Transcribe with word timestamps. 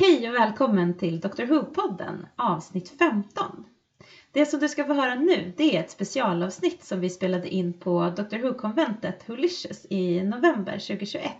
Hej 0.00 0.28
och 0.28 0.34
välkommen 0.34 0.94
till 0.94 1.20
Dr 1.20 1.42
Who-podden 1.42 2.26
avsnitt 2.36 2.98
15. 2.98 3.64
Det 4.32 4.46
som 4.46 4.60
du 4.60 4.68
ska 4.68 4.84
få 4.84 4.92
höra 4.92 5.14
nu 5.14 5.52
det 5.56 5.76
är 5.76 5.80
ett 5.80 5.90
specialavsnitt 5.90 6.84
som 6.84 7.00
vi 7.00 7.10
spelade 7.10 7.48
in 7.48 7.72
på 7.72 8.12
Dr 8.16 8.38
Who-konventet 8.38 9.26
Holicious 9.26 9.86
i 9.90 10.22
november 10.22 10.72
2021. 10.72 11.32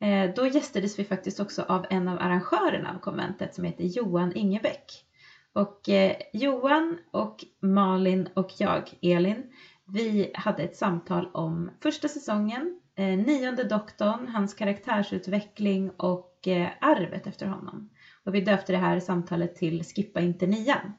Eh, 0.00 0.34
då 0.36 0.46
gästades 0.46 0.98
vi 0.98 1.04
faktiskt 1.04 1.40
också 1.40 1.62
av 1.62 1.86
en 1.90 2.08
av 2.08 2.18
arrangörerna 2.18 2.94
av 2.94 2.98
konventet 2.98 3.54
som 3.54 3.64
heter 3.64 3.84
Johan 3.84 4.32
Ingebäck. 4.32 5.04
Och 5.52 5.88
eh, 5.88 6.16
Johan 6.32 6.98
och 7.10 7.44
Malin 7.60 8.28
och 8.34 8.50
jag, 8.58 8.90
Elin, 9.02 9.52
vi 9.84 10.30
hade 10.34 10.62
ett 10.62 10.76
samtal 10.76 11.30
om 11.32 11.70
första 11.82 12.08
säsongen, 12.08 12.80
eh, 12.94 13.04
nionde 13.04 13.64
doktorn, 13.64 14.28
hans 14.28 14.54
karaktärsutveckling 14.54 15.90
och 15.90 16.27
och 16.38 16.48
eh, 16.48 16.70
arvet 16.80 17.26
efter 17.26 17.46
honom. 17.46 17.90
Och 18.24 18.34
vi 18.34 18.40
döpte 18.40 18.72
det 18.72 18.78
här 18.78 19.00
samtalet 19.00 19.56
till 19.56 19.84
Skippa 19.84 20.20
inte 20.20 20.46
nian. 20.46 20.92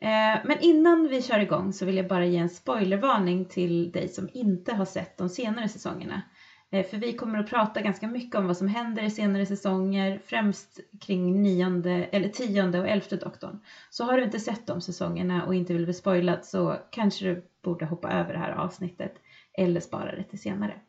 Eh, 0.00 0.40
men 0.44 0.60
innan 0.60 1.08
vi 1.08 1.22
kör 1.22 1.38
igång 1.38 1.72
så 1.72 1.86
vill 1.86 1.96
jag 1.96 2.08
bara 2.08 2.26
ge 2.26 2.38
en 2.38 2.48
spoilervarning 2.48 3.44
till 3.44 3.92
dig 3.92 4.08
som 4.08 4.28
inte 4.32 4.74
har 4.74 4.84
sett 4.84 5.18
de 5.18 5.28
senare 5.28 5.68
säsongerna. 5.68 6.22
Eh, 6.70 6.86
för 6.86 6.96
vi 6.96 7.12
kommer 7.12 7.38
att 7.38 7.50
prata 7.50 7.80
ganska 7.80 8.08
mycket 8.08 8.34
om 8.34 8.46
vad 8.46 8.56
som 8.56 8.68
händer 8.68 9.02
i 9.02 9.10
senare 9.10 9.46
säsonger, 9.46 10.20
främst 10.24 10.80
kring 11.00 11.42
nionde, 11.42 11.90
eller 11.90 12.28
tionde 12.28 12.80
och 12.80 12.88
elfte 12.88 13.16
doktorn. 13.16 13.60
Så 13.90 14.04
har 14.04 14.16
du 14.16 14.24
inte 14.24 14.40
sett 14.40 14.66
de 14.66 14.80
säsongerna 14.80 15.46
och 15.46 15.54
inte 15.54 15.72
vill 15.72 15.84
bli 15.84 15.94
spoilad 15.94 16.44
så 16.44 16.76
kanske 16.90 17.24
du 17.24 17.48
borde 17.62 17.86
hoppa 17.86 18.10
över 18.12 18.32
det 18.32 18.38
här 18.38 18.52
avsnittet 18.52 19.14
eller 19.58 19.80
spara 19.80 20.16
det 20.16 20.24
till 20.24 20.40
senare. 20.40 20.80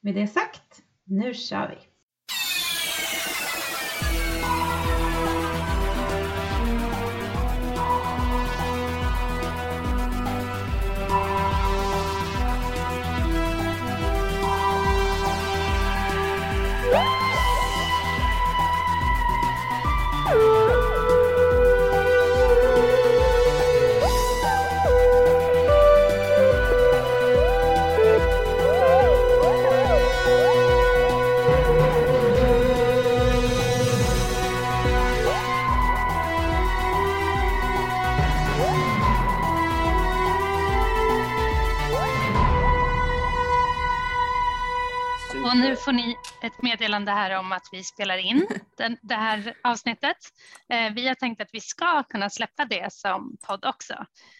Med 0.00 0.14
det 0.14 0.26
sagt, 0.26 0.82
nu 1.06 1.34
kör 1.34 1.68
vi! 1.68 1.93
Får 45.84 45.92
ni 45.92 46.16
ett 46.42 46.62
meddelande 46.62 47.10
här 47.10 47.38
om 47.38 47.52
att 47.52 47.68
vi 47.72 47.82
spelar 47.82 48.18
in 48.18 48.46
den, 48.76 48.96
det 49.02 49.14
här 49.14 49.54
avsnittet. 49.64 50.16
Eh, 50.68 50.94
vi 50.94 51.08
har 51.08 51.14
tänkt 51.14 51.42
att 51.42 51.48
vi 51.52 51.60
ska 51.60 52.02
kunna 52.02 52.30
släppa 52.30 52.64
det 52.64 52.92
som 52.92 53.36
podd 53.46 53.64
också. 53.64 53.94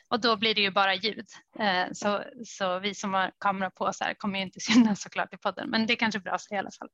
Och 0.08 0.20
då 0.20 0.36
blir 0.36 0.54
det 0.54 0.60
ju 0.60 0.70
bara 0.70 0.94
ljud. 0.94 1.26
Eh, 1.58 1.92
så, 1.92 2.22
så 2.44 2.78
vi 2.78 2.94
som 2.94 3.14
har 3.14 3.32
kamera 3.38 3.70
på 3.70 3.92
så 3.92 4.04
här 4.04 4.14
kommer 4.14 4.38
ju 4.38 4.44
inte 4.44 4.60
synas 4.72 5.02
såklart 5.02 5.34
i 5.34 5.36
podden, 5.36 5.70
men 5.70 5.86
det 5.86 5.92
är 5.92 5.96
kanske 5.96 6.20
bra 6.20 6.38
så 6.38 6.54
i 6.54 6.58
alla 6.58 6.70
fall. 6.70 6.88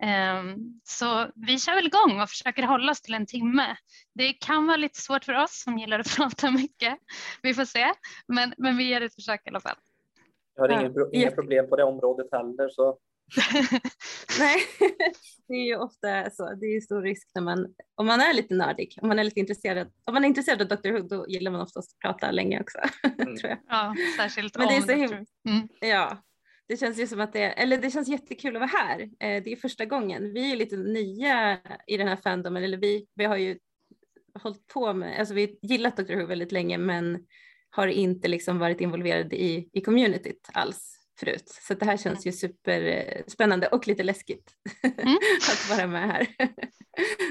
Eh, 0.00 0.56
så 0.84 1.30
vi 1.34 1.58
kör 1.58 1.74
väl 1.74 1.86
igång 1.86 2.20
och 2.20 2.28
försöker 2.28 2.62
hålla 2.62 2.92
oss 2.92 3.00
till 3.00 3.14
en 3.14 3.26
timme. 3.26 3.76
Det 4.14 4.32
kan 4.32 4.66
vara 4.66 4.76
lite 4.76 5.00
svårt 5.00 5.24
för 5.24 5.34
oss 5.34 5.62
som 5.62 5.78
gillar 5.78 5.98
att 5.98 6.16
prata 6.16 6.50
mycket. 6.50 6.98
Vi 7.42 7.54
får 7.54 7.64
se, 7.64 7.92
men, 8.28 8.54
men 8.58 8.76
vi 8.76 8.84
ger 8.84 9.00
ett 9.00 9.14
försök 9.14 9.46
i 9.46 9.48
alla 9.50 9.60
fall. 9.60 9.76
Jag 10.54 10.62
har 10.62 10.80
ingen, 10.80 10.94
inga 11.12 11.30
problem 11.30 11.68
på 11.68 11.76
det 11.76 11.84
området 11.84 12.26
heller. 12.32 12.68
Så. 12.68 12.98
Nej, 14.38 14.56
det 15.48 15.54
är 15.54 15.64
ju 15.66 15.76
ofta 15.76 16.30
så. 16.30 16.54
Det 16.54 16.66
är 16.66 16.74
ju 16.74 16.80
stor 16.80 17.02
risk 17.02 17.30
när 17.34 17.42
man, 17.42 17.74
om 17.94 18.06
man 18.06 18.20
är 18.20 18.34
lite 18.34 18.54
nördig, 18.54 18.98
om 19.02 19.08
man 19.08 19.18
är 19.18 19.24
lite 19.24 19.40
intresserad, 19.40 19.92
om 20.04 20.14
man 20.14 20.24
är 20.24 20.28
intresserad 20.28 20.62
av 20.62 20.68
Dr. 20.68 20.90
Who 20.90 21.08
då 21.08 21.26
gillar 21.28 21.50
man 21.50 21.60
oftast 21.60 21.92
att 21.92 21.98
prata 21.98 22.30
länge 22.30 22.60
också. 22.60 22.78
Mm. 23.22 23.36
tror 23.36 23.50
jag. 23.50 23.58
Ja, 23.68 23.94
särskilt 24.16 24.58
Men 24.58 24.66
om 24.66 24.72
det 24.72 24.76
är 24.76 24.80
så 24.80 24.86
Dr. 24.86 24.94
himla, 24.94 25.16
Mm. 25.48 25.68
ja, 25.80 26.22
det 26.68 26.76
känns 26.76 26.98
ju 26.98 27.06
som 27.06 27.20
att 27.20 27.32
det, 27.32 27.42
eller 27.44 27.78
det 27.78 27.90
känns 27.90 28.08
jättekul 28.08 28.56
att 28.56 28.60
vara 28.60 28.70
här. 28.70 29.00
Eh, 29.00 29.42
Det 29.42 29.52
är 29.52 29.56
första 29.56 29.84
gången. 29.84 30.32
Vi 30.32 30.52
är 30.52 30.56
lite 30.56 30.76
nya 30.76 31.58
i 31.86 31.96
den 31.96 32.08
här 32.08 32.16
fandomen, 32.16 32.64
eller 32.64 32.78
vi, 32.78 33.06
vi 33.14 33.24
har 33.24 33.36
ju 33.36 33.58
hållit 34.42 34.66
på 34.66 34.92
med, 34.92 35.18
alltså 35.18 35.34
vi 35.34 35.40
har 35.46 35.68
gillat 35.70 35.96
Dr. 35.96 36.14
Who 36.16 36.26
väldigt 36.26 36.52
länge 36.52 36.78
men 36.78 37.26
har 37.70 37.86
inte 37.86 38.28
liksom 38.28 38.58
varit 38.58 38.80
involverade 38.80 39.36
i, 39.42 39.68
i 39.72 39.80
communityt 39.80 40.48
alls 40.52 40.97
förut. 41.20 41.48
Så 41.48 41.74
det 41.74 41.84
här 41.86 41.96
känns 41.96 42.26
ju 42.26 42.32
superspännande 42.32 43.66
och 43.68 43.86
lite 43.88 44.02
läskigt 44.02 44.50
Mm. 44.82 45.16
att 45.50 45.76
vara 45.78 45.86
med 45.86 46.08
här. 46.08 46.26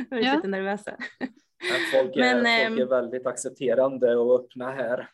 Vi 0.09 0.17
är 0.17 0.23
Ja. 0.25 0.35
lite 0.35 0.47
nervösa. 0.47 0.91
Att 0.91 1.91
folk, 1.93 2.15
är, 2.15 2.19
Men, 2.19 2.37
folk 2.37 2.47
ehm, 2.47 2.79
är 2.79 2.85
väldigt 2.85 3.27
accepterande 3.27 4.15
och 4.15 4.39
öppna 4.43 4.71
här. 4.71 5.09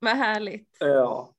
Vad 0.00 0.16
härligt. 0.16 0.76
Ja, 0.80 1.34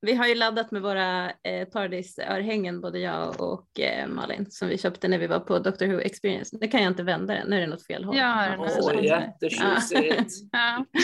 Vi 0.00 0.14
har 0.14 0.26
ju 0.26 0.34
laddat 0.34 0.70
med 0.70 0.82
våra 0.82 1.30
eh, 1.30 1.68
Tardis-örhängen, 1.68 2.80
både 2.80 2.98
jag 2.98 3.40
och 3.40 3.80
eh, 3.80 4.08
Malin, 4.08 4.50
som 4.50 4.68
vi 4.68 4.78
köpte 4.78 5.08
när 5.08 5.18
vi 5.18 5.26
var 5.26 5.40
på 5.40 5.58
Doctor 5.58 5.86
Who 5.86 6.00
Experience. 6.00 6.56
Nu 6.60 6.68
kan 6.68 6.82
jag 6.82 6.90
inte 6.92 7.02
vända 7.02 7.34
den, 7.34 7.48
nu 7.50 7.56
är 7.56 7.60
det 7.60 7.66
något 7.66 7.86
fel 7.86 8.04
håll. 8.04 8.16
Den 8.16 8.24
Ja, 8.24 8.68
så 8.68 8.92
Åh, 8.92 9.04
jättetjusigt. 9.04 10.32
Ja. 10.52 10.84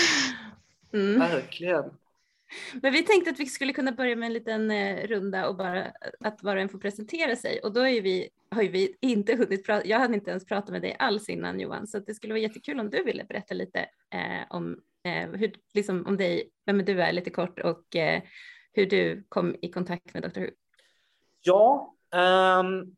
Mm. 0.93 1.19
Verkligen. 1.21 1.85
Men 2.83 2.93
vi 2.93 3.03
tänkte 3.03 3.31
att 3.31 3.41
vi 3.41 3.47
skulle 3.47 3.73
kunna 3.73 3.93
börja 3.93 4.17
med 4.17 4.27
en 4.27 4.33
liten 4.33 4.71
eh, 4.71 5.07
runda 5.07 5.49
och 5.49 5.57
bara 5.57 5.85
eh, 5.85 5.93
att 6.21 6.43
var 6.43 6.57
och 6.57 6.63
en 6.63 6.69
får 6.69 6.79
presentera 6.79 7.37
sig. 7.37 7.61
Och 7.61 7.73
då 7.73 7.81
är 7.81 8.03
vi, 8.03 8.29
har 8.51 8.63
ju 8.63 8.69
vi 8.69 8.97
inte 9.01 9.37
hunnit 9.37 9.67
prata, 9.67 9.87
jag 9.87 9.99
hade 9.99 10.15
inte 10.15 10.31
ens 10.31 10.47
pratat 10.47 10.71
med 10.71 10.83
dig 10.83 10.97
alls 10.99 11.29
innan 11.29 11.61
Johan, 11.61 11.87
så 11.87 11.99
att 11.99 12.07
det 12.07 12.15
skulle 12.15 12.33
vara 12.33 12.43
jättekul 12.43 12.81
om 12.81 12.91
du 12.91 13.05
ville 13.05 13.25
berätta 13.25 13.55
lite 13.55 13.81
eh, 14.15 14.51
om, 14.51 14.81
eh, 15.05 15.31
hur, 15.31 15.53
liksom, 15.75 16.07
om 16.07 16.17
dig, 16.17 16.51
vem 16.67 16.85
du 16.85 17.03
är 17.03 17.13
lite 17.13 17.31
kort 17.31 17.59
och 17.59 17.97
eh, 17.97 18.23
hur 18.73 18.87
du 18.87 19.25
kom 19.29 19.57
i 19.63 19.71
kontakt 19.71 20.15
med 20.15 20.23
Dr. 20.23 20.41
Who. 20.41 20.47
Ja, 21.43 21.95
um, 22.61 22.97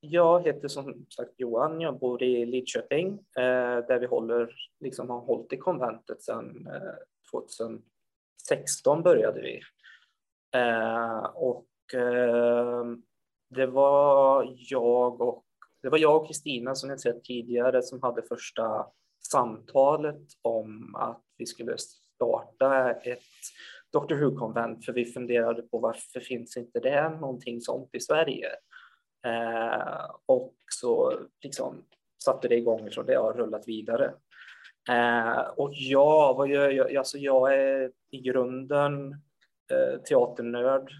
jag 0.00 0.46
heter 0.46 0.68
som 0.68 1.06
sagt 1.16 1.32
Johan. 1.36 1.80
Jag 1.80 1.98
bor 1.98 2.22
i 2.22 2.46
Lidköping 2.46 3.12
eh, 3.12 3.86
där 3.88 3.98
vi 3.98 4.06
håller, 4.06 4.50
liksom 4.80 5.10
har 5.10 5.20
hållit 5.20 5.52
i 5.52 5.56
konventet 5.56 6.22
sedan 6.22 6.66
eh, 6.66 6.94
16 8.48 9.02
började 9.02 9.40
vi. 9.40 9.60
Eh, 10.54 11.24
och 11.34 11.94
eh, 11.94 12.84
det 13.50 13.66
var 13.66 14.54
jag 14.56 15.20
och 15.20 15.44
det 15.82 15.88
var 15.88 15.98
jag 15.98 16.16
och 16.16 16.26
Kristina 16.26 16.74
som 16.74 16.90
ni 16.90 16.98
sett 16.98 17.24
tidigare 17.24 17.82
som 17.82 18.02
hade 18.02 18.22
första 18.22 18.86
samtalet 19.30 20.26
om 20.42 20.94
att 20.94 21.22
vi 21.36 21.46
skulle 21.46 21.78
starta 21.78 22.90
ett 22.92 23.22
Dr. 23.92 24.14
Who-konvent 24.14 24.84
för 24.84 24.92
vi 24.92 25.04
funderade 25.04 25.62
på 25.62 25.78
varför 25.78 26.20
finns 26.20 26.56
inte 26.56 26.80
det 26.80 27.08
någonting 27.08 27.60
sånt 27.60 27.90
i 27.92 28.00
Sverige? 28.00 28.48
Eh, 29.26 30.10
och 30.26 30.54
så 30.80 31.12
liksom 31.42 31.84
satte 32.24 32.48
det 32.48 32.56
igång 32.56 32.90
och 32.96 33.04
det 33.04 33.14
har 33.14 33.32
rullat 33.32 33.68
vidare. 33.68 34.14
Eh, 34.88 35.40
och 35.40 35.70
jag, 35.72 36.34
vad 36.34 36.48
gör 36.48 36.70
jag? 36.70 36.96
Alltså 36.96 37.18
jag 37.18 37.54
är 37.54 37.92
i 38.10 38.20
grunden 38.20 39.12
eh, 39.70 40.00
teaternörd 40.08 40.92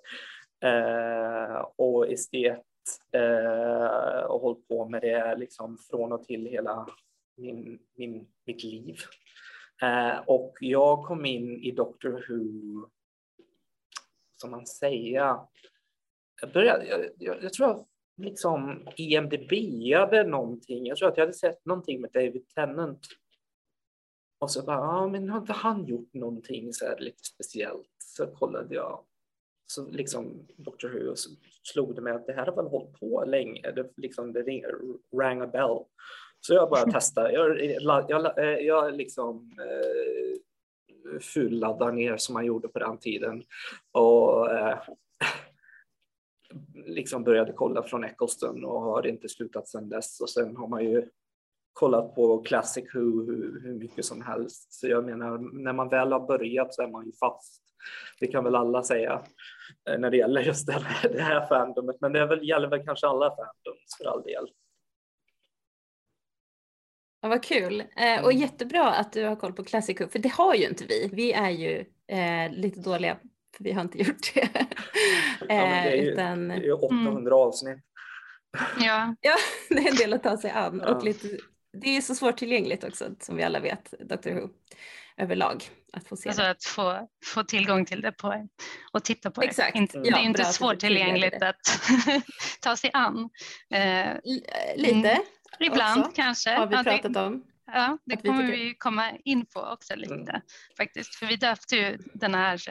eh, 0.64 1.66
och 1.76 2.08
estet 2.12 2.64
eh, 3.12 4.24
och 4.24 4.40
hållit 4.40 4.68
på 4.68 4.88
med 4.88 5.02
det 5.02 5.36
liksom 5.36 5.78
från 5.78 6.12
och 6.12 6.24
till 6.24 6.46
hela 6.46 6.86
min, 7.36 7.78
min, 7.94 8.26
mitt 8.46 8.64
liv. 8.64 8.96
Eh, 9.82 10.18
och 10.26 10.56
jag 10.60 11.04
kom 11.04 11.26
in 11.26 11.62
i 11.62 11.70
Doctor 11.70 12.24
Who, 12.28 12.88
som 14.36 14.50
man 14.50 14.66
säger, 14.66 15.12
jag, 16.40 16.52
började, 16.52 16.86
jag, 16.86 17.00
jag, 17.18 17.42
jag 17.42 17.52
tror 17.52 17.68
jag 17.68 17.86
liksom 18.16 18.88
IMDB-ade 18.96 20.24
någonting. 20.24 20.86
Jag 20.86 20.96
tror 20.96 21.08
att 21.08 21.16
jag 21.16 21.24
hade 21.24 21.36
sett 21.36 21.66
någonting 21.66 22.00
med 22.00 22.10
David 22.12 22.48
Tennant. 22.54 23.06
Och 24.40 24.50
så 24.50 24.62
bara, 24.62 24.76
ja 24.76 25.08
men 25.08 25.28
har 25.28 25.38
inte 25.38 25.52
han 25.52 25.86
gjort 25.86 26.14
någonting 26.14 26.72
så 26.72 26.84
här 26.84 26.98
lite 26.98 27.24
speciellt? 27.24 27.88
Så 27.98 28.26
kollade 28.26 28.74
jag. 28.74 29.04
Så 29.66 29.90
liksom 29.90 30.46
Doctor 30.56 30.88
Who 30.88 31.10
och 31.10 31.18
så 31.18 31.30
slog 31.62 31.94
det 31.94 32.00
mig 32.00 32.12
att 32.12 32.26
det 32.26 32.32
här 32.32 32.46
har 32.46 32.56
väl 32.56 32.66
hållit 32.66 33.00
på 33.00 33.24
länge. 33.26 33.70
Det, 33.70 33.90
liksom, 33.96 34.32
det 34.32 34.42
ring, 34.42 34.64
rang 35.20 35.40
a 35.40 35.46
bell. 35.46 35.78
Så 36.40 36.54
jag 36.54 36.70
bara 36.70 36.90
testade. 36.92 37.32
Jag, 37.32 37.64
jag, 37.82 38.10
jag, 38.10 38.62
jag 38.62 38.94
liksom 38.94 39.50
eh, 39.60 40.40
fulladdade 41.20 41.92
ner 41.92 42.16
som 42.16 42.32
man 42.32 42.46
gjorde 42.46 42.68
på 42.68 42.78
den 42.78 42.98
tiden. 42.98 43.42
Och 43.92 44.50
eh, 44.50 44.78
liksom 46.74 47.24
började 47.24 47.52
kolla 47.52 47.82
från 47.82 48.04
Eccleston 48.04 48.64
och 48.64 48.80
har 48.80 49.06
inte 49.06 49.28
slutat 49.28 49.68
sedan 49.68 49.88
dess. 49.88 50.20
Och 50.20 50.30
sen 50.30 50.56
har 50.56 50.68
man 50.68 50.84
ju 50.84 51.08
kollat 51.72 52.14
på 52.14 52.42
Classic 52.42 52.84
Who 52.94 53.00
hur, 53.00 53.60
hur 53.62 53.74
mycket 53.74 54.04
som 54.04 54.22
helst. 54.22 54.72
Så 54.72 54.88
jag 54.88 55.04
menar, 55.04 55.62
när 55.62 55.72
man 55.72 55.88
väl 55.88 56.12
har 56.12 56.26
börjat 56.26 56.74
så 56.74 56.82
är 56.82 56.88
man 56.88 57.06
ju 57.06 57.12
fast. 57.12 57.62
Det 58.20 58.26
kan 58.26 58.44
väl 58.44 58.54
alla 58.54 58.82
säga 58.82 59.22
eh, 59.90 59.98
när 59.98 60.10
det 60.10 60.16
gäller 60.16 60.40
just 60.40 60.66
det 60.66 60.72
här, 60.72 61.08
det 61.08 61.22
här 61.22 61.46
fandomet. 61.46 61.96
Men 62.00 62.12
det 62.12 62.26
väl, 62.26 62.48
gäller 62.48 62.68
väl 62.68 62.84
kanske 62.84 63.06
alla 63.06 63.30
fandoms 63.30 63.96
för 63.98 64.04
all 64.04 64.22
del. 64.22 64.48
Ja, 67.20 67.28
vad 67.28 67.42
kul. 67.42 67.80
Eh, 67.80 68.24
och 68.24 68.32
mm. 68.32 68.42
jättebra 68.42 68.92
att 68.92 69.12
du 69.12 69.24
har 69.24 69.36
koll 69.36 69.52
på 69.52 69.64
Classic 69.64 70.00
Who, 70.00 70.08
för 70.08 70.18
det 70.18 70.32
har 70.32 70.54
ju 70.54 70.68
inte 70.68 70.84
vi. 70.84 71.10
Vi 71.12 71.32
är 71.32 71.50
ju 71.50 71.84
eh, 72.06 72.52
lite 72.52 72.80
dåliga, 72.80 73.18
vi 73.64 73.72
har 73.72 73.82
inte 73.82 73.98
gjort 73.98 74.34
det. 74.34 74.48
ja, 75.40 75.46
det, 75.48 75.54
är 75.54 75.96
ju, 75.96 76.10
utan, 76.10 76.48
det 76.48 76.54
är 76.54 76.60
ju 76.60 76.72
800 76.72 77.10
mm. 77.10 77.32
avsnitt. 77.32 77.78
Ja. 78.80 79.16
ja, 79.20 79.36
det 79.68 79.74
är 79.74 79.90
en 79.90 79.96
del 79.96 80.12
att 80.12 80.22
ta 80.22 80.36
sig 80.36 80.50
an. 80.50 80.82
Ja. 80.84 80.94
Och 80.94 81.04
lite, 81.04 81.28
det 81.72 81.96
är 81.96 82.00
så 82.00 82.14
svårtillgängligt 82.14 82.84
också, 82.84 83.04
som 83.20 83.36
vi 83.36 83.42
alla 83.42 83.60
vet, 83.60 83.94
Dr 84.00 84.30
Who 84.30 84.48
överlag. 85.16 85.64
Att 85.92 86.08
få 86.08 86.16
se 86.16 86.28
alltså 86.28 86.42
det. 86.42 86.50
att 86.50 86.64
få, 86.64 87.08
få 87.24 87.44
tillgång 87.44 87.84
till 87.84 88.00
det 88.00 88.12
på, 88.12 88.48
och 88.92 89.04
titta 89.04 89.30
på 89.30 89.42
Exakt. 89.42 89.72
det. 89.72 89.78
Inte, 89.78 89.98
ja, 89.98 90.16
det 90.16 90.22
är 90.22 90.24
inte 90.24 90.44
svårtillgängligt 90.44 91.42
att 91.42 91.60
ta 92.60 92.76
sig 92.76 92.90
an. 92.92 93.30
Eh, 93.70 94.16
lite. 94.76 95.10
Mm. 95.10 95.22
Ibland 95.60 96.00
också, 96.00 96.12
kanske. 96.14 96.50
Har 96.50 96.66
vi 96.66 96.84
pratat 96.84 97.16
om. 97.16 97.44
Ja, 97.74 97.98
det 98.04 98.16
kommer 98.16 98.42
vi, 98.42 98.52
vi 98.52 98.74
komma 98.74 99.10
in 99.24 99.46
på 99.46 99.60
också 99.60 99.96
lite 99.96 100.14
mm. 100.14 100.40
faktiskt. 100.76 101.14
För 101.14 101.26
vi 101.26 101.36
döpte 101.36 101.76
ju 101.76 101.98
den 102.14 102.34
här 102.34 102.68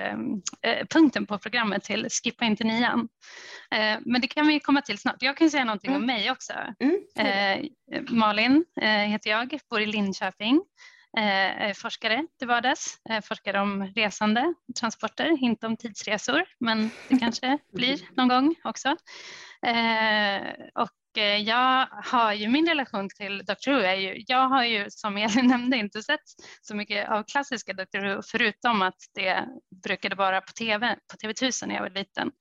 eh, 0.62 0.86
punkten 0.90 1.26
på 1.26 1.40
programmet 1.40 1.84
till 1.84 2.08
Skippa 2.10 2.46
inte 2.46 2.64
nian. 2.64 3.10
Eh, 3.72 3.98
men 4.06 4.22
det 4.22 4.28
kan 4.28 4.48
vi 4.48 4.60
komma 4.60 4.82
till 4.82 4.98
snart. 4.98 5.16
Jag 5.20 5.38
kan 5.38 5.50
säga 5.50 5.66
någonting 5.66 5.92
mm. 5.92 6.02
om 6.02 6.08
mig 6.08 6.32
också. 6.32 6.54
Mm. 6.80 7.02
Eh, 7.18 7.70
Malin 8.10 8.66
eh, 8.82 8.88
heter 8.88 9.30
jag, 9.30 9.60
bor 9.70 9.82
i 9.82 9.86
Linköping. 9.86 10.62
Eh, 11.18 11.74
forskare 11.74 12.28
till 12.40 12.48
vardags, 12.48 12.98
eh, 13.10 13.22
forskar 13.22 13.54
om 13.54 13.84
resande, 13.84 14.54
transporter, 14.80 15.44
inte 15.44 15.68
om 15.68 15.78
tidsresor, 15.78 16.44
men 16.60 16.90
det 17.10 17.20
kanske 17.20 17.58
blir 17.74 18.00
någon 18.18 18.28
gång 18.28 18.56
också. 18.64 18.88
Eh, 19.66 20.42
och 20.76 21.01
Eh, 21.18 21.38
jag 21.38 21.88
har 22.04 22.34
ju 22.34 22.48
min 22.48 22.68
relation 22.68 23.10
till 23.10 23.46
Doctor 23.46 23.72
Who 23.72 23.80
är 23.80 23.96
ju, 23.96 24.24
jag 24.28 24.50
har 24.50 24.64
ju 24.64 24.86
som 24.90 25.18
Elin 25.18 25.48
nämnde 25.48 25.78
inte 25.78 26.04
sett 26.04 26.22
så 26.62 26.76
mycket 26.76 27.10
av 27.10 27.24
klassiska 27.24 27.74
Doctor 27.74 28.00
Who 28.00 28.22
förutom 28.26 28.82
att 28.82 28.98
det 29.16 29.46
brukade 29.84 30.16
vara 30.16 30.42
på 30.42 30.52
tv, 30.52 30.96
på 31.12 31.28
TV1000 31.28 31.68
när 31.68 31.76
jag 31.76 31.82
var 31.82 31.90
liten 31.90 32.32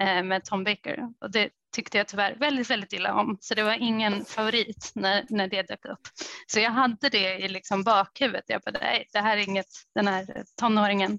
eh, 0.00 0.22
med 0.22 0.44
Tom 0.44 0.64
Baker. 0.64 1.08
Och 1.20 1.30
det 1.30 1.50
tyckte 1.74 1.98
jag 1.98 2.08
tyvärr 2.08 2.34
väldigt, 2.34 2.70
väldigt 2.70 2.92
illa 2.92 3.14
om 3.14 3.38
så 3.40 3.54
det 3.54 3.62
var 3.62 3.82
ingen 3.82 4.24
favorit 4.24 4.92
när, 4.94 5.26
när 5.28 5.48
det 5.48 5.62
dök 5.62 5.84
upp. 5.84 6.00
Så 6.46 6.60
jag 6.60 6.70
hade 6.70 7.08
det 7.08 7.38
i 7.38 7.48
liksom 7.48 7.82
bakhuvudet, 7.82 8.44
jag 8.46 8.60
bara, 8.60 8.78
det 9.12 9.20
här 9.20 9.36
är 9.36 9.48
inget 9.48 9.66
den 9.94 10.08
här 10.08 10.44
tonåringen 10.60 11.18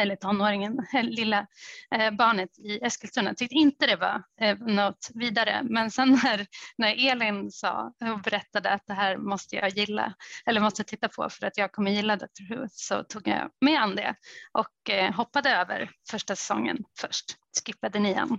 eller 0.00 0.16
tonåringen, 0.16 0.86
lilla 1.02 1.46
eh, 1.94 2.10
barnet 2.10 2.58
i 2.58 2.78
Eskilstuna 2.84 3.34
tyckte 3.34 3.54
inte 3.54 3.86
det 3.86 3.96
var 3.96 4.22
eh, 4.40 4.58
något 4.58 5.10
vidare. 5.14 5.62
Men 5.62 5.90
sen 5.90 6.10
när, 6.24 6.46
när 6.76 7.10
Elin 7.10 7.50
sa 7.50 7.92
och 8.12 8.20
berättade 8.20 8.70
att 8.70 8.86
det 8.86 8.94
här 8.94 9.16
måste 9.16 9.56
jag 9.56 9.68
gilla 9.68 10.14
eller 10.46 10.60
måste 10.60 10.84
titta 10.84 11.08
på 11.08 11.30
för 11.30 11.46
att 11.46 11.58
jag 11.58 11.72
kommer 11.72 11.90
gilla 11.90 12.16
Dr. 12.16 12.54
Who 12.54 12.66
så 12.70 13.04
tog 13.04 13.28
jag 13.28 13.50
med 13.60 13.82
an 13.82 13.96
det 13.96 14.14
och 14.52 14.90
eh, 14.90 15.12
hoppade 15.12 15.50
över 15.50 15.90
första 16.10 16.36
säsongen 16.36 16.78
först, 17.00 17.36
skippade 17.66 17.98
nian. 17.98 18.38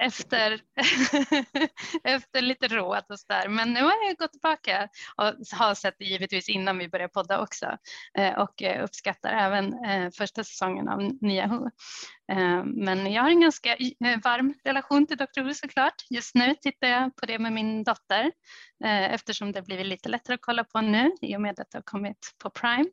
Efter, 0.00 0.60
efter 2.04 2.42
lite 2.42 2.68
råd 2.68 3.04
och 3.08 3.20
sådär. 3.20 3.48
Men 3.48 3.72
nu 3.72 3.82
har 3.82 4.06
jag 4.06 4.16
gått 4.16 4.32
tillbaka 4.32 4.88
och 5.16 5.58
har 5.58 5.74
sett 5.74 5.94
det 5.98 6.04
givetvis 6.04 6.48
innan 6.48 6.78
vi 6.78 6.88
började 6.88 7.12
podda 7.12 7.40
också 7.40 7.66
eh, 8.18 8.38
och 8.38 8.62
eh, 8.62 8.84
uppskattar 8.84 9.32
även 9.32 9.84
eh, 9.84 10.10
första 10.10 10.44
säsongen 10.44 10.88
av 10.88 10.98
Nya 11.20 11.46
Who. 11.46 11.70
Men 12.64 13.12
jag 13.12 13.22
har 13.22 13.30
en 13.30 13.40
ganska 13.40 13.76
varm 14.24 14.54
relation 14.64 15.06
till 15.06 15.16
Dr. 15.16 15.42
Who 15.42 15.54
såklart. 15.54 15.94
Just 16.10 16.34
nu 16.34 16.54
tittar 16.54 16.88
jag 16.88 17.16
på 17.16 17.26
det 17.26 17.38
med 17.38 17.52
min 17.52 17.84
dotter 17.84 18.32
eftersom 19.10 19.52
det 19.52 19.62
blivit 19.62 19.86
lite 19.86 20.08
lättare 20.08 20.34
att 20.34 20.40
kolla 20.40 20.64
på 20.64 20.80
nu 20.80 21.10
i 21.20 21.36
och 21.36 21.40
med 21.40 21.60
att 21.60 21.70
det 21.70 21.78
har 21.78 21.82
kommit 21.82 22.34
på 22.42 22.50
Prime. 22.50 22.84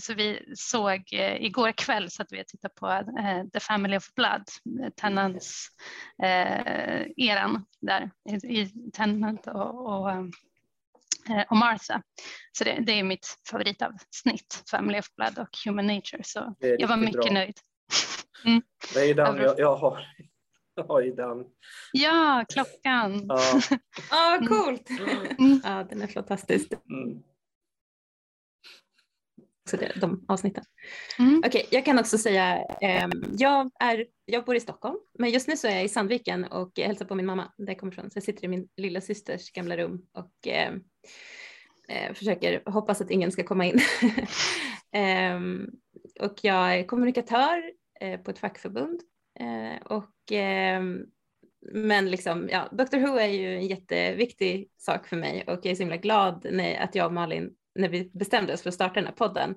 Så 0.00 0.14
vi 0.14 0.52
såg 0.56 1.02
igår 1.40 1.72
kväll 1.72 2.10
så 2.10 2.22
att 2.22 2.32
vi 2.32 2.44
tittade 2.44 2.74
på 2.74 3.02
The 3.52 3.60
Family 3.60 3.96
of 3.96 4.14
Blood, 4.14 4.44
Tennants 4.96 5.68
eh, 6.22 7.06
eran 7.16 7.64
där 7.80 8.10
i, 8.44 8.90
Tennant 8.92 9.46
och, 9.46 9.86
och, 9.86 10.10
eh, 10.10 11.44
och 11.50 11.56
Martha. 11.56 12.02
Så 12.52 12.64
det, 12.64 12.78
det, 12.80 12.92
är 12.92 13.02
mitt 13.02 13.38
favoritavsnitt, 13.50 14.62
Family 14.70 14.98
of 14.98 15.14
Blood 15.16 15.38
och 15.38 15.48
Human 15.64 15.86
Nature. 15.86 16.22
Så 16.24 16.54
jag 16.58 16.88
var 16.88 16.96
mycket 16.96 17.22
bra. 17.22 17.32
nöjd. 17.32 17.58
Mm. 18.44 18.62
Det 18.94 19.00
är 19.00 19.14
den 19.14 19.36
jag, 19.36 19.58
jag 19.58 19.76
har. 19.76 20.06
Jag 20.74 20.84
har 20.84 21.00
ju 21.00 21.14
den. 21.14 21.44
Ja, 21.92 22.44
klockan. 22.48 23.26
Ja, 23.28 23.60
ah, 24.10 24.38
coolt. 24.46 24.90
Mm. 25.38 25.60
Ja, 25.64 25.86
den 25.90 26.02
är 26.02 26.06
fantastisk. 26.06 26.72
Mm 26.72 27.22
också 29.68 29.76
det, 29.76 30.00
de 30.00 30.24
avsnitten. 30.28 30.64
Mm. 31.18 31.38
Okej, 31.38 31.48
okay, 31.48 31.66
jag 31.70 31.84
kan 31.84 31.98
också 31.98 32.18
säga, 32.18 32.58
eh, 32.80 33.08
jag, 33.38 33.70
är, 33.80 34.06
jag 34.24 34.44
bor 34.44 34.56
i 34.56 34.60
Stockholm, 34.60 34.96
men 35.18 35.30
just 35.30 35.48
nu 35.48 35.56
så 35.56 35.66
är 35.66 35.74
jag 35.74 35.84
i 35.84 35.88
Sandviken 35.88 36.44
och 36.44 36.78
hälsar 36.78 37.04
på 37.04 37.14
min 37.14 37.26
mamma 37.26 37.52
där 37.58 37.66
jag 37.66 37.78
kommer 37.78 37.92
ifrån. 37.92 38.10
Så 38.10 38.16
jag 38.16 38.22
sitter 38.22 38.44
i 38.44 38.48
min 38.48 38.68
lilla 38.76 39.00
systers 39.00 39.52
gamla 39.52 39.76
rum 39.76 40.02
och 40.12 40.48
eh, 40.48 40.72
eh, 41.88 42.14
försöker 42.14 42.70
hoppas 42.70 43.00
att 43.00 43.10
ingen 43.10 43.32
ska 43.32 43.44
komma 43.44 43.66
in. 43.66 43.80
Ehm, 44.92 45.66
och 46.20 46.34
jag 46.42 46.78
är 46.78 46.86
kommunikatör 46.86 47.72
Eh, 48.00 48.20
på 48.20 48.30
ett 48.30 48.38
fackförbund 48.38 49.00
eh, 49.40 49.86
och 49.86 50.32
ehm, 50.32 51.06
men 51.72 52.10
liksom, 52.10 52.48
ja, 52.52 52.68
Dr 52.72 52.98
Who 52.98 53.18
är 53.18 53.26
ju 53.26 53.56
en 53.56 53.66
jätteviktig 53.66 54.70
sak 54.76 55.06
för 55.06 55.16
mig 55.16 55.44
och 55.46 55.58
jag 55.62 55.66
är 55.66 55.74
så 55.74 55.82
himla 55.82 55.96
glad 55.96 56.46
när, 56.50 56.80
att 56.80 56.94
jag 56.94 57.06
och 57.06 57.12
Malin 57.12 57.50
när 57.74 57.88
vi 57.88 58.10
bestämde 58.14 58.52
oss 58.52 58.62
för 58.62 58.68
att 58.68 58.74
starta 58.74 58.94
den 58.94 59.06
här 59.06 59.12
podden. 59.12 59.54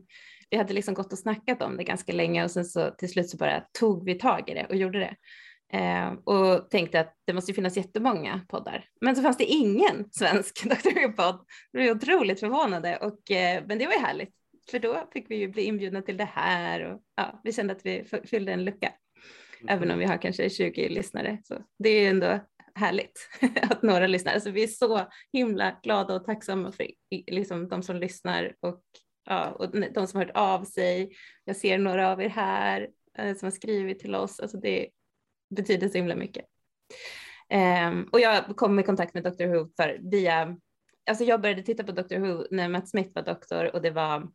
Vi 0.49 0.57
hade 0.57 0.73
liksom 0.73 0.93
gått 0.93 1.13
och 1.13 1.19
snackat 1.19 1.61
om 1.61 1.77
det 1.77 1.83
ganska 1.83 2.13
länge 2.13 2.43
och 2.43 2.51
sen 2.51 2.65
så 2.65 2.89
till 2.89 3.09
slut 3.09 3.29
så 3.29 3.38
bara 3.38 3.63
tog 3.79 4.05
vi 4.05 4.15
tag 4.15 4.49
i 4.49 4.53
det 4.53 4.65
och 4.65 4.75
gjorde 4.75 4.99
det. 4.99 5.15
Eh, 5.77 6.11
och 6.23 6.69
tänkte 6.69 7.00
att 7.00 7.15
det 7.25 7.33
måste 7.33 7.53
finnas 7.53 7.77
jättemånga 7.77 8.41
poddar. 8.50 8.86
Men 9.01 9.15
så 9.15 9.21
fanns 9.21 9.38
det 9.38 9.45
ingen 9.45 10.12
svensk 10.12 10.63
Dr. 10.63 10.89
Who-podd. 10.89 11.39
Vi 11.71 11.88
var 11.88 11.95
otroligt 11.95 12.39
förvånade 12.39 12.98
och 12.98 13.31
eh, 13.31 13.63
men 13.67 13.77
det 13.77 13.86
var 13.86 13.93
ju 13.93 14.00
härligt 14.00 14.40
för 14.72 14.80
då 14.80 15.10
fick 15.13 15.32
vi 15.32 15.36
ju 15.36 15.48
bli 15.48 15.63
inbjudna 15.63 16.01
till 16.01 16.18
det 16.18 16.30
här 16.34 16.82
och 16.82 17.01
ja, 17.15 17.41
vi 17.44 17.53
kände 17.53 17.74
att 17.74 17.86
vi 17.86 18.03
fyllde 18.25 18.51
en 18.53 18.65
lucka. 18.65 18.94
Mm. 19.62 19.77
Även 19.77 19.91
om 19.91 20.00
vi 20.00 20.06
har 20.06 20.18
kanske 20.18 20.50
20 20.50 20.89
lyssnare 20.89 21.39
så 21.44 21.63
det 21.80 21.89
är 21.89 22.10
ändå 22.10 22.39
härligt 22.75 23.30
att 23.62 23.82
några 23.82 24.08
lyssnar. 24.08 24.34
Alltså 24.34 24.51
vi 24.51 24.63
är 24.63 24.68
så 24.68 25.08
himla 25.34 25.80
glada 25.84 26.15
och 26.15 26.25
tacksamma 26.25 26.72
för 26.72 26.88
liksom, 27.27 27.68
de 27.68 27.84
som 27.84 27.96
lyssnar 27.96 28.56
och, 28.60 28.82
ja, 29.25 29.51
och 29.51 29.72
de 29.72 30.08
som 30.08 30.20
har 30.20 30.25
hört 30.25 30.36
av 30.36 30.63
sig. 30.63 31.12
Jag 31.46 31.56
ser 31.56 31.77
några 31.77 32.12
av 32.12 32.22
er 32.22 32.30
här 32.30 32.89
eh, 33.18 33.36
som 33.36 33.46
har 33.46 33.51
skrivit 33.51 34.00
till 34.00 34.15
oss. 34.15 34.39
Alltså 34.39 34.58
det 34.58 34.89
betyder 35.56 35.88
så 35.88 35.98
himla 35.98 36.15
mycket. 36.15 36.46
Um, 37.89 38.10
och 38.12 38.20
jag 38.20 38.56
kom 38.56 38.80
i 38.80 38.84
kontakt 38.84 39.13
med 39.13 39.24
Dr. 39.24 39.46
Who 39.46 39.70
för 39.77 40.00
via, 40.12 40.58
alltså 41.10 41.24
jag 41.24 41.41
började 41.41 41.63
titta 41.63 41.84
på 41.84 41.91
Dr. 41.91 42.18
Who 42.18 42.46
när 42.51 42.70
Matt 42.70 42.89
Smith 42.89 43.12
var 43.15 43.22
doktor 43.22 43.75
och 43.75 43.82
det 43.82 43.91
var 43.91 44.30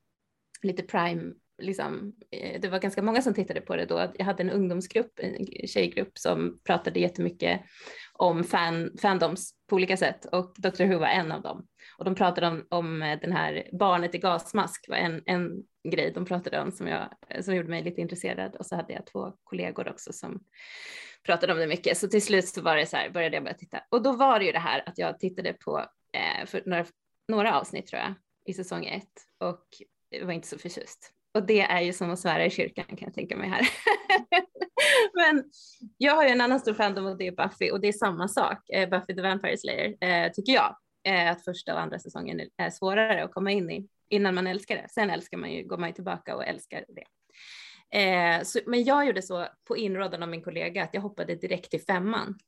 lite 0.63 0.83
prime 0.83 1.33
liksom, 1.59 2.13
eh, 2.31 2.61
det 2.61 2.69
var 2.69 2.79
ganska 2.79 3.03
många 3.03 3.23
som 3.23 3.35
tittade 3.35 3.61
på 3.61 3.77
det 3.77 3.87
då. 3.87 4.13
Jag 4.19 4.25
hade 4.25 4.43
en 4.43 4.51
ungdomsgrupp, 4.51 5.13
en 5.17 5.47
tjejgrupp 5.67 6.19
som 6.19 6.59
pratade 6.65 7.01
jättemycket 7.01 7.61
om 8.13 8.45
fan, 8.45 8.91
fandoms 9.03 9.55
på 9.69 9.77
olika 9.77 9.97
sätt 9.97 10.25
och 10.25 10.55
Dr. 10.59 10.85
Who 10.85 10.99
var 10.99 11.07
en 11.07 11.33
av 11.33 11.43
dem. 11.43 11.67
Och 11.99 12.05
de 12.05 12.15
pratade 12.15 12.47
om, 12.47 12.67
om 12.71 13.03
eh, 13.03 13.21
den 13.21 13.33
här 13.33 13.69
barnet 13.73 14.15
i 14.15 14.19
gasmask 14.19 14.89
var 14.89 14.97
en, 14.97 15.23
en 15.27 15.63
grej 15.91 16.13
de 16.15 16.25
pratade 16.25 16.61
om 16.61 16.73
som, 16.73 16.87
jag, 16.87 17.09
som 17.45 17.55
gjorde 17.55 17.69
mig 17.69 17.83
lite 17.83 18.01
intresserad 18.01 18.57
och 18.57 18.67
så 18.67 18.77
hade 18.77 18.93
jag 18.93 19.07
två 19.07 19.33
kollegor 19.45 19.89
också 19.89 20.13
som 20.13 20.41
pratade 21.27 21.53
om 21.53 21.59
det 21.59 21.67
mycket. 21.67 21.99
Så 21.99 22.09
till 22.09 22.23
slut 22.23 22.49
så 22.49 22.63
var 22.63 22.77
det 22.77 22.87
så 22.87 22.97
här, 22.97 23.11
började 23.11 23.37
jag 23.37 23.43
börja 23.45 23.57
titta 23.57 23.81
och 23.91 24.03
då 24.03 24.13
var 24.13 24.39
det 24.39 24.45
ju 24.45 24.53
det 24.53 24.59
här 24.59 24.89
att 24.89 24.99
jag 24.99 25.19
tittade 25.21 25.53
på 25.53 25.79
eh, 26.13 26.47
för 26.47 26.63
några, 26.67 26.85
några 27.29 27.61
avsnitt 27.61 27.87
tror 27.87 28.03
jag 28.03 28.15
i 28.47 28.55
säsong 28.55 28.87
ett 28.87 29.13
och 29.39 29.67
var 30.25 30.33
inte 30.33 30.49
så 30.49 30.59
förtjust. 30.59 31.13
Och 31.35 31.47
det 31.47 31.61
är 31.61 31.81
ju 31.81 31.93
som 31.93 32.11
att 32.11 32.19
svära 32.19 32.45
i 32.45 32.51
kyrkan 32.51 32.85
kan 32.85 32.99
jag 33.01 33.15
tänka 33.15 33.37
mig 33.37 33.49
här. 33.49 33.69
Men 35.15 35.45
jag 35.99 36.15
har 36.15 36.25
ju 36.25 36.31
en 36.31 36.41
annan 36.41 36.61
stor 36.61 36.75
fandom 36.75 37.07
och 37.07 37.19
det 37.19 37.27
är 37.27 37.33
Buffy 37.33 37.71
och 37.71 37.81
det 37.81 37.89
är 37.89 37.93
samma 37.93 38.29
sak, 38.29 38.71
eh, 38.71 38.89
Buffy 38.89 39.15
the 39.15 39.23
Vampire 39.23 39.59
Slayer, 39.59 39.97
eh, 40.01 40.33
tycker 40.33 40.53
jag. 40.53 40.77
Eh, 41.05 41.31
att 41.31 41.45
första 41.45 41.75
och 41.75 41.81
andra 41.81 41.99
säsongen 41.99 42.41
är 42.57 42.71
svårare 42.71 43.25
att 43.25 43.33
komma 43.33 43.51
in 43.51 43.71
i 43.71 43.89
innan 44.09 44.35
man 44.35 44.47
älskar 44.47 44.77
det. 44.77 44.89
Sen 44.89 45.11
älskar 45.11 45.39
man 45.39 45.53
ju, 45.53 45.63
går 45.63 45.79
man 45.79 45.89
ju 45.89 45.95
tillbaka 45.95 46.37
och 46.37 46.45
älskar 46.45 46.85
det. 46.89 47.05
Eh, 47.99 48.43
så, 48.43 48.61
men 48.67 48.85
jag 48.85 49.07
gjorde 49.07 49.23
så 49.23 49.47
på 49.65 49.77
inrådan 49.77 50.23
av 50.23 50.29
min 50.29 50.43
kollega 50.43 50.83
att 50.83 50.95
jag 50.95 51.01
hoppade 51.01 51.35
direkt 51.35 51.71
till 51.71 51.83
femman. 51.83 52.39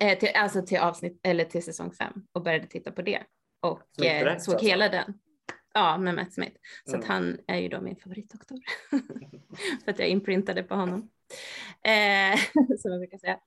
Eh, 0.00 0.18
till, 0.18 0.28
alltså 0.34 0.62
till 0.62 0.78
avsnitt 0.78 1.20
eller 1.22 1.44
till 1.44 1.62
säsong 1.62 1.92
fem 1.92 2.12
och 2.32 2.42
började 2.42 2.66
titta 2.66 2.92
på 2.92 3.02
det 3.02 3.22
och 3.60 4.04
eh, 4.04 4.20
såg 4.20 4.28
alltså. 4.28 4.58
hela 4.58 4.88
den. 4.88 5.18
Ja, 5.76 5.98
med 5.98 6.14
Matt 6.14 6.32
Smith. 6.32 6.56
Så 6.84 6.94
mm. 6.94 7.00
att 7.00 7.06
han 7.06 7.38
är 7.46 7.58
ju 7.58 7.68
då 7.68 7.80
min 7.80 7.96
favoritdoktor. 7.96 8.58
För 9.84 9.90
att 9.90 9.98
jag 9.98 10.08
inprintade 10.08 10.62
på 10.62 10.74
honom. 10.74 11.10
Eh, 11.82 12.38
som 12.78 12.90
jag 12.90 13.00
brukar 13.00 13.18
säga. 13.18 13.38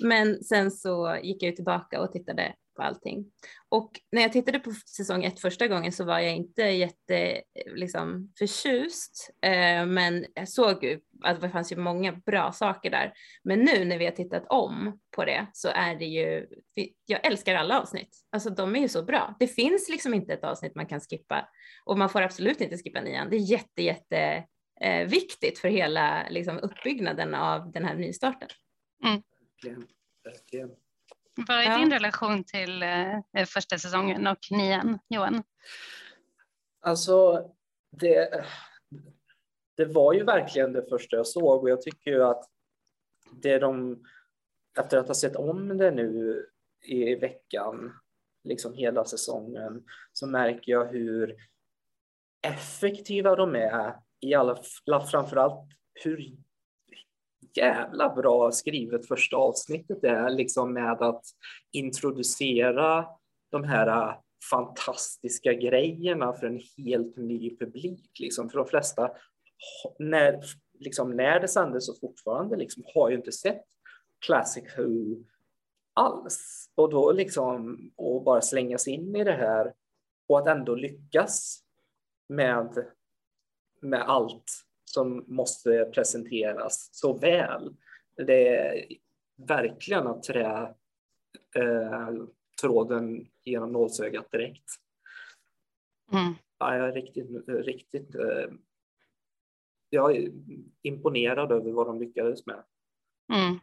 Men 0.00 0.44
sen 0.44 0.70
så 0.70 1.18
gick 1.22 1.42
jag 1.42 1.56
tillbaka 1.56 2.00
och 2.00 2.12
tittade 2.12 2.54
på 2.74 2.82
allting. 2.82 3.32
Och 3.68 4.00
när 4.12 4.22
jag 4.22 4.32
tittade 4.32 4.58
på 4.58 4.72
säsong 4.96 5.24
ett 5.24 5.40
första 5.40 5.68
gången 5.68 5.92
så 5.92 6.04
var 6.04 6.18
jag 6.18 6.36
inte 6.36 6.62
jätte 6.62 7.42
liksom, 7.66 8.32
förtjust. 8.38 9.30
Eh, 9.42 9.86
men 9.86 10.26
jag 10.34 10.48
såg 10.48 10.84
ju 10.84 11.00
att 11.22 11.40
det 11.40 11.50
fanns 11.50 11.72
ju 11.72 11.76
många 11.76 12.12
bra 12.12 12.52
saker 12.52 12.90
där. 12.90 13.12
Men 13.44 13.58
nu 13.58 13.84
när 13.84 13.98
vi 13.98 14.04
har 14.04 14.12
tittat 14.12 14.46
om 14.48 15.00
på 15.16 15.24
det 15.24 15.46
så 15.52 15.68
är 15.68 15.94
det 15.94 16.04
ju, 16.04 16.46
jag 17.06 17.26
älskar 17.26 17.54
alla 17.54 17.80
avsnitt. 17.80 18.16
Alltså 18.30 18.50
de 18.50 18.76
är 18.76 18.80
ju 18.80 18.88
så 18.88 19.02
bra. 19.02 19.36
Det 19.38 19.48
finns 19.48 19.88
liksom 19.88 20.14
inte 20.14 20.32
ett 20.32 20.44
avsnitt 20.44 20.74
man 20.74 20.86
kan 20.86 21.00
skippa 21.00 21.48
och 21.84 21.98
man 21.98 22.10
får 22.10 22.22
absolut 22.22 22.60
inte 22.60 22.78
skippa 22.78 23.00
nian. 23.00 23.30
Det 23.30 23.36
är 23.36 23.50
jätte, 23.50 23.82
jätte 23.82 24.44
eh, 24.80 25.08
viktigt 25.08 25.58
för 25.58 25.68
hela 25.68 26.26
liksom, 26.30 26.58
uppbyggnaden 26.58 27.34
av 27.34 27.72
den 27.72 27.84
här 27.84 27.94
nystarten. 27.94 28.48
Mm. 29.04 29.22
Verkligen. 30.24 30.70
Vad 31.36 31.58
är 31.58 31.62
ja. 31.62 31.78
din 31.78 31.90
relation 31.90 32.44
till 32.44 32.82
eh, 32.82 33.44
första 33.46 33.78
säsongen 33.78 34.26
och 34.26 34.38
nian, 34.50 34.98
Johan? 35.08 35.42
Alltså, 36.80 37.48
det, 37.90 38.44
det 39.76 39.84
var 39.84 40.12
ju 40.12 40.24
verkligen 40.24 40.72
det 40.72 40.88
första 40.88 41.16
jag 41.16 41.26
såg 41.26 41.62
och 41.62 41.70
jag 41.70 41.82
tycker 41.82 42.10
ju 42.10 42.24
att 42.24 42.44
det 43.32 43.58
de, 43.58 44.02
efter 44.78 44.98
att 44.98 45.08
ha 45.08 45.14
sett 45.14 45.36
om 45.36 45.78
det 45.78 45.90
nu 45.90 46.46
i 46.82 47.14
veckan, 47.14 47.92
liksom 48.44 48.74
hela 48.74 49.04
säsongen, 49.04 49.84
så 50.12 50.26
märker 50.26 50.72
jag 50.72 50.84
hur 50.84 51.36
effektiva 52.42 53.36
de 53.36 53.54
är 53.54 53.96
i 54.20 54.34
alla, 54.34 54.62
framförallt 55.10 55.68
hur 56.04 56.36
jävla 57.56 58.14
bra 58.14 58.50
skrivet 58.52 59.08
första 59.08 59.36
avsnittet 59.36 60.04
är 60.04 60.30
liksom 60.30 60.72
med 60.72 61.02
att 61.02 61.24
introducera 61.72 63.06
de 63.50 63.64
här 63.64 63.86
äh, 63.86 64.14
fantastiska 64.50 65.52
grejerna 65.52 66.32
för 66.32 66.46
en 66.46 66.60
helt 66.76 67.16
ny 67.16 67.56
publik. 67.56 68.20
Liksom. 68.20 68.50
För 68.50 68.58
de 68.58 68.66
flesta, 68.66 69.10
när, 69.98 70.40
liksom, 70.78 71.16
när 71.16 71.40
det 71.40 71.48
sändes 71.48 71.88
och 71.88 72.00
fortfarande, 72.00 72.56
liksom, 72.56 72.82
har 72.94 73.10
ju 73.10 73.16
inte 73.16 73.32
sett 73.32 73.64
Classic 74.26 74.64
Who 74.78 75.24
alls. 75.94 76.70
Och 76.74 76.90
då 76.90 77.12
liksom, 77.12 77.78
och 77.96 78.22
bara 78.22 78.40
slängas 78.40 78.88
in 78.88 79.16
i 79.16 79.24
det 79.24 79.32
här 79.32 79.72
och 80.28 80.38
att 80.38 80.46
ändå 80.46 80.74
lyckas 80.74 81.64
med 82.28 82.86
med 83.82 84.02
allt 84.02 84.44
som 84.92 85.24
måste 85.26 85.90
presenteras 85.94 86.88
så 86.92 87.12
väl. 87.12 87.76
Det 88.16 88.48
är 88.48 88.84
verkligen 89.36 90.06
att 90.06 90.22
trä 90.22 90.74
eh, 91.56 92.10
tråden 92.60 93.28
genom 93.44 93.72
nålsögat 93.72 94.30
direkt. 94.30 94.70
Mm. 96.12 96.34
Ja, 96.58 96.76
jag 96.76 96.88
är 96.88 96.92
riktigt, 96.92 97.48
riktigt 97.48 98.14
eh, 98.14 98.50
jag 99.90 100.16
är 100.16 100.32
imponerad 100.82 101.52
över 101.52 101.70
vad 101.70 101.86
de 101.86 102.00
lyckades 102.00 102.46
med. 102.46 102.64
Mm. 103.32 103.58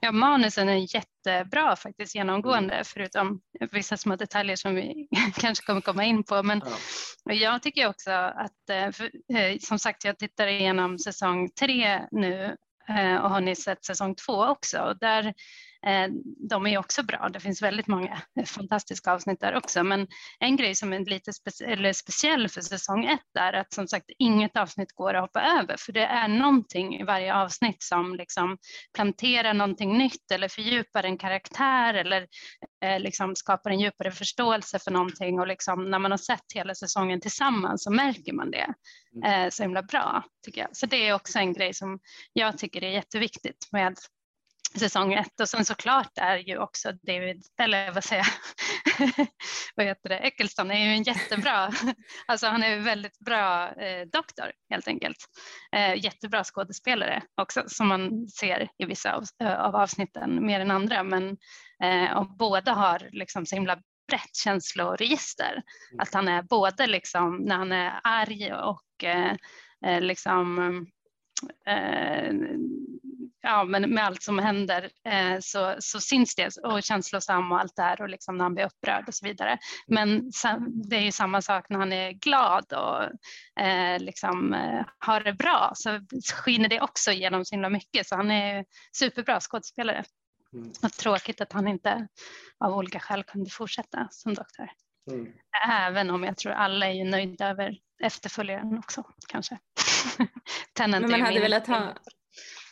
Ja, 0.00 0.12
manusen 0.12 0.68
är 0.68 0.94
jättebra 0.94 1.76
faktiskt 1.76 2.14
genomgående, 2.14 2.74
mm. 2.74 2.84
förutom 2.84 3.40
vissa 3.72 3.96
små 3.96 4.16
detaljer 4.16 4.56
som 4.56 4.74
vi 4.74 5.08
kanske 5.34 5.66
kommer 5.66 5.80
komma 5.80 6.04
in 6.04 6.22
på. 6.22 6.42
Men 6.42 6.62
ja. 7.24 7.32
jag 7.32 7.62
tycker 7.62 7.88
också 7.88 8.10
att, 8.10 8.70
eh, 8.70 8.90
för, 8.92 9.10
eh, 9.36 9.58
som 9.60 9.78
sagt, 9.78 10.04
jag 10.04 10.18
tittar 10.18 10.46
igenom 10.46 10.98
säsong 10.98 11.50
tre 11.50 12.00
nu 12.10 12.56
eh, 12.88 13.16
och 13.16 13.30
har 13.30 13.40
ni 13.40 13.56
sett 13.56 13.84
säsong 13.84 14.14
två 14.14 14.44
också. 14.44 14.78
Och 14.78 14.98
där 14.98 15.34
de 16.48 16.66
är 16.66 16.78
också 16.78 17.02
bra. 17.02 17.28
Det 17.28 17.40
finns 17.40 17.62
väldigt 17.62 17.86
många 17.86 18.22
fantastiska 18.46 19.12
avsnitt 19.12 19.40
där 19.40 19.54
också. 19.54 19.84
Men 19.84 20.06
en 20.38 20.56
grej 20.56 20.74
som 20.74 20.92
är 20.92 20.98
lite 20.98 21.32
eller 21.64 21.92
speciell 21.92 22.48
för 22.48 22.60
säsong 22.60 23.04
ett 23.04 23.36
är 23.38 23.52
att 23.52 23.72
som 23.72 23.88
sagt 23.88 24.10
inget 24.18 24.56
avsnitt 24.56 24.92
går 24.92 25.14
att 25.14 25.22
hoppa 25.22 25.42
över 25.42 25.76
för 25.78 25.92
det 25.92 26.04
är 26.04 26.28
någonting 26.28 27.00
i 27.00 27.04
varje 27.04 27.34
avsnitt 27.34 27.82
som 27.82 28.14
liksom 28.14 28.58
planterar 28.94 29.54
någonting 29.54 29.98
nytt 29.98 30.30
eller 30.30 30.48
fördjupar 30.48 31.04
en 31.04 31.18
karaktär 31.18 31.94
eller 31.94 32.26
eh, 32.84 33.00
liksom 33.00 33.36
skapar 33.36 33.70
en 33.70 33.80
djupare 33.80 34.10
förståelse 34.10 34.78
för 34.78 34.90
någonting 34.90 35.40
och 35.40 35.46
liksom 35.46 35.90
när 35.90 35.98
man 35.98 36.10
har 36.10 36.18
sett 36.18 36.52
hela 36.54 36.74
säsongen 36.74 37.20
tillsammans 37.20 37.84
så 37.84 37.90
märker 37.90 38.32
man 38.32 38.50
det 38.50 38.74
mm. 39.14 39.44
eh, 39.44 39.50
så 39.50 39.62
himla 39.62 39.82
bra 39.82 40.24
tycker 40.44 40.60
jag. 40.60 40.76
Så 40.76 40.86
det 40.86 41.08
är 41.08 41.14
också 41.14 41.38
en 41.38 41.52
grej 41.52 41.74
som 41.74 41.98
jag 42.32 42.58
tycker 42.58 42.84
är 42.84 42.90
jätteviktigt 42.90 43.68
med 43.72 43.96
säsong 44.78 45.12
ett 45.12 45.40
och 45.40 45.48
sen 45.48 45.64
såklart 45.64 46.18
är 46.18 46.36
ju 46.36 46.58
också 46.58 46.92
David, 46.92 47.44
eller 47.60 47.92
vad 47.92 48.04
säger 48.04 48.26
jag, 48.26 49.26
vad 49.74 49.86
heter 49.86 50.08
det, 50.08 50.18
Eccleston 50.18 50.70
är 50.70 50.84
ju 50.84 50.92
en 50.92 51.02
jättebra, 51.02 51.72
alltså 52.26 52.46
han 52.46 52.62
är 52.62 52.78
väldigt 52.78 53.18
bra 53.18 53.72
eh, 53.72 54.06
doktor 54.12 54.52
helt 54.70 54.88
enkelt. 54.88 55.16
Eh, 55.76 56.04
jättebra 56.04 56.44
skådespelare 56.44 57.22
också 57.40 57.64
som 57.66 57.88
man 57.88 58.28
ser 58.28 58.68
i 58.78 58.84
vissa 58.84 59.12
av, 59.12 59.24
eh, 59.42 59.60
av 59.60 59.76
avsnitten 59.76 60.46
mer 60.46 60.60
än 60.60 60.70
andra 60.70 61.02
men 61.02 61.36
eh, 61.82 62.16
och 62.16 62.36
båda 62.36 62.72
har 62.72 63.08
liksom 63.12 63.46
så 63.46 63.54
himla 63.54 63.78
brett 64.10 64.36
känsloregister. 64.36 65.52
Mm. 65.52 66.00
Att 66.00 66.14
han 66.14 66.28
är 66.28 66.42
både 66.42 66.86
liksom 66.86 67.36
när 67.36 67.56
han 67.56 67.72
är 67.72 68.00
arg 68.02 68.52
och 68.52 69.04
eh, 69.04 69.34
eh 69.86 70.00
liksom 70.00 70.58
eh, 71.66 72.32
ja, 73.42 73.64
men 73.64 73.90
med 73.94 74.04
allt 74.04 74.22
som 74.22 74.38
händer 74.38 74.90
eh, 75.04 75.38
så, 75.40 75.76
så 75.78 76.00
syns 76.00 76.34
det 76.34 76.56
och 76.64 76.82
känslosam 76.82 77.52
och 77.52 77.60
allt 77.60 77.76
det 77.76 77.82
här 77.82 78.02
och 78.02 78.08
liksom 78.08 78.36
när 78.36 78.44
han 78.44 78.54
blir 78.54 78.64
upprörd 78.64 79.08
och 79.08 79.14
så 79.14 79.26
vidare. 79.26 79.58
Men 79.86 80.30
det 80.88 80.96
är 80.96 81.00
ju 81.00 81.12
samma 81.12 81.42
sak 81.42 81.66
när 81.68 81.78
han 81.78 81.92
är 81.92 82.12
glad 82.12 82.72
och 82.72 83.02
eh, 83.64 84.00
liksom 84.00 84.54
eh, 84.54 84.86
har 84.98 85.20
det 85.20 85.32
bra 85.32 85.72
så 85.74 86.00
skiner 86.34 86.68
det 86.68 86.80
också 86.80 87.10
igenom 87.10 87.44
så 87.44 87.54
himla 87.54 87.70
mycket 87.70 88.06
så 88.06 88.16
han 88.16 88.30
är 88.30 88.64
superbra 88.96 89.40
skådespelare. 89.40 90.04
Mm. 90.52 90.72
Och 90.82 90.92
tråkigt 90.92 91.40
att 91.40 91.52
han 91.52 91.68
inte 91.68 92.08
av 92.64 92.74
olika 92.74 93.00
skäl 93.00 93.24
kunde 93.24 93.50
fortsätta 93.50 94.08
som 94.10 94.34
doktor. 94.34 94.70
Mm. 95.10 95.32
Även 95.68 96.10
om 96.10 96.24
jag 96.24 96.36
tror 96.36 96.52
alla 96.52 96.86
är 96.86 97.04
nöjda 97.04 97.48
över 97.48 97.78
efterföljaren 98.02 98.78
också 98.78 99.04
kanske. 99.28 99.58
Men 100.78 101.10
man 101.10 101.20
hade 101.20 101.40
velat 101.40 101.66
ha, 101.66 101.94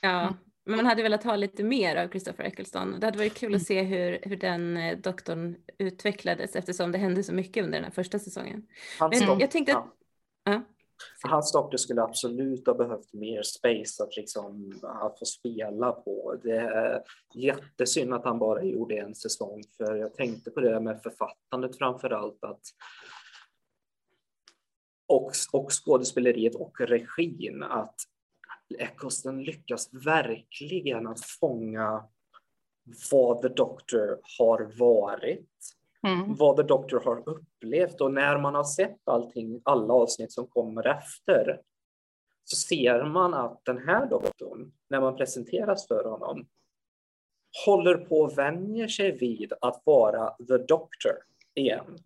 ja, 0.00 0.20
mm. 0.20 0.34
Men 0.68 0.76
man 0.76 0.86
hade 0.86 1.02
velat 1.02 1.24
ha 1.24 1.36
lite 1.36 1.62
mer 1.62 1.96
av 1.96 2.08
Christopher 2.08 2.44
Eccleston. 2.44 3.00
Det 3.00 3.06
hade 3.06 3.18
varit 3.18 3.34
kul 3.34 3.54
att 3.54 3.70
mm. 3.70 3.82
se 3.82 3.82
hur, 3.82 4.18
hur 4.22 4.36
den 4.36 4.76
eh, 4.76 4.98
doktorn 4.98 5.56
utvecklades 5.78 6.56
eftersom 6.56 6.92
det 6.92 6.98
hände 6.98 7.22
så 7.22 7.34
mycket 7.34 7.64
under 7.64 7.78
den 7.78 7.84
här 7.84 7.90
första 7.90 8.18
säsongen. 8.18 8.66
Hans 8.98 9.20
Men 9.20 9.38
jag 9.38 9.50
tänkte 9.50 9.76
att... 9.76 9.84
Ja. 10.44 10.62
Hans 11.22 11.52
doktor 11.52 11.76
skulle 11.78 12.02
absolut 12.02 12.66
ha 12.66 12.74
behövt 12.74 13.12
mer 13.12 13.42
space 13.42 14.02
att, 14.02 14.16
liksom, 14.16 14.80
att 14.82 15.18
få 15.18 15.24
spela 15.24 15.92
på. 15.92 16.40
Det 16.42 16.56
är 16.56 17.02
jättesynd 17.34 18.14
att 18.14 18.24
han 18.24 18.38
bara 18.38 18.62
gjorde 18.62 18.98
en 18.98 19.14
säsong, 19.14 19.62
för 19.76 19.96
jag 19.96 20.14
tänkte 20.14 20.50
på 20.50 20.60
det 20.60 20.80
med 20.80 21.02
författandet 21.02 21.78
framför 21.78 22.10
allt, 22.10 22.44
att 22.44 22.62
och, 25.06 25.32
och 25.52 25.72
skådespeleriet 25.72 26.54
och 26.54 26.80
regin, 26.80 27.62
att 27.62 27.96
Eccleston 28.74 29.42
lyckas 29.42 29.90
verkligen 29.92 31.06
att 31.06 31.20
fånga 31.20 32.04
vad 33.10 33.42
The 33.42 33.48
Doctor 33.48 34.20
har 34.38 34.78
varit, 34.78 35.48
mm. 36.06 36.34
vad 36.34 36.56
The 36.56 36.62
Doctor 36.62 37.00
har 37.04 37.28
upplevt 37.28 38.00
och 38.00 38.12
när 38.12 38.38
man 38.38 38.54
har 38.54 38.64
sett 38.64 39.08
allting, 39.08 39.60
alla 39.64 39.94
avsnitt 39.94 40.32
som 40.32 40.46
kommer 40.46 40.86
efter 40.86 41.60
så 42.44 42.56
ser 42.56 43.04
man 43.04 43.34
att 43.34 43.64
den 43.64 43.88
här 43.88 44.06
doktorn, 44.06 44.72
när 44.90 45.00
man 45.00 45.16
presenteras 45.16 45.88
för 45.88 46.04
honom, 46.04 46.46
håller 47.66 47.94
på 47.94 48.24
att 48.24 48.38
vänja 48.38 48.88
sig 48.88 49.18
vid 49.18 49.52
att 49.60 49.82
vara 49.84 50.30
The 50.30 50.58
Doctor 50.58 51.12
igen. 51.54 51.98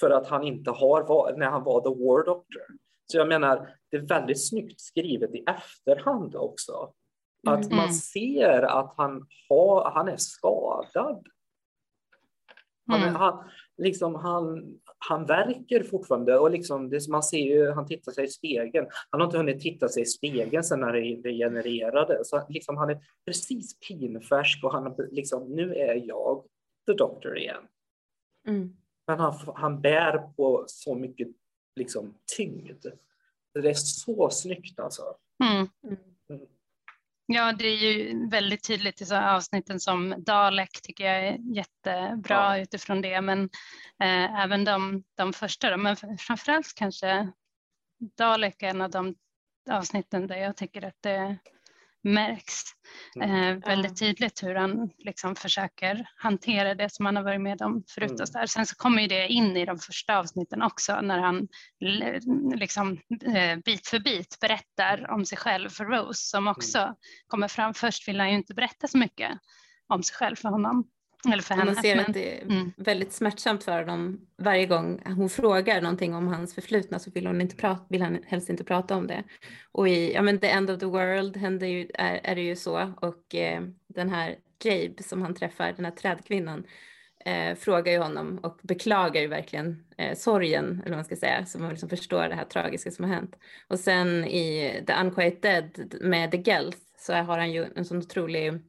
För 0.00 0.10
att 0.10 0.26
han 0.26 0.44
inte 0.44 0.70
har 0.70 1.02
varit, 1.02 1.38
när 1.38 1.50
han 1.50 1.64
var 1.64 1.80
The 1.80 2.04
War 2.04 2.24
Doctor. 2.24 2.62
Så 3.10 3.18
jag 3.18 3.28
menar, 3.28 3.76
det 3.90 3.96
är 3.96 4.00
väldigt 4.00 4.48
snyggt 4.48 4.80
skrivet 4.80 5.34
i 5.34 5.44
efterhand 5.46 6.36
också. 6.36 6.92
Att 7.46 7.64
mm. 7.64 7.76
man 7.76 7.94
ser 7.94 8.62
att 8.62 8.94
han, 8.96 9.26
har, 9.48 9.90
han 9.90 10.08
är 10.08 10.16
skadad. 10.16 11.26
Han, 12.86 13.02
Mm. 13.02 13.14
han, 13.14 13.50
liksom, 13.76 14.14
han, 14.14 14.74
han 14.98 15.26
verkar 15.26 15.82
fortfarande 15.82 16.38
och 16.38 16.50
liksom, 16.50 16.90
det, 16.90 17.08
man 17.08 17.22
ser 17.22 17.38
ju, 17.38 17.70
han 17.70 17.86
tittar 17.86 18.12
sig 18.12 18.24
i 18.24 18.28
spegeln. 18.28 18.86
Han 19.10 19.20
har 19.20 19.28
inte 19.28 19.38
hunnit 19.38 19.60
titta 19.60 19.88
sig 19.88 20.02
i 20.02 20.06
spegeln 20.06 20.64
sedan 20.64 20.82
han 20.82 20.92
regenererade. 20.92 22.24
Så 22.24 22.46
liksom, 22.48 22.76
han 22.76 22.90
är 22.90 23.00
precis 23.26 23.78
pinfärsk 23.80 24.64
och 24.64 24.72
han, 24.72 24.94
liksom, 25.10 25.48
nu 25.48 25.74
är 25.74 25.94
jag 25.94 26.44
the 26.86 26.92
doctor 26.92 27.38
igen. 27.38 27.62
Mm. 28.48 28.76
Men 29.06 29.18
han, 29.18 29.34
han 29.54 29.80
bär 29.80 30.18
på 30.18 30.64
så 30.66 30.94
mycket 30.94 31.28
liksom, 31.76 32.14
tyngd. 32.36 32.86
Det 33.54 33.70
är 33.70 33.74
så 33.74 34.30
snyggt 34.30 34.80
alltså. 34.80 35.02
Mm. 35.44 35.68
Mm. 35.84 36.46
Ja, 37.26 37.52
det 37.52 37.64
är 37.66 37.76
ju 37.76 38.28
väldigt 38.28 38.64
tydligt 38.64 39.00
i 39.00 39.04
så 39.04 39.16
avsnitten 39.16 39.80
som 39.80 40.14
Dalek 40.18 40.82
tycker 40.82 41.04
jag 41.04 41.26
är 41.26 41.38
jättebra 41.54 42.56
Ja. 42.56 42.62
utifrån 42.62 43.00
det, 43.02 43.20
men 43.20 43.44
eh, 44.02 44.40
även 44.42 44.64
de, 44.64 45.04
de 45.14 45.32
första. 45.32 45.70
Då. 45.70 45.76
Men 45.76 45.96
framförallt 46.18 46.74
kanske 46.74 47.32
Dalek 48.16 48.62
är 48.62 48.68
en 48.68 48.80
av 48.80 48.90
de 48.90 49.14
avsnitten 49.70 50.26
där 50.26 50.36
jag 50.36 50.56
tycker 50.56 50.84
att 50.84 50.96
det 51.00 51.38
märks 52.02 52.62
Mm. 53.16 53.30
eh, 53.30 53.68
väldigt 53.68 53.98
tydligt 53.98 54.42
hur 54.42 54.54
han 54.54 54.90
liksom 54.98 55.36
försöker 55.36 56.06
hantera 56.16 56.74
det 56.74 56.92
som 56.92 57.06
han 57.06 57.16
har 57.16 57.22
varit 57.22 57.40
med 57.40 57.62
om 57.62 57.84
förut. 57.94 58.10
Mm. 58.10 58.20
Och 58.20 58.28
så 58.28 58.38
där. 58.38 58.46
Sen 58.46 58.66
så 58.66 58.76
kommer 58.76 59.02
ju 59.02 59.08
det 59.08 59.28
in 59.28 59.56
i 59.56 59.64
de 59.64 59.78
första 59.78 60.18
avsnitten 60.18 60.62
också 60.62 61.00
när 61.00 61.18
han 61.18 61.48
liksom, 62.54 63.00
eh, 63.24 63.58
bit 63.64 63.86
för 63.88 63.98
bit 63.98 64.36
berättar 64.40 65.10
om 65.10 65.26
sig 65.26 65.38
själv 65.38 65.70
för 65.70 65.84
Rose 65.84 66.28
som 66.28 66.48
också 66.48 66.94
kommer 67.26 67.48
fram. 67.48 67.74
Först 67.74 68.08
vill 68.08 68.20
han 68.20 68.30
ju 68.30 68.36
inte 68.36 68.54
berätta 68.54 68.88
så 68.88 68.98
mycket 68.98 69.30
om 69.86 70.02
sig 70.02 70.16
själv 70.16 70.36
för 70.36 70.48
honom. 70.48 70.84
Eller 71.28 71.42
för 71.42 71.54
henne. 71.54 71.72
man 71.72 71.82
ser 71.82 71.96
men- 71.96 72.04
att 72.06 72.14
det 72.14 72.38
är 72.38 72.42
mm. 72.42 72.72
väldigt 72.76 73.12
smärtsamt 73.12 73.64
för 73.64 73.78
honom 73.78 74.20
varje 74.38 74.66
gång 74.66 75.02
hon 75.04 75.30
frågar 75.30 75.82
någonting 75.82 76.14
om 76.14 76.28
hans 76.28 76.54
förflutna 76.54 76.98
så 76.98 77.10
vill, 77.10 77.26
hon 77.26 77.40
inte 77.40 77.56
prata, 77.56 77.84
vill 77.88 78.02
han 78.02 78.18
helst 78.26 78.50
inte 78.50 78.64
prata 78.64 78.96
om 78.96 79.06
det. 79.06 79.24
Och 79.72 79.88
i 79.88 80.12
ja, 80.12 80.22
men 80.22 80.38
The 80.38 80.48
End 80.48 80.70
of 80.70 80.80
the 80.80 80.86
World 80.86 81.36
händer 81.36 81.66
ju, 81.66 81.88
är, 81.94 82.20
är 82.24 82.34
det 82.34 82.42
ju 82.42 82.56
så 82.56 82.92
och 83.00 83.34
eh, 83.34 83.62
den 83.88 84.10
här 84.10 84.36
Jabe 84.64 85.02
som 85.02 85.22
han 85.22 85.34
träffar, 85.34 85.72
den 85.72 85.84
här 85.84 85.92
trädkvinnan, 85.92 86.64
eh, 87.24 87.54
frågar 87.54 87.92
ju 87.92 87.98
honom 87.98 88.38
och 88.42 88.58
beklagar 88.62 89.20
ju 89.20 89.26
verkligen 89.26 89.84
eh, 89.96 90.16
sorgen, 90.16 90.64
eller 90.64 90.90
vad 90.90 90.98
man 90.98 91.04
ska 91.04 91.16
säga, 91.16 91.46
så 91.46 91.58
man 91.58 91.70
liksom 91.70 91.88
förstår 91.88 92.28
det 92.28 92.34
här 92.34 92.44
tragiska 92.44 92.90
som 92.90 93.04
har 93.04 93.14
hänt. 93.14 93.36
Och 93.68 93.78
sen 93.78 94.24
i 94.24 94.74
The 94.86 94.94
Unquiet 94.94 95.42
Dead 95.42 95.94
med 96.00 96.30
The 96.30 96.42
Gelth 96.42 96.78
så 96.98 97.12
har 97.12 97.38
han 97.38 97.52
ju 97.52 97.66
en 97.76 97.84
sån 97.84 97.98
otrolig 97.98 98.60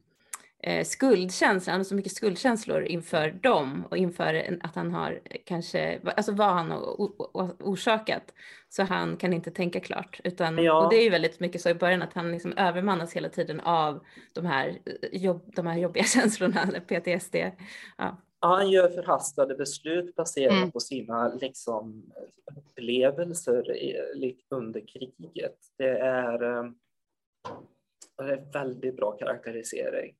eh, 0.62 0.84
skuldkänsla, 0.84 1.72
han 1.72 1.80
har 1.80 1.84
så 1.84 1.94
mycket 1.94 2.12
skuldkänslor 2.12 2.82
inför 2.82 3.30
dem 3.30 3.84
och 3.90 3.96
inför 3.96 4.58
att 4.62 4.74
han 4.74 4.90
har 4.92 5.20
eh, 5.24 5.36
kanske, 5.44 6.00
alltså 6.16 6.32
vad 6.32 6.48
han 6.52 6.70
har 6.70 7.00
orsakat. 7.62 8.34
Så 8.68 8.82
han 8.82 9.16
kan 9.16 9.32
inte 9.32 9.50
tänka 9.50 9.80
klart. 9.80 10.20
Utan, 10.24 10.58
Ja. 10.58 10.84
Och 10.84 10.90
det 10.90 10.96
är 10.96 11.02
ju 11.04 11.10
väldigt 11.10 11.40
mycket 11.40 11.60
så 11.60 11.68
i 11.70 11.74
början 11.74 12.02
att 12.02 12.12
han 12.14 12.32
liksom 12.32 12.52
övermannas 12.56 13.12
hela 13.16 13.28
tiden 13.28 13.60
av 13.60 14.04
de 14.32 14.46
här, 14.46 14.68
eh, 14.68 15.22
jobb, 15.22 15.52
de 15.56 15.66
här 15.66 15.78
jobbiga 15.78 16.04
känslorna, 16.14 16.66
PTSD. 16.86 17.34
Ja. 17.98 18.16
Ja, 18.44 18.48
Han 18.56 18.70
gör 18.70 18.88
förhastade 18.88 19.54
beslut 19.54 20.14
baserat 20.14 20.52
Mm. 20.52 20.70
på 20.70 20.80
sina 20.80 21.34
liksom, 21.34 22.02
upplevelser 22.56 23.64
under 24.50 24.80
kriget. 24.86 25.56
Det 25.78 25.98
är, 25.98 26.42
eh, 26.42 26.64
det 28.18 28.24
är 28.32 28.52
väldigt 28.52 28.96
bra 28.96 29.12
karaktärisering. 29.12 30.14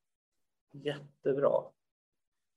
Jättebra. 0.73 1.51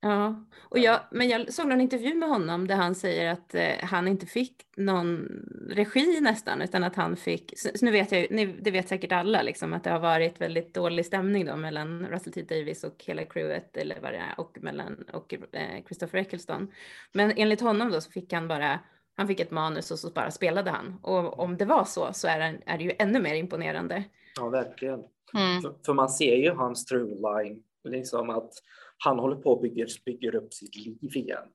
Ja, 0.01 0.45
och 0.59 0.79
jag, 0.79 0.99
men 1.11 1.29
jag 1.29 1.53
såg 1.53 1.67
någon 1.67 1.81
intervju 1.81 2.15
med 2.15 2.29
honom 2.29 2.67
där 2.67 2.75
han 2.75 2.95
säger 2.95 3.31
att 3.31 3.55
eh, 3.55 3.71
han 3.83 4.07
inte 4.07 4.25
fick 4.25 4.55
någon 4.77 5.27
regi 5.69 6.21
nästan, 6.21 6.61
utan 6.61 6.83
att 6.83 6.95
han 6.95 7.15
fick, 7.15 7.53
så, 7.59 7.69
så 7.75 7.85
nu 7.85 7.91
vet 7.91 8.11
jag 8.11 8.27
ni, 8.31 8.45
det 8.45 8.71
vet 8.71 8.87
säkert 8.87 9.11
alla 9.11 9.41
liksom, 9.41 9.73
att 9.73 9.83
det 9.83 9.89
har 9.89 9.99
varit 9.99 10.41
väldigt 10.41 10.73
dålig 10.73 11.05
stämning 11.05 11.45
då 11.45 11.55
mellan 11.55 12.07
Russell 12.07 12.33
T 12.33 12.41
Davis 12.41 12.83
och 12.83 13.03
hela 13.07 13.23
crewet 13.25 13.77
eller 13.77 13.99
vad 14.01 14.11
det 14.13 14.17
är, 14.17 14.39
och 14.39 14.57
mellan 14.61 15.03
och 15.13 15.33
eh, 15.33 15.83
Christopher 15.85 16.19
Eccleston. 16.19 16.71
Men 17.13 17.31
enligt 17.35 17.61
honom 17.61 17.91
då 17.91 18.01
så 18.01 18.11
fick 18.11 18.33
han 18.33 18.47
bara, 18.47 18.79
han 19.15 19.27
fick 19.27 19.39
ett 19.39 19.51
manus 19.51 19.91
och 19.91 19.99
så 19.99 20.09
bara 20.11 20.31
spelade 20.31 20.71
han. 20.71 20.99
Och 21.01 21.39
om 21.39 21.57
det 21.57 21.65
var 21.65 21.83
så 21.85 22.13
så 22.13 22.27
är, 22.27 22.39
det- 22.39 22.59
är 22.65 22.77
det 22.77 22.83
ju 22.83 22.91
ännu 22.99 23.21
mer 23.21 23.35
imponerande. 23.35 24.03
Ja, 24.35 24.49
verkligen. 24.49 25.03
Mm. 25.33 25.61
För, 25.61 25.75
för 25.85 25.93
man 25.93 26.09
ser 26.09 26.35
ju 26.35 26.51
hans 26.51 26.85
true 26.85 27.15
line, 27.15 27.63
liksom 27.87 28.29
att 28.29 28.53
han 28.97 29.19
håller 29.19 29.35
på 29.35 29.53
att 29.53 29.61
bygga 29.61 29.87
bygger 30.05 30.35
upp 30.35 30.53
sitt 30.53 30.75
liv 30.75 30.97
igen 31.01 31.47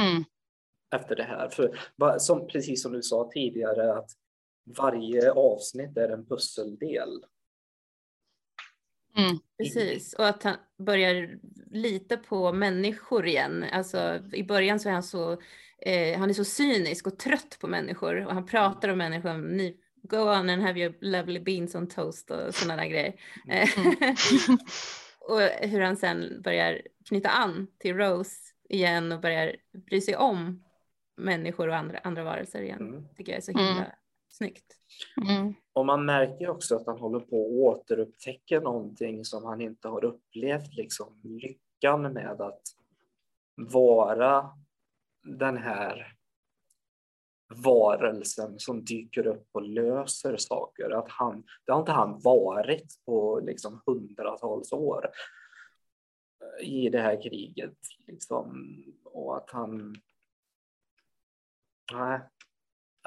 Mm. 0.00 0.24
efter 0.96 1.16
det 1.16 1.22
här. 1.22 1.48
För 1.48 1.78
som, 2.18 2.46
precis 2.46 2.82
som 2.82 2.92
du 2.92 3.02
sa 3.02 3.30
tidigare, 3.32 3.94
att 3.98 4.10
varje 4.78 5.32
avsnitt 5.32 5.96
är 5.96 6.08
en 6.08 6.26
pusseldel. 6.26 7.24
Mm. 9.16 9.38
Precis, 9.58 10.14
och 10.14 10.28
att 10.28 10.42
han 10.42 10.56
börjar 10.78 11.38
lita 11.70 12.16
på 12.16 12.52
människor 12.52 13.26
igen. 13.26 13.64
Alltså 13.72 14.20
i 14.32 14.42
början 14.44 14.80
så 14.80 14.88
är 14.88 14.92
han 14.92 15.02
så, 15.02 15.32
eh, 15.78 16.18
han 16.18 16.30
är 16.30 16.34
så 16.34 16.44
cynisk 16.44 17.06
och 17.06 17.18
trött 17.18 17.58
på 17.60 17.66
människor 17.66 18.26
och 18.26 18.34
han 18.34 18.46
pratar 18.46 18.88
om 18.88 18.98
människor, 18.98 19.38
ni, 19.38 19.76
go 20.02 20.16
on 20.16 20.50
and 20.50 20.62
have 20.62 20.80
your 20.80 20.94
lovely 21.00 21.40
beans 21.40 21.74
on 21.74 21.88
toast 21.88 22.30
och 22.30 22.54
sådana 22.54 22.82
där 22.82 22.88
grejer. 22.88 23.20
Eh, 23.48 23.68
och 25.28 25.40
hur 25.40 25.80
han 25.80 25.96
sen 25.96 26.42
börjar 26.42 26.82
knyta 27.08 27.28
an 27.28 27.66
till 27.78 27.96
Rose 27.96 28.36
igen 28.68 29.12
och 29.12 29.20
börjar 29.20 29.56
bry 29.72 30.00
sig 30.00 30.16
om 30.16 30.64
människor 31.16 31.68
och 31.68 31.76
andra, 31.76 31.98
andra 31.98 32.24
varelser 32.24 32.62
igen. 32.62 32.80
Mm. 32.80 33.04
Tycker 33.16 33.32
jag 33.32 33.36
är 33.38 33.42
så 33.42 33.52
himla 33.52 33.70
Mm. 33.76 33.90
snyggt. 34.28 34.76
Mm. 35.28 35.54
Och 35.72 35.86
man 35.86 36.04
märker 36.04 36.48
också 36.48 36.76
att 36.76 36.86
han 36.86 36.98
håller 36.98 37.20
på 37.20 37.46
att 37.46 37.52
återupptäcka 37.52 38.60
någonting 38.60 39.24
som 39.24 39.44
han 39.44 39.60
inte 39.60 39.88
har 39.88 40.04
upplevt, 40.04 40.74
liksom 40.74 41.20
lyckan 41.22 42.12
med 42.12 42.40
att 42.40 42.62
vara 43.54 44.50
den 45.22 45.56
här 45.56 46.15
varelsen 47.54 48.58
som 48.58 48.84
dyker 48.84 49.26
upp 49.26 49.48
och 49.52 49.62
löser 49.62 50.36
saker. 50.36 50.90
Att 50.90 51.10
han, 51.10 51.44
det 51.66 51.72
har 51.72 51.80
inte 51.80 51.92
han 51.92 52.20
varit 52.20 53.04
på 53.04 53.40
liksom 53.40 53.82
hundratals 53.86 54.72
år 54.72 55.10
i 56.62 56.88
det 56.88 57.00
här 57.00 57.22
kriget. 57.22 57.78
Liksom. 58.06 58.74
Och 59.04 59.36
att 59.36 59.50
han... 59.50 59.96
Nej. 61.92 62.20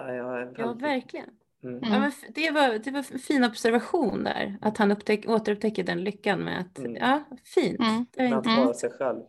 Nej, 0.02 0.16
jag 0.16 0.42
är 0.42 0.54
Ja, 0.58 0.66
väldigt- 0.68 0.84
verkligen. 0.84 1.30
Mm. 1.64 1.80
Ja, 1.84 2.00
men 2.00 2.12
det, 2.36 2.52
var, 2.52 2.80
det 2.80 2.92
var 2.92 3.06
en 3.14 3.20
fin 3.20 3.44
observation 3.44 4.24
där, 4.24 4.58
att 4.62 4.78
han 4.78 4.92
upptäck, 4.92 5.26
återupptäcker 5.30 5.84
den 5.84 6.04
lyckan 6.04 6.44
med 6.44 6.60
att, 6.62 6.78
Mm. 6.80 6.96
ja, 6.96 7.24
fint. 7.44 7.80
Mm. 7.80 8.06
Det 8.12 8.22
var 8.24 8.30
Med 8.30 8.38
att 8.40 8.46
inte, 8.46 8.62
vara 8.64 8.74
sig 8.74 8.90
själv. 8.92 9.22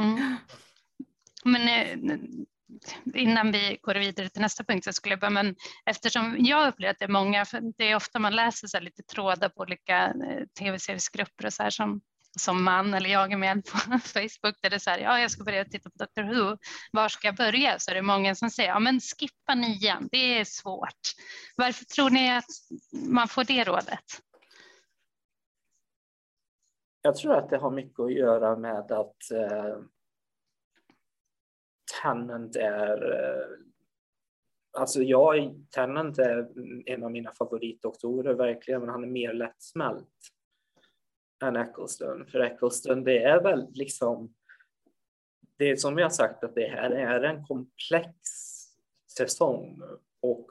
Mm. 0.00 0.36
Men 1.44 1.62
eh, 1.68 2.18
innan 3.14 3.52
vi 3.52 3.78
går 3.82 3.94
vidare 3.94 4.28
till 4.28 4.42
nästa 4.42 4.64
punkt 4.64 4.84
så 4.84 4.92
skulle 4.92 5.12
jag 5.12 5.20
bara, 5.20 5.30
men 5.30 5.56
eftersom 5.86 6.36
jag 6.38 6.68
upplever 6.68 6.90
att 6.90 6.98
det 6.98 7.04
är 7.04 7.08
många, 7.08 7.44
för 7.44 7.60
det 7.76 7.90
är 7.90 7.96
ofta 7.96 8.18
man 8.18 8.36
läser 8.36 8.66
så 8.66 8.76
här 8.76 8.84
lite 8.84 9.02
trådar 9.02 9.48
på 9.48 9.60
olika 9.60 10.06
eh, 10.06 10.46
tv-seriesgrupper 10.58 11.46
och 11.46 11.52
så 11.52 11.62
här 11.62 11.70
som, 11.70 12.00
som 12.38 12.64
man 12.64 12.94
eller 12.94 13.10
jag 13.10 13.32
är 13.32 13.36
med 13.36 13.64
på 13.64 13.78
Facebook 13.98 14.56
där 14.62 14.70
det 14.70 14.76
är 14.76 14.78
så 14.78 14.90
här, 14.90 14.98
ja 14.98 15.20
jag 15.20 15.30
ska 15.30 15.44
börja 15.44 15.64
titta 15.64 15.90
på 15.90 15.98
Doctor 15.98 16.22
Who, 16.22 16.56
var 16.92 17.08
ska 17.08 17.28
jag 17.28 17.36
börja? 17.36 17.78
Så 17.78 17.90
är 17.90 17.94
det 17.94 18.02
många 18.02 18.34
som 18.34 18.50
säger, 18.50 18.68
ja 18.68 18.78
men 18.78 19.00
skippa 19.00 19.54
nian, 19.54 20.08
det 20.12 20.38
är 20.38 20.44
svårt. 20.44 21.14
Varför 21.56 21.84
tror 21.84 22.10
ni 22.10 22.36
att 22.36 22.50
man 23.08 23.28
får 23.28 23.44
det 23.44 23.64
rådet? 23.64 24.22
Jag 27.02 27.16
tror 27.16 27.34
att 27.34 27.50
det 27.50 27.58
har 27.58 27.70
mycket 27.70 28.00
att 28.00 28.12
göra 28.12 28.56
med 28.56 28.92
att 28.92 29.30
eh, 29.32 29.76
Tennant 32.02 32.56
är... 32.56 33.12
Eh, 33.12 33.58
alltså 34.80 35.02
jag, 35.02 35.64
Tennant 35.70 36.18
är 36.18 36.48
en 36.86 37.04
av 37.04 37.10
mina 37.10 37.32
favoritdoktorer 37.32 38.34
verkligen, 38.34 38.80
men 38.80 38.90
han 38.90 39.04
är 39.04 39.08
mer 39.08 39.32
lättsmält 39.32 40.08
än 41.42 41.56
Eccleston. 41.56 42.26
För 42.26 42.40
Eccleston, 42.40 43.04
det 43.04 43.22
är 43.22 43.42
väl 43.42 43.66
liksom... 43.72 44.34
Det 45.56 45.70
är 45.70 45.76
som 45.76 45.98
jag 45.98 46.12
sagt 46.12 46.44
att 46.44 46.54
det 46.54 46.68
här 46.68 46.90
är 46.90 47.22
en 47.22 47.44
komplex 47.44 48.14
säsong 49.16 49.82
och 50.20 50.46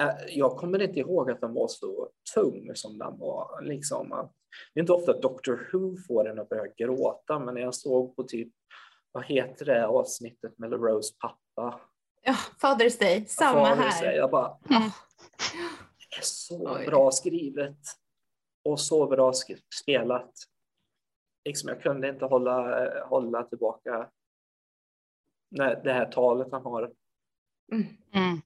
eh, 0.00 0.14
jag 0.28 0.56
kommer 0.56 0.82
inte 0.82 1.00
ihåg 1.00 1.30
att 1.30 1.40
den 1.40 1.54
var 1.54 1.68
så 1.68 2.10
tung 2.34 2.70
som 2.74 2.98
den 2.98 3.18
var. 3.18 3.62
Liksom 3.62 4.28
det 4.74 4.80
är 4.80 4.82
inte 4.82 4.92
ofta 4.92 5.20
Doctor 5.20 5.68
Who 5.72 5.96
får 5.96 6.28
en 6.28 6.38
att 6.38 6.48
börja 6.48 6.72
gråta, 6.76 7.38
men 7.38 7.54
när 7.54 7.60
jag 7.60 7.74
såg 7.74 8.16
på 8.16 8.22
typ, 8.22 8.52
vad 9.12 9.24
heter 9.24 9.64
det 9.64 9.86
avsnittet 9.86 10.58
med 10.58 10.72
Rose 10.72 11.14
pappa? 11.18 11.80
ja, 12.22 12.32
Father's 12.62 12.98
Day, 13.00 13.26
samma 13.26 13.74
Father's 13.74 13.76
Day, 14.00 14.06
här. 14.08 14.12
Jag 14.12 14.30
bara, 14.30 14.58
Mm. 14.70 14.90
det 16.10 16.16
är 16.18 16.22
så 16.22 16.76
Oj. 16.78 16.86
bra 16.86 17.10
skrivet 17.10 17.78
och 18.64 18.80
så 18.80 19.06
bra 19.06 19.32
spelat. 19.82 20.32
Liksom, 21.44 21.68
jag 21.68 21.82
kunde 21.82 22.08
inte 22.08 22.24
hålla, 22.24 22.88
hålla 23.06 23.42
tillbaka 23.42 24.10
Nej, 25.50 25.80
det 25.84 25.92
här 25.92 26.12
talet 26.12 26.48
han 26.52 26.62
har 26.62 26.82
Mm. 27.72 27.86
Mm. 28.14 28.40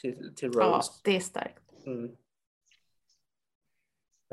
till, 0.00 0.34
till 0.36 0.50
Ja, 0.54 0.60
Rose. 0.76 0.92
det 1.04 1.16
är 1.16 1.20
starkt. 1.20 1.86
Mm. 1.86 2.16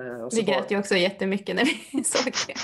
Eh, 0.02 0.22
och 0.24 0.34
så 0.34 0.40
Vi 0.40 0.46
bara- 0.46 0.60
grät 0.60 0.72
ju 0.72 0.80
också 0.80 0.96
jättemycket 0.96 1.56
när 1.56 1.66
vi 1.66 2.04
såg 2.04 2.34
det. 2.48 2.56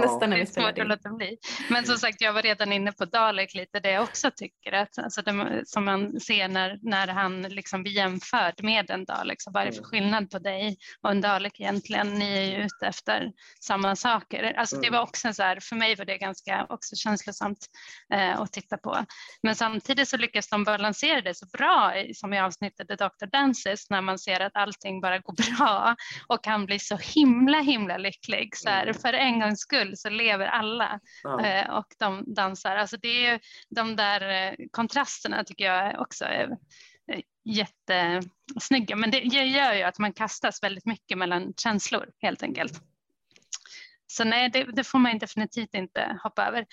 Nästan 0.00 0.30
när 0.30 0.38
Det 0.38 0.56
vi 0.56 0.62
att 0.64 0.78
in. 0.78 0.84
låta 0.84 1.08
bli. 1.12 1.36
Men 1.70 1.84
som 1.84 1.98
sagt, 1.98 2.20
jag 2.20 2.32
var 2.32 2.42
redan 2.42 2.72
inne 2.72 2.92
på 2.92 3.04
Dalek 3.04 3.54
lite, 3.54 3.80
det 3.80 3.90
jag 3.90 4.02
också 4.02 4.30
tycker 4.36 4.72
att 4.72 4.98
alltså 4.98 5.22
det, 5.22 5.62
som 5.66 5.84
man 5.84 6.20
ser 6.20 6.48
när, 6.48 6.78
när 6.82 7.08
han 7.08 7.42
liksom 7.42 7.82
blir 7.82 7.92
jämförd 7.92 8.62
med 8.62 8.90
en 8.90 9.04
Dalek, 9.04 9.42
så 9.42 9.50
vad 9.50 9.62
är 9.62 9.66
det 9.66 9.72
för 9.72 9.78
Mm. 9.78 9.90
skillnad 9.90 10.30
på 10.30 10.38
dig 10.38 10.76
och 11.02 11.10
en 11.10 11.20
Dalek 11.20 11.60
egentligen? 11.60 12.14
Ni 12.14 12.38
är 12.38 12.42
ju 12.58 12.64
ute 12.64 12.86
efter 12.86 13.30
samma 13.60 13.96
saker. 13.96 14.52
Alltså 14.56 14.76
det 14.76 14.86
Mm. 14.88 14.96
var 14.98 15.02
också 15.02 15.32
så 15.32 15.42
här, 15.42 15.58
för 15.62 15.76
mig 15.76 15.94
var 15.96 16.04
det 16.04 16.18
ganska 16.18 16.66
också 16.68 16.96
känslosamt 16.96 17.66
eh, 18.14 18.40
att 18.40 18.52
titta 18.52 18.76
på. 18.76 19.04
Men 19.42 19.54
samtidigt 19.56 20.08
så 20.08 20.16
lyckas 20.16 20.48
de 20.48 20.64
balansera 20.64 21.20
det 21.20 21.34
så 21.34 21.46
bra 21.46 21.92
som 22.14 22.32
i 22.32 22.40
avsnittet 22.40 22.88
The 22.88 22.94
Doctor 22.96 23.26
Dances 23.26 23.90
när 23.90 24.00
man 24.00 24.18
ser 24.18 24.40
att 24.40 24.56
allting 24.56 25.00
bara 25.00 25.18
går 25.18 25.34
bra 25.58 25.96
och 26.28 26.46
han 26.46 26.66
blir 26.66 26.78
så 26.78 26.96
himla 26.96 27.60
himla 27.60 27.96
lycklig. 27.96 28.56
Så 28.56 28.68
här, 28.68 28.82
Mm. 28.82 28.94
För 28.94 29.12
en 29.12 29.40
gångs 29.40 29.60
skull 29.60 29.81
så 29.96 30.10
lever 30.10 30.46
alla 30.46 31.00
Ja. 31.22 31.46
eh, 31.46 31.70
och 31.70 31.86
de 31.98 32.34
dansar. 32.34 32.76
Alltså 32.76 32.96
det 32.96 33.08
är 33.08 33.32
ju 33.32 33.38
de 33.70 33.96
där 33.96 34.20
eh, 34.48 34.54
kontrasterna 34.70 35.44
tycker 35.44 35.64
jag 35.64 36.00
också 36.00 36.24
är 36.24 36.50
eh, 37.12 37.20
jättesnygga. 37.44 38.96
Men 38.96 39.10
det 39.10 39.18
gör 39.18 39.74
ju 39.74 39.82
att 39.82 39.98
man 39.98 40.12
kastas 40.12 40.62
väldigt 40.62 40.86
mycket 40.86 41.18
mellan 41.18 41.54
känslor 41.56 42.06
helt 42.18 42.42
enkelt. 42.42 42.91
Så 44.12 44.24
nej, 44.24 44.50
det, 44.50 44.64
det 44.64 44.84
får 44.84 44.98
man 44.98 45.18
definitivt 45.18 45.74
inte 45.74 46.18
hoppa 46.22 46.46
över. 46.46 46.66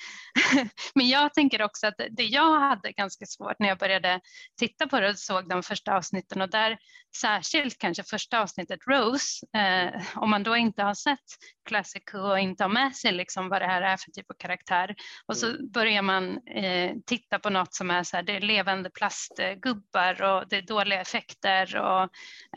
Men 0.95 1.07
jag 1.07 1.33
tänker 1.33 1.61
också 1.61 1.87
att 1.87 2.01
det 2.11 2.23
jag 2.23 2.59
hade 2.59 2.91
ganska 2.91 3.25
svårt 3.25 3.59
när 3.59 3.67
jag 3.67 3.77
började 3.77 4.19
titta 4.59 4.87
på 4.87 4.99
det 4.99 5.09
och 5.09 5.19
såg 5.19 5.49
de 5.49 5.63
första 5.63 5.95
avsnitten 5.95 6.41
och 6.41 6.49
där 6.49 6.77
särskilt 7.21 7.77
kanske 7.77 8.03
första 8.03 8.41
avsnittet 8.41 8.79
Rose, 8.87 9.45
eh, 9.57 10.01
om 10.15 10.29
man 10.29 10.43
då 10.43 10.57
inte 10.57 10.83
har 10.83 10.93
sett 10.93 11.25
Classic 11.65 12.03
Who 12.13 12.19
och 12.19 12.39
inte 12.39 12.63
har 12.63 12.69
med 12.69 12.95
sig 12.95 13.11
liksom 13.11 13.49
vad 13.49 13.61
det 13.61 13.67
här 13.67 13.81
är 13.81 13.97
för 13.97 14.11
typ 14.11 14.31
av 14.31 14.35
karaktär 14.39 14.95
och 15.25 15.37
så 15.37 15.67
börjar 15.73 16.01
man 16.01 16.47
eh, 16.47 16.95
titta 17.05 17.39
på 17.39 17.49
något 17.49 17.73
som 17.73 17.91
är 17.91 18.03
så 18.03 18.15
här, 18.15 18.23
det 18.23 18.35
är 18.35 18.41
levande 18.41 18.89
plastgubbar 18.89 20.21
och 20.21 20.49
det 20.49 20.57
är 20.57 20.61
dåliga 20.61 21.01
effekter 21.01 21.77
och 21.77 22.03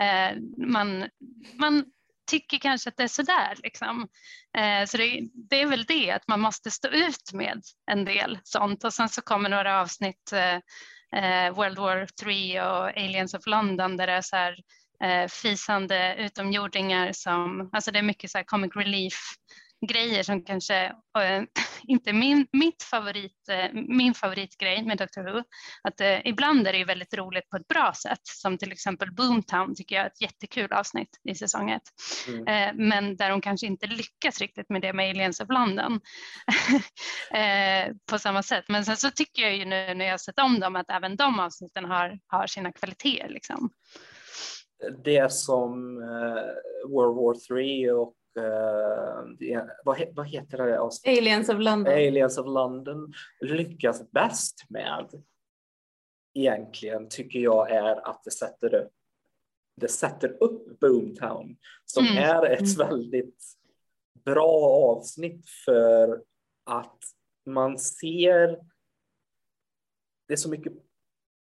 eh, 0.02 0.36
man, 0.56 1.08
man 1.54 1.84
tycker 2.26 2.58
kanske 2.58 2.88
att 2.88 2.96
det 2.96 3.02
är 3.02 3.08
sådär. 3.08 3.56
Liksom. 3.62 4.08
Eh, 4.58 4.86
så 4.86 4.96
det, 4.96 5.20
det 5.50 5.60
är 5.60 5.66
väl 5.66 5.84
det, 5.84 6.10
att 6.10 6.28
man 6.28 6.40
måste 6.40 6.70
stå 6.70 6.88
ut 6.88 7.32
med 7.32 7.62
en 7.90 8.04
del 8.04 8.38
sånt. 8.42 8.84
Och 8.84 8.94
sen 8.94 9.08
så 9.08 9.22
kommer 9.22 9.48
några 9.48 9.80
avsnitt, 9.80 10.32
eh, 10.32 10.54
eh 11.22 11.54
World 11.54 11.78
War 11.78 12.06
3 12.06 12.60
och 12.60 12.88
Aliens 12.88 13.34
of 13.34 13.46
London, 13.46 13.96
där 13.96 14.06
det 14.06 14.12
är 14.12 14.20
så 14.20 14.36
här 14.36 14.56
eh, 15.04 15.28
fisande 15.28 16.14
utomjordingar 16.18 17.12
som, 17.12 17.70
alltså 17.72 17.90
det 17.90 17.98
är 17.98 18.02
mycket 18.02 18.30
så 18.30 18.38
här 18.38 18.44
comic 18.44 18.76
relief 18.76 19.34
grejer 19.86 20.22
som 20.22 20.44
kanske 20.44 20.84
eh, 21.18 21.42
inte 21.82 22.10
är 22.10 22.14
min, 22.14 22.46
mitt 22.52 22.82
favorit, 22.82 23.48
eh, 23.50 23.70
min 23.72 24.14
favoritgrej 24.14 24.82
med 24.84 24.98
Doctor 24.98 25.22
Who. 25.22 25.42
Att 25.82 26.00
eh, 26.00 26.26
ibland 26.26 26.66
är 26.66 26.72
det 26.72 26.78
ju 26.78 26.84
väldigt 26.84 27.14
roligt 27.14 27.48
på 27.50 27.56
ett 27.56 27.68
bra 27.68 27.92
sätt, 28.02 28.20
som 28.22 28.58
till 28.58 28.72
exempel 28.72 29.12
Boomtown 29.12 29.74
tycker 29.74 29.94
jag 29.94 30.04
är 30.04 30.08
ett 30.08 30.20
jättekul 30.20 30.72
avsnitt 30.72 31.08
i 31.30 31.34
säsong 31.34 31.70
ett. 31.70 31.82
Mm. 32.28 32.46
Eh, 32.46 32.86
men 32.88 33.16
där 33.16 33.30
de 33.30 33.40
kanske 33.40 33.66
inte 33.66 33.86
lyckas 33.86 34.40
riktigt 34.40 34.68
med 34.68 34.82
det 34.82 34.92
med 34.92 35.10
Aliens 35.10 35.40
of 35.40 35.48
London 35.48 36.00
eh, 37.34 37.94
på 38.10 38.18
samma 38.18 38.42
sätt. 38.42 38.64
Men 38.68 38.84
sen 38.84 38.96
så 38.96 39.10
tycker 39.10 39.42
jag 39.42 39.56
ju 39.56 39.64
nu 39.64 39.94
när 39.94 40.04
jag 40.04 40.12
har 40.12 40.18
sett 40.18 40.38
om 40.38 40.60
dem 40.60 40.76
att 40.76 40.90
även 40.90 41.16
de 41.16 41.40
avsnitten 41.40 41.84
har, 41.84 42.18
har 42.26 42.46
sina 42.46 42.72
kvaliteter. 42.72 43.28
Liksom. 43.28 43.70
Det 45.04 45.32
som 45.32 45.98
eh, 46.02 46.88
World 46.88 47.16
War 47.16 47.34
3 47.34 47.90
och 47.90 48.14
eh, 48.36 49.62
vad, 49.84 50.02
vad 50.14 50.28
heter 50.28 50.58
det? 50.58 50.80
avsnittet? 50.80 51.18
Aliens 51.18 51.48
of 51.48 51.58
London. 51.58 51.92
Aliens 51.94 52.38
of 52.38 52.46
London 52.46 53.12
lyckas 53.40 54.10
bäst 54.10 54.64
med 54.68 55.22
egentligen 56.34 57.08
tycker 57.08 57.38
jag 57.38 57.70
är 57.70 58.08
att 58.08 58.24
det 58.24 58.30
sätter 58.30 58.74
upp 58.74 58.92
det 59.76 59.88
sätter 59.88 60.42
upp 60.42 60.80
Boomtown 60.80 61.56
som 61.84 62.06
Mm. 62.06 62.18
är 62.18 62.46
ett 62.46 62.78
väldigt 62.78 63.44
bra 64.24 64.62
avsnitt 64.96 65.48
för 65.64 66.22
att 66.64 66.98
man 67.46 67.78
ser 67.78 68.58
det 70.28 70.34
är 70.34 70.36
så 70.36 70.48
mycket 70.50 70.72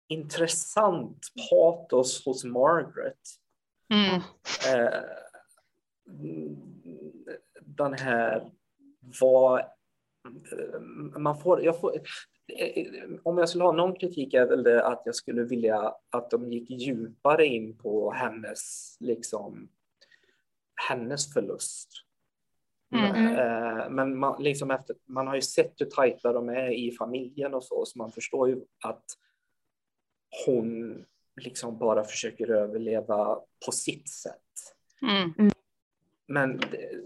intressant 0.08 1.26
patos 1.50 2.24
hos 2.24 2.44
Margaret. 2.44 3.20
Mm. 3.94 4.20
Eh, 4.74 5.02
den 7.76 7.92
här 7.92 8.50
vad 9.20 9.64
man 11.18 11.38
får, 11.38 11.64
jag 11.64 11.80
får, 11.80 11.92
om 13.22 13.38
jag 13.38 13.48
skulle 13.48 13.64
ha 13.64 13.72
någon 13.72 13.96
kritik 13.96 14.34
är 14.34 14.46
väl 14.46 14.62
det 14.62 14.86
att 14.86 15.02
jag 15.04 15.14
skulle 15.14 15.42
vilja 15.42 15.94
att 16.10 16.30
de 16.30 16.52
gick 16.52 16.70
djupare 16.70 17.46
in 17.46 17.78
på 17.78 18.12
hennes, 18.12 18.96
liksom, 19.00 19.68
hennes 20.88 21.32
förlust. 21.32 21.88
Mm. 22.94 23.36
Eh, 23.36 23.90
Men 23.90 24.18
man, 24.18 24.42
liksom 24.42 24.70
efter, 24.70 24.96
man 25.06 25.26
har 25.26 25.34
ju 25.34 25.42
sett 25.42 25.80
hur 25.80 25.86
tajta 25.86 26.32
de 26.32 26.48
är 26.48 26.70
i 26.70 26.92
familjen 26.92 27.54
och 27.54 27.64
så, 27.64 27.84
så 27.86 27.98
man 27.98 28.12
förstår 28.12 28.48
ju 28.48 28.60
att 28.84 29.04
hon 30.46 31.04
liksom 31.40 31.78
bara 31.78 32.04
försöker 32.04 32.50
överleva 32.50 33.40
på 33.66 33.72
sitt 33.72 34.08
sätt. 34.08 34.36
Mm. 35.02 35.50
Men 36.26 36.56
det- 36.56 37.00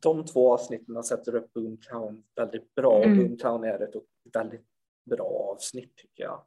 de 0.00 0.24
två 0.26 0.52
avsnitten 0.52 1.02
sätter 1.02 1.34
upp 1.34 1.52
Boomtown 1.52 2.22
väldigt 2.36 2.74
bra. 2.74 3.02
Mm. 3.04 3.18
Boomtown 3.18 3.64
är 3.64 3.82
ett 3.82 3.94
väldigt 4.34 4.66
bra 5.10 5.50
avsnitt 5.54 5.96
tycker 5.96 6.22
jag. 6.24 6.42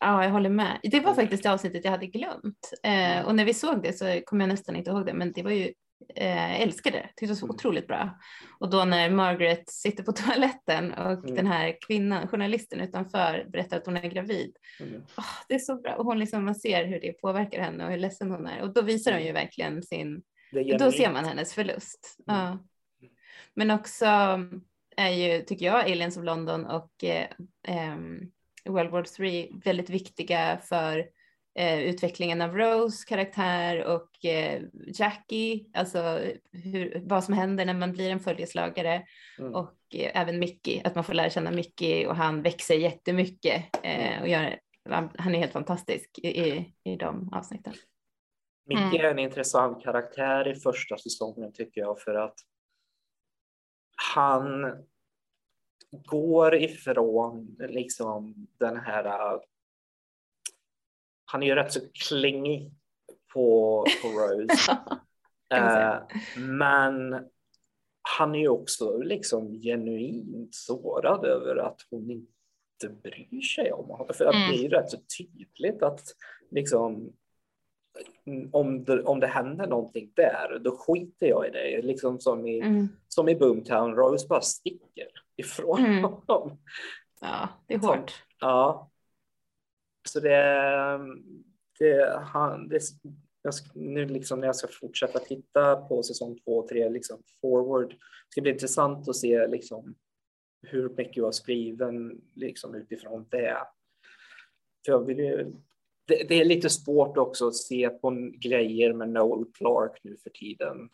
Ja, 0.00 0.24
jag 0.24 0.30
håller 0.30 0.50
med. 0.50 0.80
Det 0.82 1.00
var 1.00 1.14
faktiskt 1.14 1.42
det 1.42 1.52
avsnittet 1.52 1.84
jag 1.84 1.92
hade 1.92 2.06
glömt. 2.06 2.72
Eh, 2.82 3.26
och 3.26 3.34
när 3.34 3.44
vi 3.44 3.54
såg 3.54 3.82
det 3.82 3.92
så 3.92 4.20
kom 4.26 4.40
jag 4.40 4.48
nästan 4.48 4.76
inte 4.76 4.90
ihåg 4.90 5.06
det, 5.06 5.14
men 5.14 5.32
det 5.32 5.42
var 5.42 5.50
ju, 5.50 5.72
eh, 6.14 6.60
älskade 6.62 6.96
det. 6.96 7.02
Tyckte 7.06 7.24
det 7.26 7.28
var 7.28 7.34
så 7.34 7.46
Mm. 7.46 7.54
otroligt 7.54 7.86
bra. 7.86 8.18
Och 8.60 8.70
då 8.70 8.84
när 8.84 9.10
Margaret 9.10 9.70
sitter 9.70 10.02
på 10.02 10.12
toaletten 10.12 10.92
och 10.92 11.12
Mm. 11.24 11.34
den 11.34 11.46
här 11.46 11.76
kvinnan, 11.86 12.28
journalisten 12.28 12.80
utanför 12.80 13.46
berättar 13.52 13.76
att 13.76 13.86
hon 13.86 13.96
är 13.96 14.08
gravid. 14.08 14.56
Mm. 14.80 15.02
Åh, 15.18 15.24
det 15.48 15.54
är 15.54 15.58
så 15.58 15.76
bra. 15.76 15.94
Och 15.94 16.04
hon 16.04 16.18
liksom, 16.18 16.44
man 16.44 16.54
ser 16.54 16.84
hur 16.84 17.00
det 17.00 17.12
påverkar 17.12 17.60
henne 17.62 17.84
och 17.84 17.90
hur 17.90 17.98
ledsen 17.98 18.30
hon 18.30 18.46
är. 18.46 18.62
Och 18.62 18.72
då 18.72 18.82
visar 18.82 19.12
hon 19.12 19.22
ju 19.24 19.32
verkligen 19.32 19.82
sin, 19.82 20.22
då 20.78 20.92
ser 20.92 21.12
man 21.12 21.24
hennes 21.24 21.54
förlust. 21.54 22.16
Mm. 22.28 22.40
Ja. 22.40 22.58
Men 23.54 23.70
också 23.70 24.06
är 24.96 25.10
ju, 25.10 25.42
tycker 25.42 25.66
jag, 25.66 25.80
Aliens 25.80 26.16
of 26.16 26.24
London 26.24 26.66
och 26.66 27.04
eh, 27.04 27.26
ehm, 27.68 28.20
World 28.64 28.90
War 28.90 29.02
3 29.02 29.48
väldigt 29.64 29.90
viktiga 29.90 30.58
för 30.64 31.06
eh, 31.54 31.80
utvecklingen 31.80 32.40
av 32.40 32.56
Rose 32.56 33.08
karaktär 33.08 33.84
och 33.84 34.24
eh, 34.24 34.62
Jackie, 34.86 35.64
alltså 35.74 36.20
hur, 36.52 37.02
vad 37.04 37.24
som 37.24 37.34
händer 37.34 37.64
när 37.64 37.74
man 37.74 37.92
blir 37.92 38.10
en 38.10 38.20
följeslagare 38.20 39.02
Mm. 39.38 39.54
och 39.54 39.76
eh, 39.94 40.20
även 40.20 40.38
Mickey, 40.38 40.80
att 40.84 40.94
man 40.94 41.04
får 41.04 41.14
lära 41.14 41.30
känna 41.30 41.50
Mickey 41.50 42.06
och 42.06 42.16
han 42.16 42.42
växer 42.42 42.74
jättemycket 42.74 43.64
eh, 43.82 44.22
och 44.22 44.28
gör, 44.28 44.58
han 45.18 45.34
är 45.34 45.38
helt 45.38 45.52
fantastisk 45.52 46.18
i, 46.22 46.28
i, 46.28 46.74
i 46.84 46.96
de 46.96 47.32
avsnitten. 47.32 47.72
Micke 48.64 49.00
är 49.00 49.10
en 49.10 49.18
intressant 49.18 49.82
karaktär 49.82 50.48
i 50.48 50.54
första 50.54 50.98
säsongen 50.98 51.52
tycker 51.52 51.80
jag 51.80 52.00
för 52.00 52.14
att 52.14 52.34
han 54.12 54.76
går 55.90 56.54
ifrån 56.54 57.56
liksom 57.58 58.46
den 58.58 58.76
här 58.76 59.04
äh, 59.04 59.40
han 61.24 61.42
är 61.42 61.46
ju 61.46 61.54
rätt 61.54 61.72
så 61.72 61.80
klingig 62.08 62.72
på, 63.32 63.84
på 64.02 64.08
Rose. 64.18 64.72
Eh, 65.54 66.02
men 66.36 67.28
han 68.02 68.34
är 68.34 68.38
ju 68.38 68.48
också 68.48 68.98
liksom 68.98 69.52
genuint 69.52 70.54
sårad 70.54 71.24
över 71.24 71.56
att 71.56 71.80
hon 71.90 72.10
inte 72.10 72.88
bryr 73.02 73.40
sig 73.40 73.72
om 73.72 73.88
honom. 73.88 74.14
För 74.14 74.24
att 74.24 74.34
Mm. 74.34 74.50
det 74.50 74.56
är 74.56 74.62
ju 74.62 74.68
rätt 74.68 74.90
så 74.90 74.98
tydligt 75.18 75.82
att 75.82 76.00
liksom 76.50 77.12
om 78.52 78.84
det, 78.84 79.02
om 79.02 79.20
det 79.20 79.26
händer 79.26 79.66
någonting 79.66 80.12
där, 80.16 80.58
då 80.58 80.76
skiter 80.76 81.26
jag 81.26 81.48
i 81.48 81.50
det. 81.50 81.82
Liksom 81.82 82.20
som 82.20 82.46
i, 82.46 82.60
Mm. 82.60 82.88
som 83.08 83.28
i 83.28 83.34
Boomtown, 83.36 83.94
Rose 83.94 84.28
bara 84.28 84.40
sticker 84.40 85.08
ifrån 85.36 85.78
Mm. 85.84 86.04
honom. 86.04 86.58
Ja, 87.20 87.48
det 87.66 87.74
är 87.74 87.78
hårt. 87.78 88.12
Ja. 88.40 88.90
Så 90.08 90.20
det, 90.20 90.38
det, 91.78 92.20
han, 92.32 92.68
det 92.68 92.80
jag 93.42 93.54
nu 93.74 94.06
liksom 94.08 94.40
när 94.40 94.46
jag 94.46 94.56
ska 94.56 94.68
fortsätta 94.68 95.18
titta 95.18 95.76
på 95.76 96.02
säsong 96.02 96.38
två 96.44 96.58
och 96.58 96.68
tre, 96.68 96.88
liksom 96.88 97.22
forward, 97.40 97.88
det 97.90 97.96
ska 98.28 98.40
bli 98.40 98.50
intressant 98.50 99.08
att 99.08 99.16
se 99.16 99.46
liksom 99.46 99.94
hur 100.62 100.88
mycket 100.88 101.16
jag 101.16 101.24
har 101.24 101.32
skriven 101.32 102.20
liksom 102.34 102.74
utifrån 102.74 103.26
det. 103.30 103.58
För 104.84 104.92
jag 104.92 105.04
vill 105.06 105.18
ju, 105.18 105.52
det, 106.12 106.24
det, 106.28 106.40
är 106.40 106.44
lite 106.44 106.70
svårt 106.70 107.16
också 107.16 107.48
att 107.48 107.56
se 107.56 107.88
på 107.88 108.32
grejer 108.40 108.92
med 108.92 109.08
Noel 109.08 109.44
Clark 109.52 110.00
nu 110.02 110.16
för 110.22 110.30
tiden. 110.30 110.88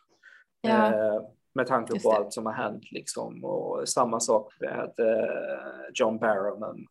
Ja. 0.60 0.86
Eh, 0.86 1.22
med 1.54 1.66
tanke 1.66 2.00
på 2.00 2.12
allt 2.12 2.32
som 2.32 2.46
har 2.46 2.52
hänt 2.52 2.92
liksom. 2.92 3.44
Och 3.44 3.88
samma 3.88 4.20
sak 4.20 4.52
med 4.60 4.92
eh, 4.98 5.90
John 5.94 6.18
Barrowman. 6.18 6.86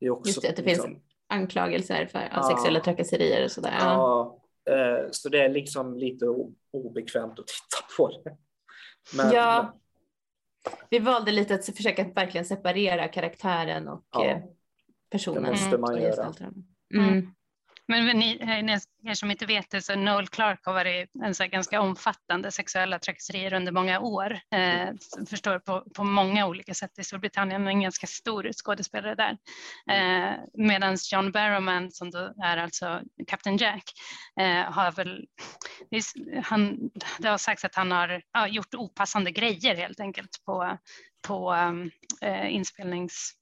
Det 0.00 0.06
är 0.06 0.10
också, 0.10 0.28
Just 0.28 0.42
det, 0.42 0.48
att 0.48 0.56
det 0.56 0.62
liksom, 0.62 0.90
finns 0.90 1.02
anklagelser 1.28 2.06
för 2.06 2.28
ja, 2.32 2.42
sexuella 2.42 2.80
trakasserier 2.80 3.44
och 3.44 3.50
sådär. 3.50 3.76
Ja, 3.80 4.38
eh, 4.70 5.10
så 5.10 5.28
det 5.28 5.44
är 5.44 5.48
liksom 5.48 5.98
lite 5.98 6.26
obekvämt 6.70 7.38
att 7.38 7.46
titta 7.46 7.96
på 7.96 8.08
det. 8.08 8.36
Men, 9.16 9.32
ja, 9.32 9.78
vi 10.90 10.98
valde 10.98 11.32
lite 11.32 11.54
att 11.54 11.76
försöka 11.76 12.04
verkligen 12.04 12.44
separera 12.44 13.08
karaktären 13.08 13.88
och 13.88 14.04
ja, 14.12 14.24
eh, 14.24 14.38
personen. 15.10 15.42
Det 15.42 15.50
måste 15.50 15.78
man 15.78 16.02
göra. 16.02 16.32
Mm. 16.94 17.34
Men 17.88 18.08
eh, 18.08 18.14
ni, 18.14 18.38
er 19.04 19.14
som 19.14 19.30
inte 19.30 19.46
vet 19.46 19.70
det 19.70 19.82
så 19.82 19.94
Noel 19.94 20.28
Clark 20.28 20.60
har 20.66 20.72
varit 20.72 21.10
en 21.24 21.34
så 21.34 21.46
ganska 21.46 21.80
omfattande 21.80 22.50
sexuella 22.50 22.98
trakasserier 22.98 23.52
under 23.52 23.72
många 23.72 24.00
år. 24.00 24.38
Eh, 24.54 24.88
förstår 25.30 25.58
på, 25.58 25.84
på 25.94 26.04
många 26.04 26.46
olika 26.46 26.74
sätt 26.74 26.98
i 26.98 27.04
Storbritannien, 27.04 27.68
en 27.68 27.80
ganska 27.80 28.06
stor 28.06 28.50
skådespelare 28.52 29.14
där. 29.14 29.38
Eh, 29.90 30.36
Medan 30.54 30.96
John 31.12 31.32
Barrowman 31.32 31.90
som 31.90 32.10
då 32.10 32.34
är 32.44 32.56
alltså 32.56 33.00
Captain 33.26 33.56
Jack 33.56 33.84
eh, 34.40 34.72
har 34.72 34.92
väl, 34.92 35.26
han, 36.44 36.90
det 37.18 37.28
har 37.28 37.38
sagts 37.38 37.64
att 37.64 37.74
han 37.74 37.92
har 37.92 38.22
ja, 38.32 38.48
gjort 38.48 38.74
opassande 38.74 39.30
grejer 39.30 39.74
helt 39.74 40.00
enkelt 40.00 40.44
på, 40.44 40.78
på 41.26 41.54
eh, 42.22 42.54
inspelnings 42.54 43.34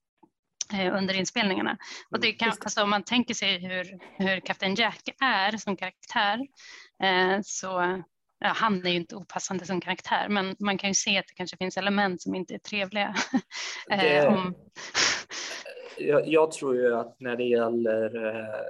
under 0.74 1.14
inspelningarna. 1.14 1.78
Och 2.11 2.20
det 2.20 2.28
mm, 2.28 2.38
kan, 2.38 2.48
alltså, 2.48 2.83
om 2.83 2.90
man 2.90 3.02
tänker 3.02 3.35
sig 3.35 3.59
hur, 3.59 3.98
hur 4.24 4.40
Kapten 4.40 4.74
Jack 4.74 5.02
är 5.20 5.56
som 5.56 5.76
karaktär 5.76 6.38
eh, 7.02 7.40
så 7.42 8.02
ja, 8.40 8.48
han 8.48 8.87
är 8.87 8.90
ju 8.90 8.96
inte 8.96 9.16
opassande 9.16 9.66
som 9.66 9.80
karaktär, 9.80 10.28
men 10.28 10.56
man 10.59 10.78
kan 10.78 10.90
ju 10.90 10.94
se 10.94 11.18
att 11.18 11.28
det 11.28 11.35
kanske 11.35 11.56
finns 11.56 11.76
element 11.76 12.22
som 12.22 12.35
inte 12.35 12.54
är 12.54 12.59
trevliga. 12.59 13.14
Eh, 13.90 13.98
det, 13.98 14.28
om... 14.28 14.54
jag, 15.98 16.28
jag, 16.28 16.52
tror 16.52 16.76
ju 16.76 16.94
att 16.94 17.20
när 17.20 17.37
det 17.37 17.44
gäller 17.44 18.26
eh, 18.26 18.61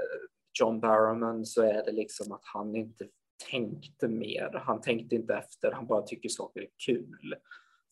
John 0.61 0.81
Barrowman 0.81 1.47
så 1.47 1.63
är 1.63 1.85
det 1.85 1.93
liksom 1.93 2.33
att 2.33 2.45
han 2.45 2.77
inte 2.77 3.05
tänkte 3.51 4.09
mer. 4.09 4.63
Han 4.65 4.81
tänkte 4.81 5.15
inte 5.15 5.35
efter, 5.35 5.73
han 5.73 5.87
bara 5.87 6.03
tycker 6.03 6.29
saker 6.29 6.61
är 6.61 6.69
kul. 6.87 7.35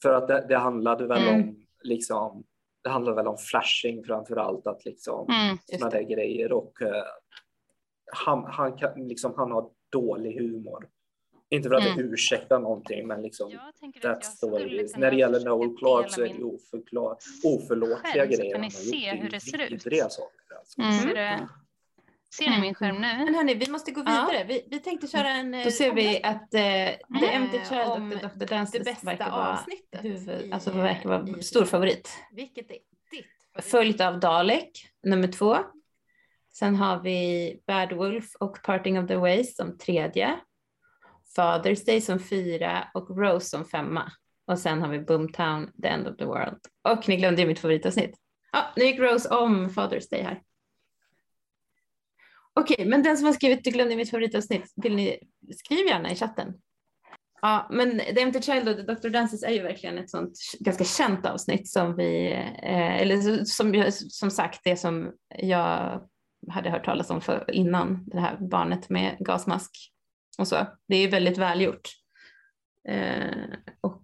För 0.03 0.13
att 0.13 0.29
det, 0.29 0.47
det 0.49 0.57
handlade 0.57 1.07
väl 1.07 1.29
mm. 1.29 1.35
om 1.35 1.65
liksom 1.83 2.45
det 2.83 2.91
handlar 2.91 3.15
väl 3.15 3.27
om 3.27 3.39
flashing 3.39 4.05
framför 4.05 4.37
allt, 4.37 4.67
att 4.67 4.85
liksom 4.85 5.31
mm, 5.31 5.59
sådana 5.65 5.91
där 5.91 6.03
grejer 6.03 6.53
och 6.53 6.73
uh, 6.83 6.89
han, 8.13 8.45
han, 8.45 8.77
kan, 8.77 9.09
liksom, 9.09 9.35
han 9.37 9.51
har 9.51 9.71
dålig 9.93 10.41
humor. 10.41 10.89
Inte 11.51 11.69
för 11.69 11.77
att 11.77 11.87
mm. 11.87 11.97
det 11.97 12.03
ursäktar 12.03 12.59
någonting, 12.59 13.07
men 13.07 13.23
liksom 13.23 13.51
that's 14.03 14.41
the 14.41 14.51
way 14.51 14.67
it 14.67 14.83
is. 14.85 14.97
När 14.97 15.11
det 15.11 15.17
gäller 15.17 15.45
Noel 15.45 15.77
Clark 15.77 16.13
så 16.13 16.23
är 16.23 16.29
det 16.29 16.45
oförklar, 16.45 17.17
oförlåtliga 17.45 18.27
grejer. 18.27 18.53
kan 18.53 18.61
ni 18.61 18.71
se 18.71 19.11
hur 19.11 19.31
det 19.31 19.41
ser 19.41 19.73
ut. 19.73 19.83
Saker, 19.83 20.57
alltså. 20.59 20.81
mm. 20.81 21.17
mm. 21.17 21.49
Ser 22.35 22.51
ni 22.51 22.61
min 22.61 22.75
skärm 22.75 22.95
nu? 22.95 23.01
Men 23.01 23.35
hörni, 23.35 23.55
vi 23.55 23.71
måste 23.71 23.91
gå 23.91 24.01
vidare. 24.01 24.39
Ja. 24.39 24.45
Vi, 24.49 24.69
vi 24.71 24.79
tänkte 24.79 25.07
köra 25.07 25.29
en... 25.29 25.53
Då 25.53 25.71
ser 25.71 25.93
vi 25.93 26.23
att 26.23 26.43
uh, 26.55 27.21
The 27.21 27.27
Empty 27.27 27.59
Child 27.69 27.91
och 27.91 28.11
The 28.11 28.29
Dr. 28.29 28.55
Dances 28.55 28.73
det 28.73 28.85
bästa 28.85 29.07
verkar 29.07 29.31
vara, 29.31 29.53
avsnittet 29.53 30.05
huvud, 30.05 30.53
alltså 30.53 30.71
verkar 30.71 31.09
vara 31.09 31.43
stor 31.43 31.65
favorit. 31.65 32.11
Vilket 32.33 32.71
är 32.71 32.79
ditt? 33.11 33.65
Följt 33.65 34.01
av 34.01 34.21
Dalek, 34.21 34.71
nummer 35.03 35.29
två. 35.29 35.59
Sen 36.53 36.77
har 36.77 37.01
vi 37.01 37.61
Bad 37.67 37.93
Wolf 37.93 38.35
och 38.41 38.63
Parting 38.63 38.99
of 38.99 39.09
the 39.09 39.17
Ways 39.17 39.57
som 39.57 39.79
tredje. 39.79 40.39
Father's 41.37 41.87
Day 41.87 42.01
som 42.01 42.19
fyra 42.19 42.89
och 42.95 43.19
Rose 43.19 43.47
som 43.47 43.65
femma. 43.65 44.13
Och 44.47 44.59
sen 44.59 44.83
har 44.83 44.89
vi 44.89 44.99
Boomtown, 44.99 45.73
The 45.83 45.89
End 45.89 46.09
of 46.09 46.17
the 46.17 46.25
World. 46.25 46.59
Och 46.89 47.09
ni 47.09 47.17
glömde 47.17 47.43
ju 47.43 47.49
mitt 47.49 47.59
favoritavsnitt. 47.59 48.17
Ja, 48.53 48.73
nu 48.77 48.85
gick 48.85 49.01
Rose 49.01 49.29
om 49.29 49.69
Father's 49.69 50.11
Day 50.11 50.23
här. 50.23 50.43
Okej, 52.61 52.75
okay, 52.75 52.87
men 52.87 53.03
den 53.03 53.17
som 53.17 53.27
har 53.27 53.33
skrivit 53.33 53.65
du 53.65 53.71
glömde 53.71 53.97
mitt 53.97 54.11
favoritavsnitt, 54.11 54.73
vill 54.77 54.95
ni 54.95 55.19
skriv 55.57 55.87
gärna 55.87 56.13
i 56.13 56.17
chatten. 56.17 56.55
Ja, 57.43 57.69
men 57.71 57.99
The 57.99 58.21
Empty 58.21 58.41
Child 58.41 58.69
och 58.69 58.77
The 58.77 58.83
Dr. 58.83 59.09
Dances 59.09 59.43
är 59.43 59.51
ju 59.51 59.63
verkligen 59.63 59.99
ett 59.99 60.11
sånt 60.11 60.39
ganska 60.61 60.85
känt 60.85 61.27
avsnitt 61.27 61.69
som 61.69 61.97
vi, 61.97 62.33
eh, 62.63 63.01
eller 63.01 63.45
som, 63.45 63.93
som 63.93 64.31
sagt 64.31 64.61
det 64.65 64.77
som 64.77 65.13
jag 65.39 66.01
hade 66.49 66.71
hört 66.71 66.85
talas 66.85 67.11
om 67.11 67.21
för 67.21 67.45
innan 67.55 68.05
det 68.07 68.21
här 68.21 68.37
barnet 68.41 68.89
med 68.89 69.17
gasmask 69.21 69.71
och 70.39 70.49
så. 70.49 70.67
Det 70.89 70.97
är 70.97 71.11
väldigt 71.11 71.39
välgjort. 71.39 71.89
Eh, 72.89 73.45
och 73.81 74.03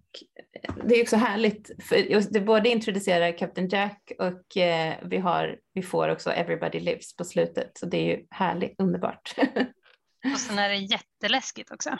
det 0.83 0.95
är 0.95 1.01
också 1.01 1.15
härligt, 1.15 1.71
för 1.83 2.31
det 2.33 2.39
både 2.39 2.69
introducerar 2.69 3.37
Captain 3.37 3.69
Jack 3.69 4.11
och 4.19 4.57
eh, 4.57 4.95
vi, 5.03 5.17
har, 5.17 5.59
vi 5.73 5.83
får 5.83 6.09
också 6.09 6.31
Everybody 6.31 6.79
Lives 6.79 7.15
på 7.15 7.23
slutet, 7.23 7.77
så 7.77 7.85
det 7.85 7.97
är 7.97 8.17
ju 8.17 8.25
härligt, 8.29 8.75
underbart. 8.81 9.35
och 10.33 10.39
sen 10.39 10.59
är 10.59 10.69
det 10.69 10.75
jätteläskigt 10.75 11.71
också. 11.71 11.97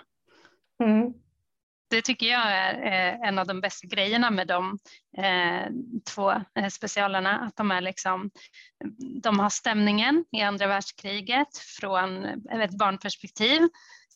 Mm. 0.83 1.13
Det 1.89 2.01
tycker 2.01 2.25
jag 2.25 2.51
är 2.51 2.73
eh, 2.73 3.27
en 3.27 3.39
av 3.39 3.47
de 3.47 3.61
bästa 3.61 3.87
grejerna 3.87 4.31
med 4.31 4.47
de 4.47 4.79
eh, 5.17 5.67
två 6.13 6.31
eh, 6.31 6.67
specialerna, 6.71 7.39
att 7.39 7.55
de 7.55 7.71
är 7.71 7.81
liksom, 7.81 8.31
de 9.21 9.39
har 9.39 9.49
stämningen 9.49 10.25
i 10.31 10.41
andra 10.41 10.67
världskriget 10.67 11.57
från 11.57 12.25
ett 12.51 12.77
barnperspektiv 12.77 13.61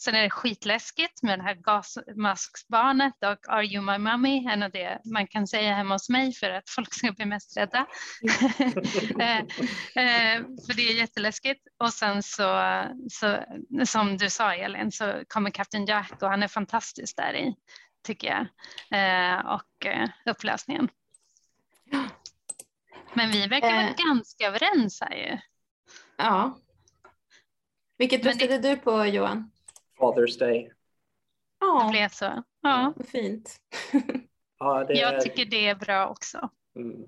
Sen 0.02 0.16
är 0.16 0.22
det 0.22 0.30
skitläskigt 0.30 1.24
med 1.24 1.40
det 1.40 1.44
här 1.44 1.54
gasmasksbarnet 1.54 3.14
och 3.14 3.54
Are 3.54 3.66
you 3.66 3.82
my 3.82 3.98
mommy? 3.98 4.46
En 4.48 4.64
av 4.64 4.72
det 4.72 5.02
man 5.06 5.28
kan 5.28 5.48
säga 5.48 5.76
hemma 5.76 5.96
hos 5.96 6.10
mig 6.10 6.34
för 6.34 6.50
att 6.50 6.70
folk 6.70 6.94
ska 6.94 7.12
bli 7.12 7.26
mest 7.26 7.58
rädda. 7.58 7.86
Eh, 9.20 9.38
eh, 9.38 10.42
för 10.68 10.76
det 10.76 10.82
är 10.82 10.96
jätteläskigt. 10.96 11.68
Och 11.78 11.94
sen 11.94 12.24
så, 12.24 12.62
så, 13.12 13.44
som 13.86 14.18
du 14.18 14.30
sa 14.30 14.54
Elin, 14.54 14.92
så 14.92 15.24
kommer 15.28 15.52
Captain 15.52 15.86
Jack 15.86 16.22
och 16.22 16.30
han 16.30 16.44
är 16.44 16.48
fantastisk 16.48 17.18
där 17.18 17.34
i, 17.34 17.56
tycker 18.04 18.28
jag. 18.28 18.46
Eh, 19.00 19.46
och 19.46 19.88
upplösningen. 20.26 20.90
Men 23.14 23.32
vi 23.32 23.48
verkar 23.48 23.74
vara 23.74 23.94
ganska 24.08 24.48
överens 24.48 25.02
här 25.02 25.16
ju. 25.16 25.38
Ja. 26.18 26.60
Vilket 27.98 28.26
röstade 28.26 28.58
det... 28.58 28.70
du 28.70 28.76
på 28.78 29.06
Johan? 29.06 29.52
Father's 30.00 30.40
Day. 30.40 30.72
Ja, 31.60 31.84
det 31.84 31.92
blev 31.92 32.10
så. 32.10 32.44
Ja, 32.62 32.94
fint. 33.08 33.56
ja, 34.60 34.86
det... 34.88 34.94
Jag 34.94 35.22
tycker 35.22 35.46
det 35.46 35.68
är 35.68 35.76
bra 35.76 36.08
också. 36.08 36.50
Mm. 36.76 37.08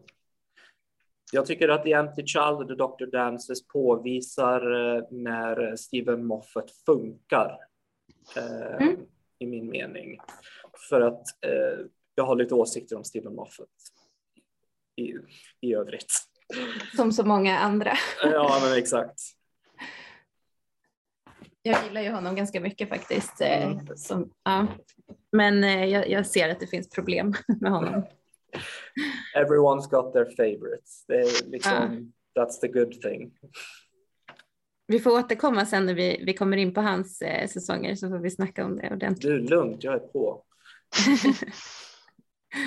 Jag 1.31 1.45
tycker 1.45 1.69
att 1.69 1.83
The 1.83 1.93
Empty 1.93 2.25
Child 2.25 2.57
och 2.57 2.67
The 2.67 2.73
Dr. 2.73 3.11
Dances 3.11 3.67
påvisar 3.67 4.95
eh, 4.95 5.03
när 5.11 5.75
Steven 5.75 6.25
Moffat 6.25 6.71
funkar. 6.85 7.57
Eh, 8.35 8.75
mm. 8.87 8.95
I 9.39 9.45
min 9.45 9.69
mening. 9.69 10.19
För 10.89 11.01
att 11.01 11.23
eh, 11.45 11.85
jag 12.15 12.23
har 12.23 12.35
lite 12.35 12.55
åsikter 12.55 12.95
om 12.95 13.03
Steven 13.03 13.35
Moffat 13.35 13.67
i, 14.95 15.13
i 15.61 15.73
övrigt. 15.73 16.11
Som 16.95 17.11
så 17.11 17.25
många 17.25 17.59
andra. 17.59 17.93
ja, 18.23 18.59
men 18.63 18.77
exakt 18.77 19.19
jag 21.63 21.83
gillar 21.83 22.01
ju 22.01 22.11
honom 22.11 22.35
ganska 22.35 22.59
mycket 22.59 22.89
faktiskt. 22.89 23.41
Eh, 23.41 23.71
mm. 23.71 23.97
Som, 23.97 24.31
ja. 24.43 24.67
Men 25.31 25.63
eh, 25.63 25.85
jag, 25.85 26.09
jag, 26.09 26.25
ser 26.25 26.49
att 26.49 26.59
det 26.59 26.67
finns 26.67 26.89
problem 26.89 27.33
med 27.61 27.71
honom. 27.71 28.03
Everyone's 29.37 29.89
got 29.89 30.13
their 30.13 30.35
favorites. 30.37 31.05
Det 31.07 31.15
är 31.15 31.49
liksom, 31.49 31.73
ja. 32.33 32.43
That's 32.43 32.59
the 32.61 32.67
good 32.67 33.01
thing. 33.01 33.31
Vi 34.87 34.99
får 34.99 35.11
återkomma 35.11 35.65
sen 35.65 35.85
när 35.85 35.93
vi, 35.93 36.23
vi 36.25 36.33
kommer 36.33 36.57
in 36.57 36.73
på 36.73 36.81
hans 36.81 37.21
eh, 37.21 37.47
säsonger 37.47 37.95
så 37.95 38.09
får 38.09 38.19
vi 38.19 38.29
snacka 38.29 38.65
om 38.65 38.77
det 38.77 38.91
ordentligt. 38.91 39.21
Du, 39.21 39.39
lugnt, 39.39 39.83
jag 39.83 39.93
är 39.93 39.99
på. 39.99 40.43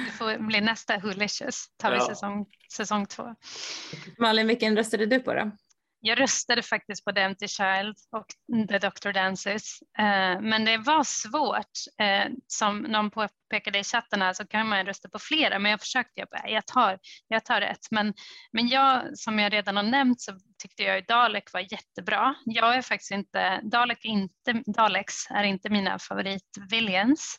det 0.07 0.13
får 0.13 0.47
bli 0.47 0.61
nästa 0.61 0.99
Who 0.99 1.09
Licious, 1.09 1.67
tar 1.77 1.91
vi 1.91 1.97
ja. 1.97 2.07
säsong, 2.07 2.47
säsong 2.77 3.07
två. 3.07 3.35
Malin, 4.19 4.47
vilken 4.47 4.77
röstade 4.77 5.07
du 5.07 5.21
på 5.21 5.35
då? 5.35 5.51
Jag 6.07 6.21
röstade 6.21 6.63
faktiskt 6.63 7.05
på 7.05 7.13
The 7.13 7.21
Empty 7.21 7.49
Child 7.49 7.97
och 8.13 8.27
The 8.69 8.79
Doctor 8.79 9.13
Dances, 9.13 9.83
eh, 9.99 10.41
men 10.41 10.65
det 10.65 10.79
var 10.79 11.05
svårt. 11.05 12.05
Eh, 12.07 12.33
som 12.47 12.79
någon 12.79 13.11
påpekade 13.11 13.79
i 13.79 13.85
chatten 13.85 14.23
här 14.23 14.33
så 14.33 14.47
kan 14.47 14.69
man 14.69 14.87
rösta 14.87 15.09
på 15.09 15.19
flera, 15.19 15.59
men 15.59 15.71
jag 15.71 15.81
försökte, 15.81 16.13
jag, 16.21 16.29
bara, 16.29 16.49
jag, 16.49 16.67
tar, 16.67 16.99
jag 17.29 17.45
tar 17.45 17.61
ett. 17.61 17.91
Men, 17.91 18.15
men 18.53 18.69
jag, 18.69 19.19
som 19.19 19.39
jag 19.39 19.53
redan 19.53 19.77
har 19.77 19.83
nämnt 19.83 20.21
så 20.21 20.33
tyckte 20.63 20.83
jag 20.83 21.07
Dalek 21.07 21.53
var 21.53 21.61
jättebra. 21.61 22.35
Jag 22.45 22.77
är 22.77 22.83
faktiskt 22.83 23.11
inte, 23.11 23.61
Dalek 23.63 24.05
är 24.05 24.09
inte, 24.09 24.63
Daleks 24.67 25.15
är 25.31 25.45
inte 25.45 25.71
mina 25.71 25.99
favorit-villains, 25.99 27.37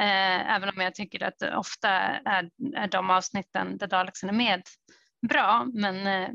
eh, 0.00 0.54
även 0.54 0.68
om 0.68 0.80
jag 0.80 0.94
tycker 0.94 1.22
att 1.22 1.42
ofta 1.42 1.88
är, 1.90 2.50
är 2.76 2.88
de 2.88 3.10
avsnitten 3.10 3.78
där 3.78 3.86
Daleksen 3.86 4.28
är 4.28 4.34
med 4.34 4.62
bra, 5.28 5.66
men 5.72 6.26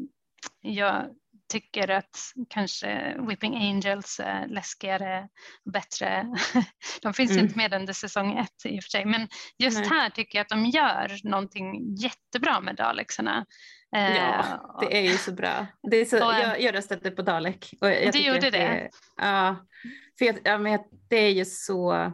jag 0.62 1.10
tycker 1.52 1.92
att 1.92 2.18
kanske 2.50 3.18
Whipping 3.28 3.56
Angels 3.56 4.20
är 4.24 4.48
läskigare 4.48 5.28
bättre. 5.74 6.28
De 7.02 7.14
finns 7.14 7.32
mm. 7.32 7.44
inte 7.44 7.58
med 7.58 7.74
under 7.74 7.94
säsong 7.94 8.38
ett 8.38 8.66
i 8.66 8.80
och 8.80 8.84
för 8.84 8.90
sig, 8.90 9.06
men 9.06 9.28
just 9.58 9.80
Nej. 9.80 9.90
här 9.90 10.10
tycker 10.10 10.38
jag 10.38 10.44
att 10.44 10.50
de 10.50 10.66
gör 10.66 11.30
någonting 11.30 11.96
jättebra 11.96 12.62
med 12.62 12.76
Dalexarna. 12.76 13.46
Eh, 13.96 14.18
ja, 14.18 14.78
det 14.82 14.98
är 14.98 15.02
ju 15.02 15.18
så 15.18 15.32
bra. 15.32 15.68
Det 15.92 15.98
är 15.98 16.06
så, 16.06 16.26
och, 16.26 16.34
jag, 16.34 16.62
jag 16.62 16.76
röstade 16.76 17.12
på 17.12 17.22
Dalek. 17.22 17.74
Och 17.82 17.92
jag 17.92 18.14
du 18.14 18.20
gjorde 18.20 18.40
det? 18.40 18.50
det? 18.50 18.90
Ja, 19.18 19.56
för 20.18 20.26
jag, 20.26 20.40
ja, 20.44 20.58
men 20.58 20.80
det 21.10 21.16
är 21.16 21.32
ju 21.32 21.46
så 21.46 22.12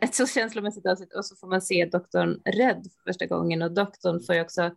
ett 0.00 0.14
så 0.14 0.26
känslomässigt 0.26 0.86
avsnitt 0.86 1.14
och 1.14 1.26
så 1.26 1.36
får 1.36 1.48
man 1.48 1.62
se 1.62 1.84
doktorn 1.84 2.42
rädd 2.44 2.82
för 2.82 3.12
första 3.12 3.26
gången 3.26 3.62
och 3.62 3.74
doktorn 3.74 4.20
får 4.26 4.34
ju 4.34 4.40
också 4.40 4.74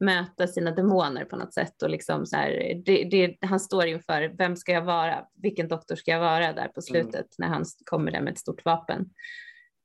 möta 0.00 0.46
sina 0.46 0.70
demoner 0.70 1.24
på 1.24 1.36
något 1.36 1.54
sätt 1.54 1.82
och 1.82 1.90
liksom 1.90 2.26
så 2.26 2.36
här, 2.36 2.82
det, 2.84 3.04
det, 3.04 3.36
han 3.46 3.60
står 3.60 3.86
inför 3.86 4.34
vem 4.38 4.56
ska 4.56 4.72
jag 4.72 4.84
vara, 4.84 5.26
vilken 5.34 5.68
doktor 5.68 5.96
ska 5.96 6.10
jag 6.10 6.20
vara 6.20 6.52
där 6.52 6.68
på 6.68 6.82
slutet 6.82 7.14
mm. 7.14 7.26
när 7.38 7.48
han 7.48 7.64
kommer 7.84 8.12
där 8.12 8.20
med 8.20 8.32
ett 8.32 8.38
stort 8.38 8.64
vapen. 8.64 9.10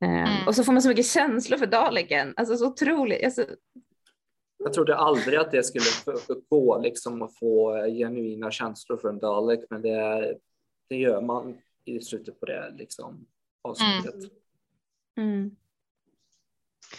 Um, 0.06 0.10
mm. 0.10 0.48
Och 0.48 0.56
så 0.56 0.64
får 0.64 0.72
man 0.74 0.82
så 0.82 0.90
mycket 0.90 1.06
känslor 1.06 1.58
för 1.58 1.66
Daleken, 1.66 2.34
alltså 2.38 2.58
så 2.58 2.68
otroligt. 2.68 3.26
Alltså... 3.26 3.46
Jag 4.58 4.74
trodde 4.74 4.96
aldrig 4.96 5.40
att 5.40 5.52
det 5.52 5.64
skulle 5.64 5.86
gå 6.50 6.82
liksom 6.82 7.22
att 7.22 7.38
få 7.38 7.84
genuina 7.86 8.52
känslor 8.52 8.98
för 8.98 9.10
en 9.10 9.20
Dalek, 9.20 9.60
men 9.70 9.82
det, 9.82 10.36
det 10.90 10.96
gör 10.96 11.22
man 11.22 11.58
i 11.86 12.00
slutet 12.00 12.40
på 12.40 12.46
det 12.46 12.74
liksom 12.78 13.28
avsnittet. 13.62 14.16
Mm. 15.18 15.30
mm. 15.30 15.56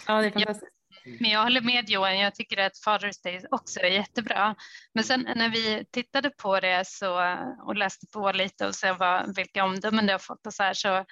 Ja, 0.07 0.21
det 0.21 0.27
är 0.27 0.31
fantastiskt. 0.31 0.80
Men 1.05 1.31
jag 1.31 1.43
håller 1.43 1.61
med 1.61 1.91
Johan, 1.91 2.19
jag 2.19 2.35
tycker 2.35 2.59
att 2.59 2.73
Father's 2.87 3.23
Day 3.25 3.43
också 3.51 3.81
är 3.81 3.91
jättebra. 3.91 4.55
Men 4.95 5.05
sen 5.05 5.29
när 5.37 5.49
vi 5.49 5.85
tittade 5.93 6.31
på 6.31 6.61
det 6.61 6.87
så, 6.87 7.37
och 7.63 7.77
läste 7.77 8.07
på 8.07 8.33
lite 8.33 8.67
och 8.67 8.75
såg 8.75 8.99
vad, 8.99 9.37
vilka 9.37 9.65
omdömen 9.65 10.07
det 10.07 10.13
har 10.13 10.19
fått 10.19 10.47
och 10.47 10.55
så 10.55 10.63
här, 10.63 10.75
så, 10.75 11.05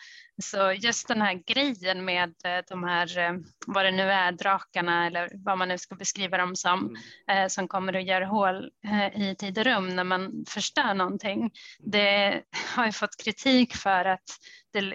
så 0.43 0.73
just 0.73 1.09
den 1.09 1.23
här 1.23 1.35
grejen 1.47 2.05
med 2.05 2.35
eh, 2.45 2.65
de 2.69 2.85
här, 2.85 3.19
eh, 3.19 3.33
vad 3.67 3.85
det 3.85 3.91
nu 3.91 4.03
är, 4.03 4.33
drakarna 4.33 5.07
eller 5.07 5.31
vad 5.35 5.59
man 5.59 5.69
nu 5.69 5.79
ska 5.79 5.95
beskriva 5.95 6.37
dem 6.37 6.57
som, 6.57 6.79
mm. 6.79 7.45
eh, 7.45 7.49
som 7.49 7.69
kommer 7.69 7.97
och 7.97 8.03
gör 8.03 8.23
hål 8.23 8.71
i 9.15 9.35
tid 9.35 9.59
och 9.59 9.65
rum 9.65 9.89
när 9.89 10.05
man 10.05 10.45
förstör 10.49 10.95
någonting. 10.95 11.51
Det 11.79 12.43
har 12.75 12.87
ju 12.87 12.93
fått 12.93 13.23
kritik 13.25 13.77
för 13.77 14.05
att 14.05 14.29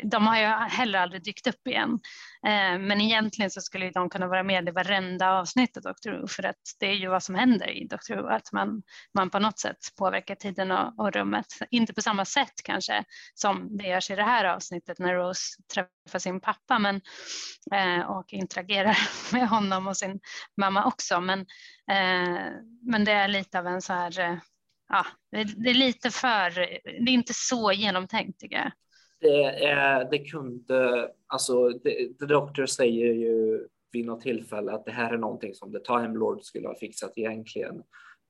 de 0.03 0.27
har 0.27 0.37
ju 0.37 0.45
heller 0.47 0.99
aldrig 0.99 1.23
dykt 1.23 1.47
upp 1.47 1.67
igen. 1.67 1.99
Eh, 2.45 2.79
men 2.79 3.01
egentligen 3.01 3.51
så 3.51 3.61
skulle 3.61 3.91
de 3.91 4.09
kunna 4.09 4.27
vara 4.27 4.43
med 4.43 4.67
i 4.67 4.71
varenda 4.71 5.31
avsnitt 5.31 5.77
av 5.77 5.83
Doctor 5.83 6.11
Who 6.11 6.27
för 6.27 6.43
att 6.43 6.61
det 6.79 6.85
är 6.85 6.93
ju 6.93 7.07
vad 7.07 7.23
som 7.23 7.35
händer 7.35 7.69
i 7.69 7.87
Doctor 7.87 8.15
Who, 8.15 8.27
att 8.27 8.51
man, 8.51 8.83
man 9.13 9.29
på 9.29 9.39
något 9.39 9.59
sätt 9.59 9.77
påverkar 9.97 10.35
tiden 10.35 10.71
och, 10.71 10.99
och 10.99 11.11
rummet. 11.11 11.45
Inte 11.71 11.93
på 11.93 12.01
samma 12.01 12.25
sätt 12.25 12.53
kanske 12.63 13.03
som 13.33 13.77
det 13.77 13.87
görs 13.87 14.11
i 14.11 14.15
det 14.15 14.23
här 14.23 14.45
avsnittet 14.45 14.99
när 14.99 15.13
Rose 15.13 15.61
träffar 15.73 16.19
sin 16.19 16.41
pappa 16.41 16.79
men, 16.79 17.01
eh, 17.71 18.05
och 18.05 18.33
interagerar 18.33 18.97
med 19.33 19.49
honom 19.49 19.87
och 19.87 19.97
sin 19.97 20.19
mamma 20.57 20.85
också. 20.85 21.21
Men, 21.21 21.39
eh, 21.91 22.51
men 22.81 23.05
det 23.05 23.11
är 23.11 23.27
lite 23.27 23.59
av 23.59 23.67
en 23.67 23.81
så 23.81 23.93
här 23.93 24.19
eh, 24.19 24.37
ja, 24.89 25.05
det 25.31 25.69
är 25.69 25.73
lite 25.73 26.11
för, 26.11 26.49
det 27.05 27.11
är 27.11 27.13
inte 27.13 27.33
så 27.33 27.71
genomtänkt 27.71 28.39
tycker 28.39 28.55
jag 28.55 28.71
det, 29.23 29.65
är, 29.65 30.11
det 30.11 30.19
kunde, 30.19 31.11
alltså 31.27 31.79
The, 31.79 32.13
The 32.19 32.25
Doctor 32.25 32.65
säger 32.65 33.13
ju 33.13 33.67
vid 33.91 34.05
något 34.05 34.21
tillfälle 34.21 34.71
att 34.71 34.85
det 34.85 34.91
här 34.91 35.13
är 35.13 35.17
någonting 35.17 35.55
som 35.55 35.71
The 35.71 35.79
Time 35.79 36.19
Lord 36.19 36.41
skulle 36.41 36.67
ha 36.67 36.75
fixat 36.75 37.13
egentligen. 37.15 37.83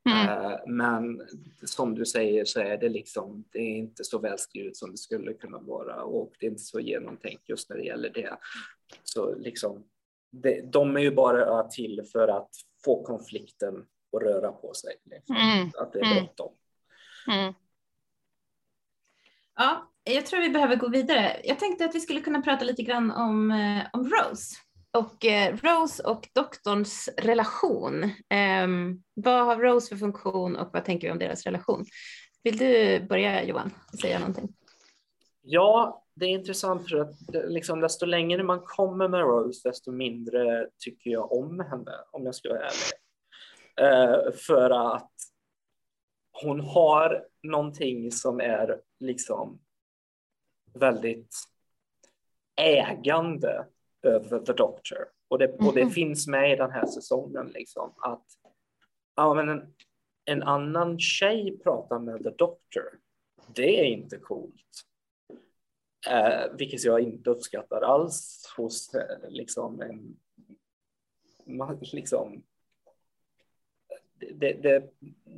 Mm. 0.10 0.30
Uh, 0.30 0.58
men 0.68 1.22
som 1.64 1.96
du 1.96 2.06
säger 2.06 2.46
så 2.46 2.60
är 2.60 2.78
det 2.78 2.90
liksom, 2.90 3.46
det 3.52 3.60
är 3.60 3.76
inte 3.76 4.04
så 4.04 4.20
välskrivet 4.20 4.78
som 4.78 4.92
det 4.92 4.98
skulle 4.98 5.34
kunna 5.34 5.60
vara 5.60 6.04
och 6.04 6.34
det 6.40 6.46
är 6.46 6.50
inte 6.50 6.64
så 6.64 6.80
genomtänkt 6.80 7.50
just 7.50 7.70
när 7.70 7.78
det 7.78 7.84
gäller 7.84 8.10
det. 8.10 8.38
Så 9.04 9.36
liksom, 9.36 9.84
det, 10.32 10.62
de 10.72 10.98
är 10.98 11.02
ju 11.02 11.12
bara 11.12 11.64
till 11.64 12.04
för 12.12 12.28
att 12.28 12.50
få 12.86 13.04
konflikten 13.04 13.86
att 14.18 14.24
röra 14.24 14.52
på 14.52 14.74
sig. 14.74 14.96
Liksom. 15.04 15.36
Mm. 15.36 15.72
Att 15.78 15.94
det 15.94 16.00
är 16.00 16.06
mm. 16.06 16.24
bråttom. 16.24 16.54
Mm. 17.28 17.54
Ja, 19.56 19.93
jag 20.04 20.26
tror 20.26 20.42
vi 20.42 20.50
behöver 20.50 20.76
gå 20.76 20.90
vidare. 20.90 21.42
Jag 21.44 21.60
tänkte 21.60 21.86
att 21.86 21.96
vi 21.96 22.00
skulle 22.00 22.22
kunna 22.22 22.42
prata 22.42 22.66
lite 22.66 22.84
grann 22.84 23.12
om, 23.12 23.52
eh, 23.52 23.88
om 23.94 24.10
Rose 24.10 24.56
och 24.98 25.26
eh, 25.26 25.58
Rose 25.58 26.04
och 26.04 26.30
doktorns 26.34 27.10
relation. 27.18 28.04
Eh, 28.30 28.68
vad 29.14 29.46
har 29.46 29.58
Rose 29.58 29.90
för 29.90 29.96
funktion 29.96 30.56
och 30.56 30.70
vad 30.74 30.86
tänker 30.86 31.08
vi 31.08 31.12
om 31.12 31.20
deras 31.20 31.44
relation? 31.44 31.86
Vill 32.44 32.58
du 32.58 33.00
börja 33.00 33.44
Johan, 33.44 33.72
säga 34.02 34.20
någonting? 34.20 34.54
Ja, 35.42 36.04
det 36.16 36.26
är 36.26 36.30
intressant 36.30 36.90
för 36.90 36.98
att 36.98 37.16
liksom, 37.48 37.80
desto 37.80 38.06
längre 38.06 38.44
man 38.44 38.62
kommer 38.62 39.08
med 39.08 39.20
Rose, 39.20 39.70
desto 39.70 39.92
mindre 39.92 40.68
tycker 40.78 41.10
jag 41.10 41.32
om 41.32 41.60
henne, 41.60 41.92
om 42.12 42.26
jag 42.26 42.36
ska 42.36 42.50
vara 42.50 42.60
ärlig. 42.60 42.94
Eh, 43.82 44.34
för 44.34 44.96
att 44.96 45.12
hon 46.44 46.60
har 46.60 47.26
någonting 47.44 48.12
som 48.12 48.40
är 48.40 48.80
liksom 49.00 49.60
väldigt 50.74 51.36
ägande 52.56 53.66
över 54.02 54.40
The 54.40 54.54
Doctor. 54.54 54.98
Och 55.28 55.40
det, 55.40 55.48
och 55.48 55.74
det 55.74 55.82
mm. 55.82 55.94
finns 55.94 56.28
med 56.28 56.54
i 56.54 56.56
den 56.56 56.72
här 56.72 56.86
säsongen 56.86 57.48
liksom 57.48 57.94
att 57.98 58.26
ja, 59.16 59.34
men 59.34 59.50
en, 59.50 59.74
en 60.26 60.44
annan 60.44 61.00
tjej 61.00 61.60
pratar 61.64 62.00
med 62.00 62.24
The 62.24 62.30
Doctor. 62.30 62.84
Det 63.56 63.80
är 63.80 63.84
inte 63.84 64.18
coolt. 64.18 64.84
Eh, 66.10 66.52
vilket 66.58 66.84
jag 66.84 67.02
inte 67.02 67.30
uppskattar 67.30 67.82
alls 67.82 68.54
hos 68.58 68.96
eh, 68.96 69.30
liksom 69.30 69.82
en 69.82 70.18
liksom 71.82 72.44
det, 74.34 74.54
det, 74.54 74.84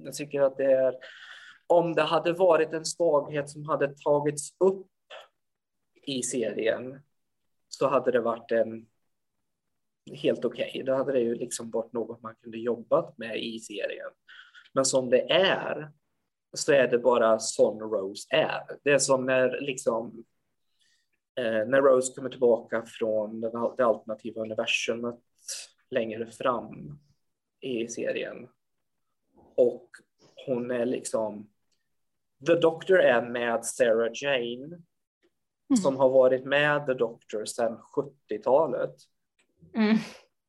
jag 0.04 0.13
tycker 0.13 0.41
att 0.41 0.58
det 0.58 0.71
är 0.71 0.95
om 1.67 1.95
det 1.95 2.02
hade 2.02 2.34
varit 2.34 2.74
en 2.74 2.86
svaghet 2.86 3.50
som 3.50 3.65
hade 3.65 3.95
tagits 3.98 4.56
upp 4.60 4.88
i 6.08 6.24
serien 6.24 7.00
så 7.68 7.88
hade 7.88 8.12
det 8.12 8.20
varit 8.20 8.52
en 8.52 8.88
helt 10.13 10.46
okej. 10.46 10.70
Okay. 10.70 10.84
Då 10.84 10.94
hade 10.94 11.12
det 11.12 11.20
ju 11.20 11.36
liksom 11.36 11.72
varit 11.72 11.94
något 11.94 12.22
man 12.22 12.36
kunde 12.36 12.58
jobbat 12.58 13.18
med 13.18 13.44
i 13.44 13.60
serien. 13.60 14.12
Men 14.74 14.86
som 14.86 15.10
det 15.10 15.32
är 15.32 15.91
så 16.54 16.72
är 16.74 16.88
det 16.88 16.98
bara 16.98 17.39
sån 17.39 17.80
Rose 17.80 18.36
är. 18.36 18.62
Det 18.84 18.91
är 18.91 18.98
som 18.98 19.26
när 19.26 19.62
liksom 19.62 20.26
eh, 21.36 21.68
när 21.68 21.82
Rose 21.82 22.13
kommer 22.15 22.30
tillbaka 22.30 22.86
från 22.86 23.41
det 23.78 23.86
alternativa 23.86 24.41
universumet 24.41 25.20
längre 25.89 26.32
fram 26.32 27.00
i 27.62 27.88
serien. 27.88 28.48
Och 29.56 29.89
hon 30.46 30.72
är 30.72 30.86
liksom 30.86 31.50
The 32.48 32.56
Doctor 32.56 33.00
är 33.00 33.22
med 33.22 33.65
Sarah 33.65 34.12
Jane 34.13 34.82
mm. 35.69 35.78
som 35.78 35.97
har 35.97 36.10
varit 36.10 36.45
med 36.45 36.86
The 36.86 36.93
Doctor 36.93 37.45
sedan 37.45 37.78
70-talet. 38.30 38.95
Mm. 39.75 39.97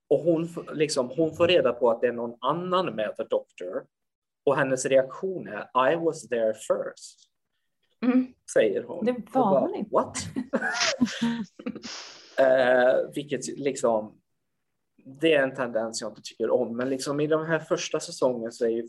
Och 0.09 0.19
hon, 0.19 0.49
liksom, 0.73 1.11
hon 1.17 1.37
får 1.37 1.49
reda 1.49 1.73
på 1.73 1.91
att 1.91 2.01
det 2.01 2.07
är 2.07 2.13
någon 2.13 2.39
annan 2.41 2.95
med 2.95 3.17
The 3.17 3.25
Doctor. 3.25 3.85
Och 4.45 4.57
hennes 4.57 4.87
reaktion 4.87 5.49
är 5.49 5.93
I 5.93 5.97
was 5.97 6.29
there 6.29 6.55
first. 6.55 7.31
Mm. 8.03 8.27
Säger 8.53 8.83
hon. 8.83 9.05
Det 9.05 9.17
var 9.33 9.61
hon 9.61 9.75
inte. 9.75 9.91
What? 9.93 10.17
uh, 12.41 13.11
vilket 13.15 13.59
liksom 13.59 14.21
det 15.07 15.35
är 15.35 15.43
en 15.43 15.55
tendens 15.55 16.01
jag 16.01 16.11
inte 16.11 16.23
tycker 16.25 16.51
om, 16.51 16.77
men 16.77 16.89
liksom 16.89 17.21
i 17.21 17.27
den 17.27 17.47
här 17.47 17.59
första 17.59 18.01
säsongen 18.01 18.53
så 18.53 18.65
är 18.65 18.69
ju 18.69 18.89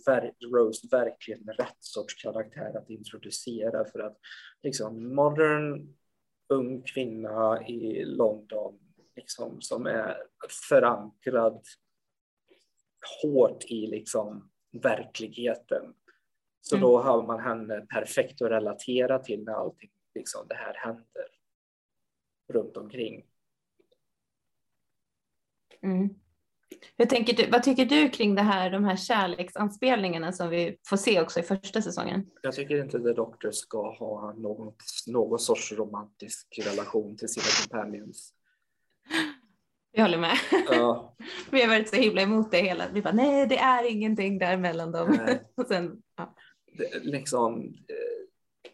Rose 0.53 0.87
verkligen 0.91 1.43
rätt 1.57 1.77
sorts 1.79 2.23
karaktär 2.23 2.77
att 2.77 2.89
introducera 2.89 3.85
för 3.85 3.99
att 3.99 4.17
liksom 4.63 5.15
modern 5.15 5.93
ung 6.49 6.81
kvinna 6.83 7.67
i 7.67 8.05
London 8.05 8.79
liksom, 9.15 9.61
som 9.61 9.85
är 9.85 10.17
förankrad 10.69 11.65
hårt 13.23 13.63
i 13.65 13.87
liksom, 13.87 14.51
verkligheten 14.71 15.93
Så 16.61 16.75
Mm. 16.75 16.89
då 16.89 16.97
har 17.01 17.27
man 17.27 17.39
henne 17.39 17.85
perfekt 17.85 18.41
att 18.41 18.51
relatera 18.51 19.19
till 19.19 19.43
när 19.43 19.53
allting 19.53 19.91
liksom 20.15 20.47
det 20.47 20.55
här 20.55 20.73
händer 20.73 21.27
runt 22.47 22.77
omkring. 22.77 23.25
Mm. 25.81 26.09
Hur 26.97 27.05
tänker 27.05 27.33
du, 27.33 27.49
vad 27.51 27.63
tycker 27.63 27.85
du 27.85 28.09
kring 28.09 28.35
det 28.35 28.41
här, 28.41 28.69
de 28.69 28.83
här 28.83 28.95
kärleksanspelningarna 28.95 30.31
som 30.31 30.49
vi 30.49 30.77
får 30.87 30.97
se 30.97 31.21
också 31.21 31.39
i 31.39 31.43
första 31.43 31.81
säsongen? 31.81 32.25
Jag 32.41 32.55
tycker 32.55 32.83
inte 32.83 32.99
The 32.99 33.13
Doctor 33.13 33.51
ska 33.51 33.91
ha 33.97 34.33
någon, 34.33 34.73
någon 35.07 35.39
sorts 35.39 35.71
romantisk 35.71 36.59
relation 36.65 37.17
till 37.17 37.29
sina 37.29 37.45
companions. 37.61 38.33
Jag 39.91 40.03
håller 40.03 40.17
med. 40.17 40.37
Ja, 40.69 41.15
Vi 41.51 41.61
har 41.61 41.67
varit 41.67 41.89
så 41.89 41.95
himla 41.95 42.21
emot 42.21 42.51
det 42.51 42.57
hela. 42.61 42.85
Vi 42.93 43.01
bara 43.01 43.13
nej, 43.13 43.47
det 43.47 43.57
är 43.57 43.91
ingenting 43.91 44.39
där 44.39 44.57
mellan 44.57 44.91
dem. 44.91 45.19
Och 45.55 45.67
sen, 45.67 46.01
ja. 46.15 46.35
det, 46.77 47.03
liksom. 47.03 47.63
eh, 47.63 48.71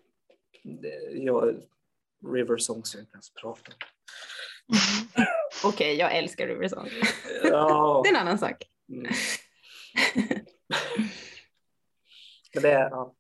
Det, 0.64 1.12
jag, 1.12 1.56
River 2.34 2.58
Song 2.58 2.84
ska 2.84 2.98
jag 2.98 3.04
inte 3.04 3.16
ens 3.16 3.34
prata 3.34 3.72
om. 3.72 3.78
Okej, 5.64 5.96
jag 5.96 6.16
älskar 6.18 6.48
Riversong. 6.48 6.88
Ja, 7.44 8.02
Det 8.04 8.10
är 8.10 8.14
en 8.14 8.20
annan 8.22 8.38
sak. 8.38 8.64
mm. 8.90 9.12
Det 12.62 12.72
är, 12.72 12.90
ja, 12.90 13.14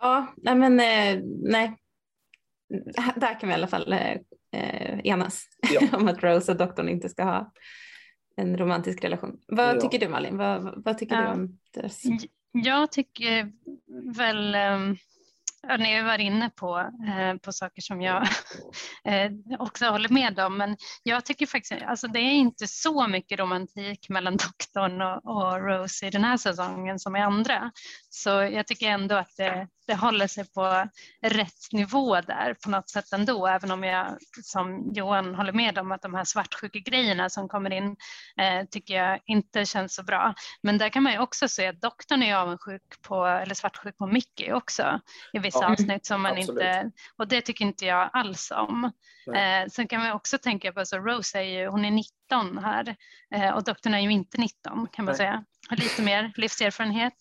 Ja, 0.00 0.34
nej 0.36 0.54
men 0.54 0.80
eh, 0.80 1.20
nej. 1.42 1.76
Där 3.16 3.40
kan 3.40 3.48
vi 3.48 3.52
i 3.52 3.54
alla 3.54 3.66
fall 3.66 3.92
eh, 3.92 4.10
eh, 4.52 4.98
enas 5.04 5.44
Ja. 5.72 5.80
om 5.96 6.08
att 6.08 6.22
Rose 6.22 6.52
och 6.52 6.58
doktorn 6.58 6.88
inte 6.88 7.08
ska 7.08 7.24
ha 7.24 7.52
en 8.36 8.58
romantisk 8.58 9.04
relation. 9.04 9.40
Vad 9.48 9.76
Ja. 9.76 9.80
tycker 9.80 9.98
du 9.98 10.08
Malin? 10.08 10.36
Vad, 10.36 10.84
vad- 10.84 10.98
tycker 10.98 11.14
Ja. 11.16 11.22
du 11.22 11.28
om 11.28 11.58
deras? 11.74 12.02
Jag 12.52 12.92
tycker 12.92 13.52
väl, 14.16 14.54
ehm, 14.54 14.96
ja, 15.68 15.76
ni 15.76 15.96
har 15.96 16.04
varit 16.04 16.24
inne 16.24 16.50
på, 16.50 16.78
eh, 16.78 17.36
på 17.36 17.52
saker 17.52 17.82
som 17.82 18.02
jag 18.02 18.22
eh, 19.04 19.30
också 19.58 19.86
håller 19.86 20.08
med 20.08 20.40
om, 20.40 20.56
men 20.56 20.76
jag 21.02 21.24
tycker 21.24 21.46
faktiskt, 21.46 21.82
alltså 21.82 22.08
det 22.08 22.18
är 22.18 22.32
inte 22.32 22.66
så 22.66 23.08
mycket 23.08 23.38
romantik 23.38 24.08
mellan 24.08 24.36
doktorn 24.36 25.02
och, 25.02 25.24
och 25.24 25.66
Rose 25.66 26.06
i 26.06 26.10
den 26.10 26.24
här 26.24 26.36
säsongen 26.36 26.98
som 26.98 27.16
i 27.16 27.20
andra. 27.20 27.72
Så 28.10 28.28
jag 28.30 28.66
tycker 28.66 28.88
ändå 28.88 29.14
att 29.14 29.36
det, 29.36 29.68
det 29.86 29.94
håller 29.94 30.26
sig 30.26 30.44
på 30.52 30.88
rätt 31.22 31.72
nivå 31.72 32.20
där 32.20 32.54
på 32.64 32.70
något 32.70 32.90
sätt 32.90 33.12
ändå, 33.12 33.46
även 33.46 33.70
om 33.70 33.84
jag 33.84 34.16
som 34.42 34.92
Johan 34.94 35.34
håller 35.34 35.52
med 35.52 35.78
om 35.78 35.92
att 35.92 36.02
de 36.02 36.14
här 36.14 36.24
svartsjuka-grejerna 36.24 37.30
som 37.30 37.48
kommer 37.48 37.72
in 37.72 37.96
eh, 38.36 38.66
tycker 38.70 38.94
jag 38.94 39.20
inte 39.26 39.66
känns 39.66 39.94
så 39.94 40.02
bra. 40.02 40.34
Men 40.62 40.78
där 40.78 40.88
kan 40.88 41.02
man 41.02 41.12
ju 41.12 41.18
också 41.18 41.48
se 41.48 41.66
att 41.66 41.80
doktorn 41.80 42.22
är 42.22 42.36
avundsjuk 42.36 42.82
på, 43.02 43.26
eller 43.26 43.54
svartsjuk 43.54 43.98
på 43.98 44.06
Mickey 44.06 44.52
också 44.52 45.00
i 45.32 45.38
vissa 45.52 45.64
Ja, 45.64 45.72
avsnitt 45.72 46.06
som 46.06 46.22
man 46.22 46.38
absolut. 46.38 46.62
inte, 46.62 46.90
och 47.16 47.28
det 47.28 47.40
tycker 47.40 47.64
inte 47.64 47.86
jag 47.86 48.10
alls 48.12 48.50
om. 48.50 48.92
Eh, 49.26 49.68
sen 49.70 49.88
kan 49.88 50.00
man 50.00 50.12
också 50.12 50.38
tänka 50.38 50.72
på, 50.72 50.84
så 50.84 50.98
Rose 50.98 51.38
är 51.38 51.42
ju, 51.42 51.66
hon 51.66 51.84
är 51.84 51.90
19 51.90 52.58
här 52.58 52.96
eh, 53.34 53.54
och 53.54 53.64
doktorn 53.64 53.94
är 53.94 54.00
ju 54.00 54.12
inte 54.12 54.40
19 54.40 54.88
kan 54.92 55.04
man 55.04 55.12
Nej. 55.12 55.16
säga. 55.16 55.44
Har 55.68 55.76
lite 55.76 56.02
mer 56.02 56.32
livserfarenhet, 56.36 57.14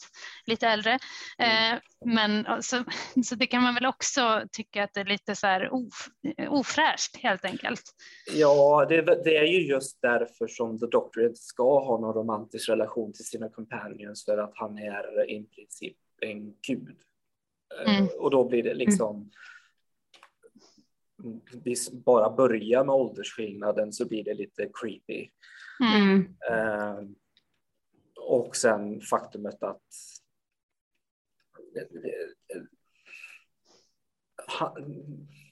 lite 0.46 0.68
äldre. 0.68 1.00
Mm. 1.38 1.74
Eh, 1.74 1.80
men 2.06 2.64
så, 2.64 2.84
så 3.24 3.36
det 3.36 3.48
kan 3.48 3.64
man 3.64 3.74
väl 3.74 3.86
också 3.86 4.44
tycka 4.52 4.84
att 4.84 4.94
det 4.94 5.00
är 5.00 5.06
lite 5.06 5.36
så 5.36 5.48
här 5.48 5.74
of, 5.74 6.10
ofräscht 6.50 7.18
helt 7.18 7.46
enkelt. 7.46 7.84
ja 8.34 8.86
det, 8.90 9.02
det 9.02 9.38
är 9.38 9.46
ju 9.46 9.68
just 9.68 10.02
därför 10.02 10.48
som 10.48 10.80
The 10.80 10.86
Doctor 10.86 11.26
inte 11.26 11.42
ska 11.42 11.80
ha 11.86 12.00
någon 12.00 12.14
romantisk 12.14 12.70
relation 12.70 13.14
till 13.14 13.26
sina 13.26 13.50
companions 13.50 14.26
för 14.26 14.38
att 14.38 14.52
han 14.56 14.78
är 14.78 15.32
i 15.32 15.44
princip 15.44 15.98
en 16.22 16.54
gud. 16.68 16.98
Eh, 17.80 17.98
Mm. 17.98 18.10
Och 18.20 18.32
då 18.32 18.48
blir 18.50 18.64
det 18.64 18.74
liksom 18.74 19.32
vi 21.64 21.76
bara 22.06 22.30
börjar 22.36 22.84
med 22.84 22.96
åldersskillnaden 22.96 23.94
så 23.94 24.08
blir 24.08 24.24
det 24.24 24.34
lite 24.34 24.70
creepy. 24.82 25.30
Mm. 25.80 26.12
Mm. 26.12 26.36
Eh, 26.52 27.00
och 28.20 28.56
sen 28.56 29.02
faktumet 29.02 29.64
att 29.64 29.82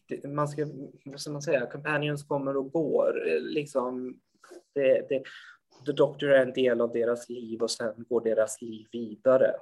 det- 0.07 0.27
man 0.27 0.47
ska, 0.47 0.65
vad 1.05 1.21
ska 1.21 1.31
man 1.31 1.41
säga, 1.41 1.71
companions 1.71 2.23
kommer 2.23 2.57
och 2.57 2.71
går. 2.71 3.27
Eh, 3.29 3.41
Liksom, 3.41 4.19
det, 4.73 5.05
det, 5.09 5.23
The 5.85 5.91
Doctor 5.91 6.29
är 6.31 6.45
en 6.45 6.53
del 6.53 6.81
av 6.81 6.93
deras 6.93 7.29
liv 7.29 7.61
och 7.61 7.71
sen 7.71 8.05
går 8.09 8.21
deras 8.21 8.61
liv 8.61 8.87
vidare. 8.91 9.55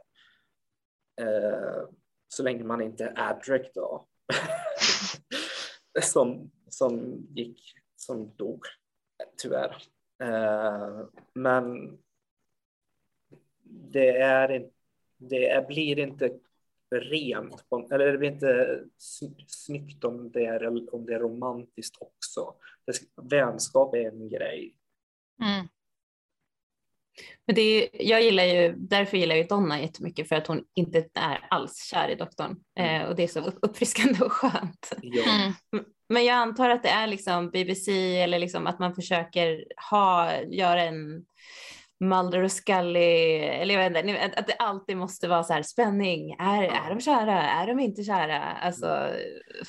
Eh, 1.21 1.83
så 2.27 2.43
länge 2.43 2.63
man 2.63 2.81
inte 2.81 3.05
är 3.05 3.29
Adric 3.29 3.71
då. 3.73 4.07
som, 6.01 6.51
som 6.69 7.25
gick, 7.29 7.73
som 7.95 8.35
dog, 8.35 8.61
tyvärr. 9.37 9.83
Uh, 10.23 11.05
men 11.33 11.97
det, 13.63 14.17
är, 14.17 14.51
inte 14.51 14.73
det 15.17 15.49
är, 15.49 15.67
blir 15.67 15.99
inte 15.99 16.39
rent, 16.91 17.69
på- 17.69 17.87
eller 17.91 18.11
det 18.11 18.17
blir 18.17 18.31
inte 18.31 18.83
snyggt 19.47 20.03
om 20.03 20.31
det 20.31 20.45
är, 20.45 20.93
om 20.95 21.05
det 21.05 21.13
är 21.13 21.19
romantiskt 21.19 21.97
också. 21.99 22.55
Det, 22.85 22.93
vänskap 23.15 23.95
är 23.95 24.07
en 24.07 24.29
grej. 24.29 24.75
Mm. 25.41 25.67
Men 27.47 27.55
det 27.55 27.61
är, 27.61 27.89
jag 27.93 28.21
gillar 28.23 28.43
ju, 28.43 28.73
därför 28.77 29.17
gillar 29.17 29.35
jag 29.35 29.47
Donna 29.47 29.81
jättemycket 29.81 30.27
för 30.29 30.35
att 30.35 30.47
hon 30.47 30.63
inte 30.75 30.97
är 31.13 31.47
alls 31.49 31.83
kär 31.91 32.09
i 32.09 32.15
doktorn. 32.15 32.55
Mm. 32.79 33.01
Eh, 33.01 33.07
och 33.07 33.15
det 33.15 33.23
är 33.23 33.27
så 33.27 33.39
upp- 33.39 33.59
uppfriskande 33.61 34.25
och 34.25 34.31
skönt. 34.31 34.93
Ja, 35.01 35.23
Mm. 35.73 35.85
Men 36.09 36.25
jag 36.25 36.35
antar 36.35 36.69
att 36.69 36.83
det 36.83 36.89
är 36.89 37.07
liksom 37.07 37.49
BBC 37.51 38.17
eller 38.21 38.39
liksom 38.39 38.67
att 38.67 38.79
man 38.79 38.95
försöker 38.95 39.65
ha, 39.89 40.41
göra 40.41 40.81
en 40.83 41.25
Mulder 41.99 42.43
och 42.43 42.51
Scully, 42.51 43.33
eller 43.37 43.79
jag 43.81 43.89
vet 43.89 44.05
inte, 44.05 44.39
att 44.39 44.47
det 44.47 44.53
alltid 44.53 44.97
måste 44.97 45.27
vara 45.27 45.43
så 45.43 45.53
här 45.53 45.61
spänning. 45.63 46.31
Är, 46.39 46.63
är 46.63 46.89
de 46.89 47.01
kära? 47.01 47.41
Är 47.41 47.67
de 47.67 47.79
inte 47.79 48.03
kära? 48.03 48.39
Alltså 48.43 49.09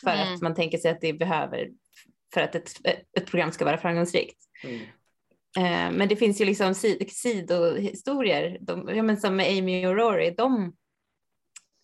för 0.01 0.11
Mm. 0.11 0.35
att 0.35 0.41
man 0.43 0.55
tänker 0.55 0.79
sig 0.79 0.91
att 0.91 1.01
det 1.01 1.13
behöver 1.13 1.69
för 2.35 2.41
att 2.41 2.55
ett, 2.55 2.71
ett 3.19 3.27
program 3.27 3.53
ska 3.53 3.65
vara 3.65 3.79
framgångsrikt. 3.79 4.39
mm. 4.65 4.81
Eh, 5.59 5.93
men 5.93 6.09
det 6.09 6.17
finns 6.17 6.41
ju 6.41 6.45
liksom 6.45 6.73
sid- 6.73 7.09
sidohistorier, 7.09 8.59
de, 8.61 8.89
ja, 8.89 9.03
men 9.03 9.17
som 9.17 9.37
med 9.37 9.59
Amy 9.59 9.87
och 9.87 9.97
Rory, 9.97 10.31
de 10.31 10.77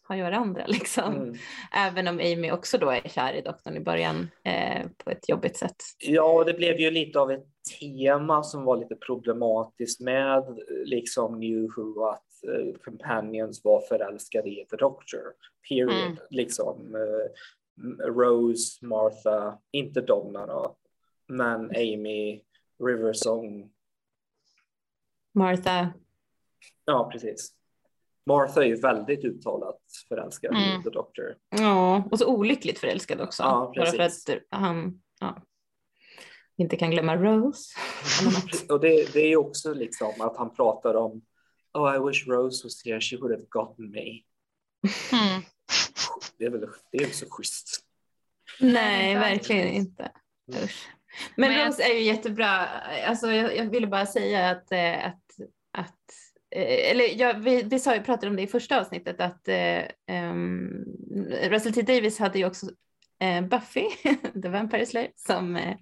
har 0.09 0.17
ju 0.17 0.23
varandra 0.23 0.65
liksom. 0.69 1.15
Mm. 1.15 1.35
Även 1.73 2.09
om 2.09 2.15
Amy 2.19 2.51
också 2.51 2.79
då 2.79 2.91
är 2.91 3.09
kär 3.09 3.35
i 3.35 3.41
doktorn 3.41 3.77
i 3.77 3.81
början 3.81 4.31
eh, 4.45 4.87
på 5.05 5.11
ett 5.11 5.29
jobbigt 5.29 5.57
sätt. 5.57 5.77
Ja, 5.99 6.45
det 6.45 6.55
blev 6.55 6.81
ju 6.81 6.91
lite 6.91 7.21
av 7.21 7.31
ett 7.31 7.47
tema 7.81 8.43
som 8.43 8.65
var 8.65 8.77
lite 8.77 8.97
problematiskt 8.97 10.01
med 10.01 10.45
liksom 10.85 11.41
New 11.41 11.69
Who 11.77 12.05
att 12.05 12.45
eh, 12.45 12.75
Companions 12.85 13.65
var 13.65 13.81
förälskade 13.81 14.49
i 14.49 14.67
The 14.71 14.77
Doctor. 14.77 15.21
Period. 15.69 15.91
Mm. 15.91 16.17
Liksom 16.31 16.95
eh, 16.95 18.07
Rose, 18.13 18.87
Martha, 18.87 19.59
inte 19.73 20.01
Donna 20.01 20.47
då, 20.47 20.77
men 21.29 21.61
Amy, 21.71 22.41
Riversong. 22.79 23.71
Martha, 25.35 25.93
Ja, 26.85 27.09
precis. 27.13 27.53
Martha 28.27 28.63
är 28.65 28.67
ju 28.69 28.77
väldigt 28.77 29.25
uttalat 29.25 29.81
förälskad 30.09 30.51
Mm. 30.57 30.81
i 30.81 30.83
The 30.83 30.91
Doctor. 30.91 31.37
ja, 31.49 32.05
och 32.11 32.19
så 32.19 32.27
olyckligt 32.27 32.79
förälskad 32.79 33.21
också. 33.21 33.43
Ja, 33.43 33.73
bara 33.77 33.87
för 33.87 33.97
precis. 33.97 34.29
att 34.29 34.43
han 34.61 35.03
ja, 35.21 35.43
inte 36.57 36.77
kan 36.77 36.91
glömma 36.91 37.17
Rose. 37.17 37.75
Och 38.69 38.81
det, 38.81 39.13
det 39.13 39.21
är 39.21 39.29
ju 39.29 39.37
också 39.37 39.75
liksom 39.75 40.13
att 40.21 40.37
han 40.37 40.55
pratar 40.55 40.95
om 40.95 41.23
Oh, 41.75 41.97
I 41.97 42.09
wish 42.09 42.27
Rose 42.27 42.65
was 42.67 42.85
here, 42.85 43.01
she 43.01 43.17
would 43.17 43.33
have 43.33 43.47
gotten 43.49 43.91
me. 43.91 44.23
Mm. 45.13 45.43
Det 46.39 46.45
är 46.45 46.51
väl 46.51 46.67
det 46.93 46.99
är 47.05 47.11
så 47.11 47.27
schysst. 47.31 47.85
Nej, 48.61 49.15
verkligen 49.15 49.69
inte. 49.69 50.11
Usch. 50.65 50.89
Men, 51.37 51.51
Men 51.51 51.67
Rose 51.67 51.83
är 51.83 51.95
ju 51.95 52.01
jättebra. 52.01 52.69
Alltså, 53.07 53.33
jag, 53.33 53.57
jag 53.57 53.65
ville 53.65 53.87
bara 53.87 54.07
säga 54.07 54.51
att, 54.51 54.73
eh, 54.73 55.07
att, 55.07 55.25
att 55.79 56.01
eh, 56.57 56.91
eller 56.91 57.21
ja, 57.21 57.33
vi, 57.33 57.63
vi 57.63 57.79
sa, 57.79 57.99
pratade 57.99 58.31
om 58.31 58.37
det 58.37 58.43
i 58.43 58.47
första 58.47 58.81
avsnittet 58.81 59.21
att 59.21 59.49
ehm, 60.07 60.85
Russell 61.43 61.73
T 61.73 61.83
Davis 61.83 62.19
hade 62.19 62.39
ju 62.39 62.47
också 62.47 62.67
eh, 63.21 63.41
Buffy, 63.41 63.89
The 64.43 64.49
Vampire 64.49 64.87
Slayer, 64.87 65.11
som 65.15 65.57
eh, 65.57 65.77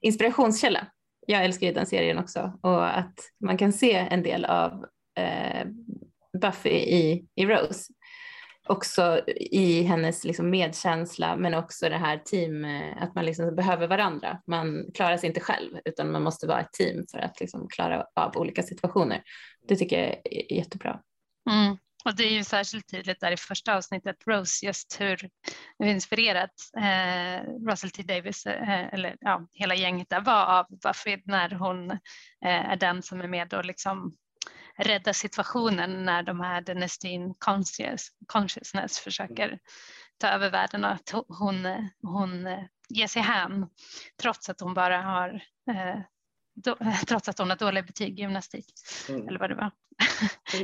inspirationskälla. 0.00 0.86
Jag 1.26 1.44
älskar 1.44 1.66
ju 1.66 1.72
den 1.72 1.86
serien 1.86 2.18
också 2.18 2.58
och 2.62 2.98
att 2.98 3.14
man 3.44 3.56
kan 3.58 3.72
se 3.72 3.92
en 4.10 4.22
del 4.22 4.44
av 4.44 4.84
eh, 5.18 5.66
Buffy 6.40 6.70
i, 6.70 7.26
i 7.34 7.46
Rose 7.46 7.92
också 8.70 9.22
i 9.36 9.82
hennes 9.82 10.24
liksom 10.24 10.50
medkänsla 10.50 11.36
men 11.36 11.54
också 11.54 11.88
det 11.88 11.96
här 11.96 12.18
team, 12.18 12.64
eh, 12.64 13.02
att 13.02 13.14
man 13.14 13.24
liksom 13.24 13.56
behöver 13.56 13.88
varandra. 13.88 14.42
Man 14.46 14.84
klarar 14.94 15.16
sig 15.16 15.28
inte 15.28 15.40
själv 15.40 15.78
utan 15.84 16.12
man 16.12 16.22
måste 16.22 16.46
vara 16.46 16.60
ett 16.60 16.72
team 16.72 17.06
för 17.10 17.18
att 17.18 17.40
liksom 17.40 17.68
klara 17.68 18.04
av 18.14 18.36
olika 18.36 18.62
situationer. 18.62 19.22
Det 19.68 19.76
tycker 19.76 19.98
jag 19.98 20.08
är 20.24 20.54
jättebra. 20.56 21.00
Mm. 21.50 21.76
och 22.04 22.16
det 22.16 22.24
är 22.24 22.30
ju 22.30 22.44
särskilt 22.44 22.88
tydligt 22.88 23.20
där 23.20 23.32
i 23.32 23.36
första 23.36 23.76
avsnittet, 23.76 24.16
Rose, 24.26 24.66
just 24.66 25.00
hur, 25.00 25.28
hur 25.78 25.86
inspirerat 25.86 26.50
eh, 26.76 27.44
Russell 27.68 27.90
T 27.90 28.02
Davis, 28.02 28.46
eh, 28.46 28.94
eller 28.94 29.16
ja, 29.20 29.46
hela 29.52 29.74
gänget 29.74 30.10
där 30.10 30.20
var 30.20 30.58
av 30.58 30.66
Buffy 30.82 31.22
när 31.24 31.50
hon 31.50 31.90
eh, 31.90 32.70
är 32.70 32.76
den 32.76 33.02
som 33.02 33.20
är 33.20 33.28
med 33.28 33.54
och 33.54 33.64
liksom 33.64 34.16
rädda 34.80 35.12
situationen 35.12 36.04
när 36.04 36.22
de 36.22 36.40
här 36.40 36.60
Denestine 36.60 37.34
conscious, 37.38 38.08
consciousness 38.26 38.98
försöker 38.98 39.58
ta 40.18 40.28
över 40.28 40.50
världen 40.50 40.84
och 40.84 40.90
att 40.90 41.14
hon, 41.28 41.88
hon 42.02 42.48
ger 42.88 43.06
sig 43.06 43.22
hän 43.22 43.66
trots 44.22 44.48
att 44.48 44.60
hon 44.60 44.74
bara 44.74 45.02
har 45.02 45.42
eh, 45.70 46.00
då, 46.54 46.76
trots 47.06 47.28
att 47.28 47.38
hon 47.38 47.50
har 47.50 47.56
dåliga 47.56 47.82
betyg 47.82 48.18
i 48.18 48.22
gymnastik. 48.22 48.66
Mm. 49.08 49.28
Eller 49.28 49.38
vad 49.38 49.50
det 49.50 49.54
var. 49.54 49.70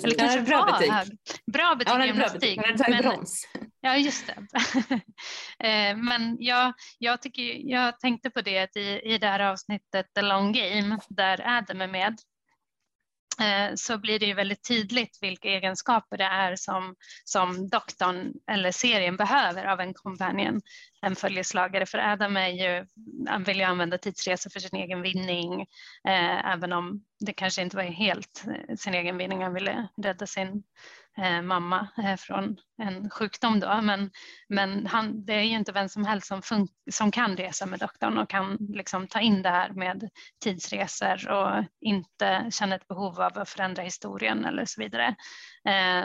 Eller 0.04 0.18
kanske 0.18 0.40
bra 0.42 0.64
var 0.64 0.72
betyg. 0.72 0.92
Hög. 0.92 1.18
Bra 1.52 1.74
betyg 1.74 1.94
ja, 1.94 2.04
i 2.04 2.06
gymnastik. 2.06 2.56
Hon 2.56 2.64
hade 2.64 2.78
tagit 2.78 3.02
brons. 3.02 3.48
Ja, 3.80 3.96
just 3.96 4.26
det. 4.26 4.36
Eh, 5.58 5.96
men 5.96 6.36
jag, 6.40 6.74
jag, 6.98 7.22
tycker, 7.22 7.42
jag 7.70 8.00
tänkte 8.00 8.30
på 8.30 8.40
det 8.40 8.76
i, 8.76 9.14
i 9.14 9.18
det 9.18 9.26
här 9.26 9.40
avsnittet 9.40 10.06
The 10.14 10.22
Long 10.22 10.52
Game 10.52 10.98
där 11.08 11.58
Adam 11.58 11.80
är 11.80 11.86
med 11.86 12.12
Eh, 12.12 12.35
Eh, 13.40 13.74
så 13.74 13.98
blir 13.98 14.18
det 14.18 14.26
ju 14.26 14.34
väldigt 14.34 14.68
tydligt 14.68 15.18
vilka 15.20 15.48
egenskaper 15.48 16.16
det 16.16 16.24
är 16.24 16.56
som, 16.56 16.94
som 17.24 17.68
doktorn 17.68 18.32
eller 18.50 18.70
serien 18.70 19.16
behöver 19.16 19.64
av 19.64 19.80
en 19.80 19.94
companion, 19.94 20.60
en 21.02 21.16
följeslagare. 21.16 21.86
För 21.86 21.98
Adam 21.98 22.36
är 22.36 22.48
ju, 22.48 22.86
han 23.28 23.44
vill 23.44 23.56
ju 23.56 23.62
använda 23.62 23.98
tidsresor 23.98 24.50
för 24.50 24.60
sin 24.60 24.78
egen 24.78 25.02
vinning, 25.02 25.60
eh, 26.08 26.52
även 26.52 26.72
om 26.72 27.04
det 27.20 27.32
kanske 27.32 27.62
inte 27.62 27.76
var 27.76 27.84
helt 27.84 28.44
eh, 28.46 28.76
sin 28.76 28.94
egen 28.94 29.18
vinning. 29.18 29.42
Han 29.42 29.54
ville 29.54 29.88
rädda 30.02 30.26
sin 30.26 30.62
eh, 31.18 31.42
mamma 31.42 31.88
eh, 31.98 32.16
från 32.16 32.56
en 32.78 33.10
sjukdom 33.10 33.60
då. 33.60 33.80
Men, 33.82 34.10
men 34.48 34.86
han, 34.86 35.24
det 35.24 35.32
är 35.32 35.42
ju 35.42 35.56
inte 35.56 35.72
vem 35.72 35.88
som 35.88 36.04
helst 36.04 36.26
som, 36.26 36.40
fun- 36.40 36.68
som 36.90 37.10
kan 37.10 37.36
resa 37.36 37.66
med 37.66 37.78
doktorn 37.78 38.18
och 38.18 38.30
kan 38.30 38.56
liksom 38.60 39.06
ta 39.06 39.20
in 39.20 39.42
det 39.42 39.48
här 39.48 39.70
med 39.70 40.10
tidsresor 40.44 41.30
och 41.30 41.64
inte 41.80 42.48
känna 42.50 42.74
ett 42.74 42.88
behov 42.88 43.20
av 43.20 43.38
att 43.38 43.48
förändra 43.48 43.82
historien 43.82 44.44
eller 44.44 44.64
så 44.64 44.80
vidare. 44.80 45.16
Eh, 45.68 46.04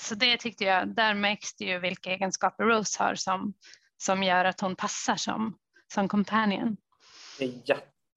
så 0.00 0.14
det 0.14 0.36
tyckte 0.36 0.64
jag, 0.64 0.88
där 0.88 1.14
märks 1.14 1.56
det 1.56 1.64
ju 1.64 1.78
vilka 1.78 2.10
egenskaper 2.10 2.64
Rose 2.64 3.02
har 3.02 3.14
som, 3.14 3.54
som 3.96 4.22
gör 4.22 4.44
att 4.44 4.60
hon 4.60 4.76
passar 4.76 5.16
som, 5.16 5.58
som 5.94 6.08
companion. 6.08 6.76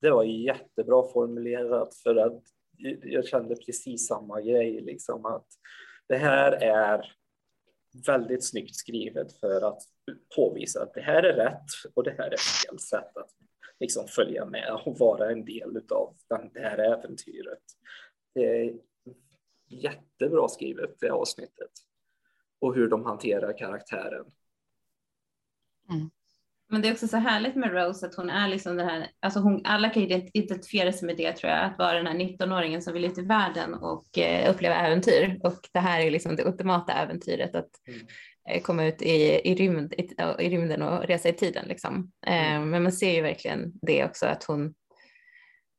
Det 0.02 0.12
var 0.12 0.24
jättebra 0.24 1.04
formulerat 1.14 1.96
för 1.96 2.16
att 2.16 2.44
jag 3.04 3.28
kände 3.28 3.56
precis 3.56 4.08
samma 4.08 4.42
grej, 4.42 4.82
liksom 4.82 5.26
att 5.26 5.48
det 6.10 6.18
här 6.18 6.52
är 6.52 7.16
väldigt 8.08 8.48
snyggt 8.48 8.76
skrivet 8.76 9.40
för 9.40 9.62
att 9.62 9.82
påvisa 10.36 10.84
att 10.84 10.94
det 10.94 11.02
här 11.02 11.24
är 11.24 11.34
rätt 11.34 11.94
och 11.94 12.04
det 12.04 12.16
här 12.18 12.32
är 12.32 12.38
fel 12.38 12.80
sätt 12.80 13.18
att 13.18 13.30
liksom 13.80 14.08
följa 14.08 14.46
med 14.46 14.82
och 14.86 15.00
vara 15.00 15.32
en 15.32 15.46
del 15.46 15.82
av 15.90 16.16
det 16.54 16.60
här 16.60 16.78
äventyret. 16.78 17.64
Det 18.34 18.46
är 18.46 18.80
jättebra 19.68 20.48
skrivet 20.48 21.00
det 21.00 21.10
avsnittet 21.10 21.72
och 22.60 22.76
hur 22.76 22.88
de 22.88 23.06
hanterar 23.06 23.58
karaktären. 23.58 24.26
Mm. 25.90 26.10
Men 26.72 26.82
det 26.82 26.88
är 26.88 26.92
också 26.92 27.08
så 27.08 27.18
härligt 27.18 27.56
med 27.56 27.74
Rose 27.74 28.06
att 28.06 28.16
hon 28.16 28.30
är 28.30 28.48
liksom 28.48 28.78
den 28.78 28.90
här, 28.90 29.08
alltså 29.20 29.40
hon, 29.40 29.62
alla 29.66 29.90
kan 29.90 30.04
identifiera 30.34 30.94
sig 30.94 31.06
med 31.06 31.18
det 31.18 31.32
tror 31.32 31.52
jag, 31.52 31.66
att 31.66 31.78
vara 31.78 31.94
den 31.94 32.08
här 32.08 32.14
19-åringen 32.14 32.82
som 32.82 32.94
vill 32.94 33.06
ut 33.06 33.18
i 33.18 33.22
världen 33.22 33.74
och 33.74 34.18
eh, 34.18 34.52
uppleva 34.52 34.76
äventyr. 34.76 35.40
Och 35.44 35.60
det 35.74 35.80
här 35.80 36.02
är 36.02 36.12
liksom 36.12 36.36
det 36.36 36.46
ultimata 36.46 36.94
äventyret 36.94 37.56
att 37.56 37.70
mm. 37.88 38.00
eh, 38.50 38.62
komma 38.62 38.86
ut 38.86 39.02
i, 39.02 39.42
i, 39.52 39.56
rymd, 39.56 39.94
i, 39.94 40.10
i, 40.40 40.50
rymden 40.50 40.82
och 40.82 41.04
resa 41.08 41.30
i 41.30 41.34
tiden 41.34 41.66
liksom. 41.68 42.12
Eh, 42.28 42.56
mm. 42.56 42.70
men 42.70 42.84
man 42.84 42.92
ser 42.92 43.14
ju 43.14 43.22
verkligen 43.22 43.72
det 43.82 44.06
också 44.06 44.26
att 44.26 44.44
hon 44.44 44.74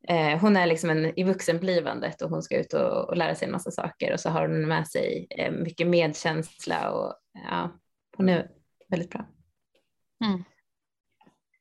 eh, 0.08 0.38
hon 0.38 0.56
är 0.56 0.66
liksom 0.66 0.90
en, 0.90 1.18
i 1.18 1.24
vuxenblivandet 1.24 2.22
och 2.22 2.30
hon 2.30 2.42
ska 2.42 2.60
ut 2.60 2.72
och, 2.72 3.08
och, 3.08 3.16
lära 3.16 3.34
sig 3.34 3.46
en 3.46 3.52
massa 3.52 3.70
saker 3.70 4.12
och 4.12 4.20
så 4.20 4.30
har 4.30 4.48
hon 4.48 4.68
med 4.68 4.88
sig 4.88 5.26
eh, 5.30 5.52
mycket 5.52 5.86
medkänsla 5.86 6.90
och 6.90 7.14
ja, 7.50 7.78
hon 8.16 8.28
är 8.28 8.50
väldigt 8.88 9.10
bra. 9.10 9.26
Mm. 10.24 10.44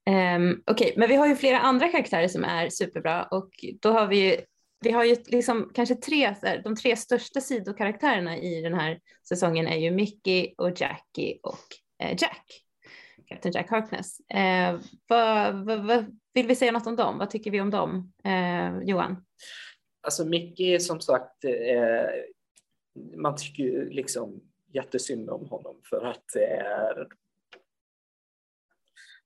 Um, 0.09 0.63
Okej, 0.65 0.87
okay, 0.87 0.99
men 0.99 1.09
vi 1.09 1.15
har 1.15 1.27
ju 1.27 1.35
flera 1.35 1.59
andra 1.59 1.87
karaktärer 1.87 2.27
som 2.27 2.43
är 2.43 2.69
superbra 2.69 3.23
och 3.23 3.49
då 3.81 3.91
har 3.91 4.07
vi 4.07 4.29
ju, 4.29 4.37
vi 4.81 4.91
har 4.91 5.03
ju 5.03 5.15
liksom 5.25 5.71
kanske 5.73 5.95
tre, 5.95 6.35
de 6.63 6.75
tre 6.75 6.95
största 6.95 7.41
sidokaraktärerna 7.41 8.37
i 8.37 8.61
den 8.61 8.73
här 8.73 8.99
säsongen 9.29 9.67
är 9.67 9.77
ju 9.77 9.91
Mickey 9.91 10.53
och 10.57 10.81
Jackie 10.81 11.39
och 11.43 11.65
eh, 12.03 12.15
Jack, 12.21 12.45
Captain 13.27 13.53
Jack 13.53 13.69
Harkness. 13.69 14.19
Eh, 14.19 14.79
vad, 15.07 15.65
vad, 15.65 15.85
vad, 15.85 16.17
vill 16.33 16.47
vi 16.47 16.55
säga 16.55 16.71
något 16.71 16.87
om 16.87 16.95
dem? 16.95 17.17
Vad 17.17 17.29
tycker 17.29 17.51
vi 17.51 17.61
om 17.61 17.69
dem? 17.69 18.13
Eh, 18.23 18.79
Johan? 18.81 19.25
Alltså 20.01 20.25
Mickey 20.25 20.79
som 20.79 21.01
sagt, 21.01 21.43
eh, 21.43 22.09
man 23.17 23.35
tycker 23.35 23.63
ju 23.63 23.89
liksom 23.89 24.41
jättesynd 24.73 25.29
om 25.29 25.45
honom 25.49 25.81
för 25.89 26.05
att 26.05 26.23
det 26.33 26.45
är 26.45 27.07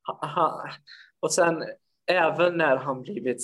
han, 0.04 0.70
och 1.20 1.34
sen 1.34 1.64
även 2.12 2.58
när 2.58 2.78
han 2.78 3.02
blivit 3.02 3.40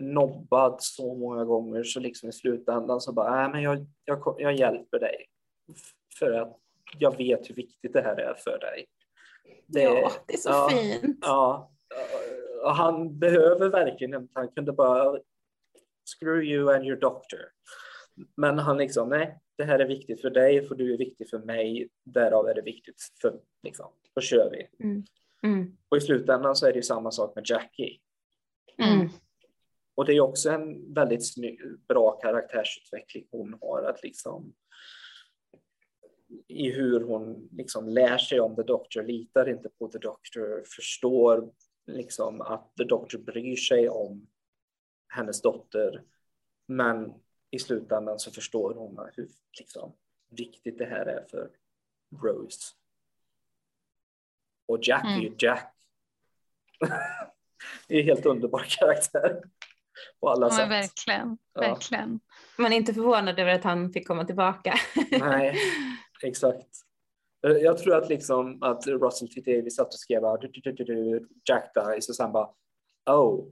nobbad 0.00 0.76
så 0.78 1.14
många 1.14 1.44
gånger 1.44 1.82
så 1.82 2.00
liksom 2.00 2.28
i 2.28 2.32
slutändan 2.32 3.00
så 3.00 3.12
bara, 3.12 3.40
nej 3.40 3.50
men 3.52 3.62
jag, 3.62 3.86
jag, 4.04 4.36
jag 4.38 4.54
hjälper 4.54 4.98
dig. 4.98 5.26
För 6.18 6.32
att 6.32 6.58
jag 6.98 7.16
vet 7.16 7.50
hur 7.50 7.54
viktigt 7.54 7.92
det 7.92 8.02
här 8.02 8.16
är 8.16 8.34
för 8.34 8.58
dig. 8.58 8.86
Det, 9.66 9.82
ja, 9.82 10.12
det 10.26 10.34
är 10.34 10.38
så 10.38 10.48
ja, 10.48 10.68
fint. 10.70 11.18
Ja, 11.20 11.70
och 12.64 12.74
han 12.74 13.18
behöver 13.18 13.68
verkligen 13.68 14.28
han 14.32 14.48
kunde 14.48 14.72
bara 14.72 15.18
screw 16.04 16.44
you 16.44 16.74
and 16.74 16.86
your 16.86 17.00
doctor. 17.00 17.40
Men 18.36 18.58
han 18.58 18.76
liksom, 18.76 19.08
nej, 19.08 19.38
det 19.56 19.64
här 19.64 19.78
är 19.78 19.86
viktigt 19.86 20.20
för 20.20 20.30
dig 20.30 20.68
för 20.68 20.74
du 20.74 20.94
är 20.94 20.98
viktig 20.98 21.30
för 21.30 21.38
mig, 21.38 21.88
därav 22.04 22.48
är 22.48 22.54
det 22.54 22.62
viktigt 22.62 22.96
för, 23.20 23.40
liksom, 23.62 23.92
då 24.14 24.20
kör 24.20 24.50
vi. 24.50 24.84
Mm. 24.84 25.04
Mm. 25.44 25.76
Och 25.88 25.96
i 25.96 26.00
slutändan 26.00 26.56
så 26.56 26.66
är 26.66 26.72
det 26.72 26.76
ju 26.76 26.82
samma 26.82 27.10
sak 27.10 27.34
med 27.36 27.44
Jackie. 27.46 27.98
Mm. 28.78 29.08
Och 29.94 30.04
det 30.04 30.12
är 30.12 30.20
också 30.20 30.50
en 30.50 30.94
väldigt 30.94 31.32
snygg, 31.32 31.60
bra 31.88 32.10
karaktärsutveckling 32.10 33.26
hon 33.30 33.58
har 33.60 33.82
att 33.82 34.02
liksom 34.02 34.54
i 36.48 36.70
hur 36.70 37.00
hon 37.00 37.48
liksom 37.52 37.88
lär 37.88 38.18
sig 38.18 38.40
om 38.40 38.56
The 38.56 38.62
Doctor, 38.62 39.02
litar 39.02 39.48
inte 39.48 39.68
på 39.68 39.88
The 39.88 39.98
Doctor, 39.98 40.64
förstår 40.76 41.52
liksom 41.86 42.40
att 42.40 42.76
The 42.76 42.84
Doctor 42.84 43.18
bryr 43.18 43.56
sig 43.56 43.88
om 43.88 44.26
hennes 45.08 45.42
dotter. 45.42 46.02
Men 46.66 47.14
i 47.50 47.58
slutändan 47.58 48.18
så 48.18 48.30
förstår 48.30 48.74
hon 48.74 49.08
hur 49.12 49.28
liksom, 49.58 49.92
viktigt 50.30 50.78
det 50.78 50.84
här 50.84 51.06
är 51.06 51.26
för 51.30 51.50
Rose. 52.22 52.74
Och 54.66 54.78
Jack 54.82 55.04
mm. 55.04 55.16
är 55.16 55.20
ju 55.20 55.26
mm. 55.26 55.38
Jack. 55.38 55.74
det 57.88 57.94
är 57.94 58.00
en 58.00 58.06
helt 58.06 58.26
underbar 58.26 58.64
karaktär. 58.68 59.42
På 60.20 60.28
alla 60.28 60.46
ja, 60.46 60.50
sätt. 60.50 60.70
Verkligen, 60.70 61.38
ja. 61.54 61.60
verkligen. 61.60 62.20
Man 62.58 62.72
är 62.72 62.76
inte 62.76 62.94
förvånad 62.94 63.38
över 63.38 63.54
att 63.54 63.64
han 63.64 63.92
fick 63.92 64.06
komma 64.06 64.24
tillbaka. 64.24 64.74
Nej, 65.10 65.56
exakt. 66.22 66.68
Jag 67.40 67.78
tror 67.78 67.96
att 67.96 68.08
liksom 68.08 68.62
att 68.62 68.86
Russell 68.86 69.28
T 69.28 69.40
Davis 69.40 69.76
satt 69.76 69.86
och 69.86 69.94
skrev 69.94 70.22
Jack 71.48 71.74
dies 71.74 72.08
och 72.08 72.16
sen 72.16 72.32
bara 72.32 72.48
oh 73.10 73.44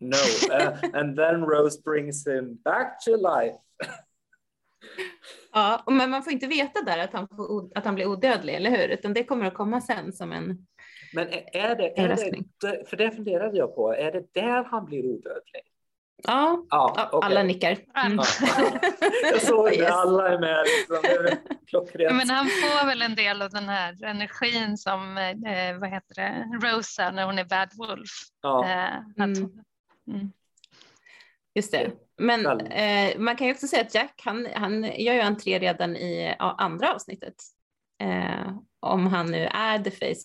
no 0.00 0.16
uh, 0.52 0.78
and 1.00 1.16
then 1.16 1.44
Rose 1.44 1.80
brings 1.84 2.26
him 2.26 2.56
back 2.64 3.04
to 3.04 3.16
life. 3.16 3.58
Ja, 5.52 5.84
men 5.86 6.10
man 6.10 6.22
får 6.22 6.32
inte 6.32 6.46
veta 6.46 6.82
där 6.82 6.98
att 6.98 7.12
han, 7.12 7.28
får, 7.28 7.70
att 7.74 7.84
han 7.84 7.94
blir 7.94 8.06
odödlig, 8.06 8.54
eller 8.54 8.70
hur? 8.70 8.88
Utan 8.88 9.14
det 9.14 9.24
kommer 9.24 9.46
att 9.46 9.54
komma 9.54 9.80
sen 9.80 10.12
som 10.12 10.32
en 10.32 10.66
Men 11.12 11.28
är 11.52 11.76
det, 11.76 12.00
är 12.00 12.08
det, 12.08 12.88
för 12.88 12.96
det 12.96 13.10
funderade 13.10 13.56
jag 13.56 13.74
på, 13.74 13.92
är 13.92 14.12
det 14.12 14.34
där 14.34 14.64
han 14.64 14.84
blir 14.84 15.04
odödlig? 15.04 15.62
Ja, 16.22 16.66
ja 16.70 17.10
okay. 17.12 17.26
alla 17.30 17.42
nickar. 17.42 17.78
Mm. 18.06 18.16
jag 19.32 19.42
såg 19.42 19.70
det, 19.70 19.88
alla 19.88 20.28
är 20.28 20.38
med. 20.38 20.64
Liksom. 20.64 22.16
Men 22.16 22.30
han 22.30 22.46
får 22.46 22.86
väl 22.86 23.02
en 23.02 23.14
del 23.14 23.42
av 23.42 23.50
den 23.50 23.68
här 23.68 24.04
energin 24.04 24.78
som, 24.78 25.18
eh, 25.18 25.78
vad 25.78 25.90
heter 25.90 26.14
det, 26.14 26.48
Rosa 26.62 27.10
när 27.10 27.24
hon 27.24 27.38
är 27.38 27.44
Bad 27.44 27.70
Wolf. 27.76 28.10
Ja. 28.42 28.64
Eh, 28.64 28.98
att, 28.98 29.38
mm. 29.38 29.50
Mm. 30.08 30.32
Just 31.54 31.72
det. 31.72 31.90
Men 32.18 32.60
eh, 32.60 33.18
man 33.18 33.36
kan 33.36 33.46
ju 33.46 33.52
också 33.52 33.66
säga 33.66 33.82
att 33.82 33.94
Jack, 33.94 34.22
han, 34.24 34.46
han 34.54 34.82
gör 34.82 35.14
ju 35.14 35.20
entré 35.20 35.58
redan 35.58 35.96
i 35.96 36.34
andra 36.38 36.94
avsnittet. 36.94 37.34
Eh, 38.02 38.58
om 38.80 39.06
han 39.06 39.26
nu 39.26 39.44
är 39.44 39.78
the 39.78 39.90
face. 39.90 40.24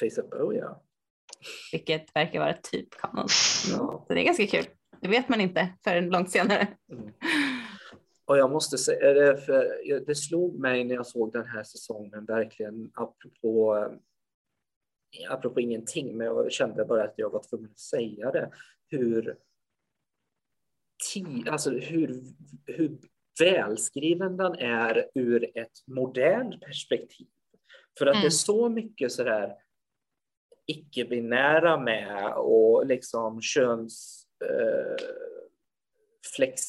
Face 0.00 0.22
of 0.22 0.32
oh 0.32 0.56
ja. 0.56 0.82
Vilket 1.72 2.16
verkar 2.16 2.40
vara 2.40 2.52
typ 2.52 2.90
kanon. 2.90 3.28
Så 3.28 4.06
det 4.08 4.20
är 4.20 4.24
ganska 4.24 4.46
kul. 4.46 4.64
Det 5.00 5.08
vet 5.08 5.28
man 5.28 5.40
inte 5.40 5.68
förrän 5.84 6.08
långt 6.08 6.30
senare. 6.30 6.68
Mm. 6.92 7.12
och 8.24 8.38
jag 8.38 8.50
måste 8.50 8.78
säga 8.78 9.12
det, 9.12 9.36
för 9.40 9.66
det 10.06 10.14
slog 10.14 10.58
mig 10.58 10.84
när 10.84 10.94
jag 10.94 11.06
såg 11.06 11.32
den 11.32 11.46
här 11.46 11.62
säsongen 11.62 12.24
verkligen 12.24 12.90
apropå, 12.94 13.86
apropå 15.28 15.60
ingenting, 15.60 16.16
men 16.16 16.26
jag 16.26 16.52
kände 16.52 16.84
bara 16.84 17.04
att 17.04 17.14
jag 17.16 17.30
var 17.30 17.42
tvungen 17.42 17.70
att 17.70 17.78
säga 17.78 18.30
det, 18.30 18.50
hur, 18.86 19.36
alltså 21.50 21.70
hur, 21.70 22.22
hur 22.66 22.98
välskriven 23.40 24.36
den 24.36 24.54
är 24.54 25.10
ur 25.14 25.58
ett 25.58 25.86
modernt 25.86 26.60
perspektiv. 26.60 27.26
För 27.98 28.06
att 28.06 28.14
mm. 28.14 28.20
det 28.20 28.26
är 28.26 28.30
mm. 28.30 28.30
så 28.30 28.68
mycket 28.68 29.12
sådär 29.12 29.54
icke-binära 30.66 31.76
med 31.76 32.32
och 32.32 32.86
liksom 32.86 33.40
köns... 33.42 34.24
Eh, 34.44 35.06
flex, 36.36 36.62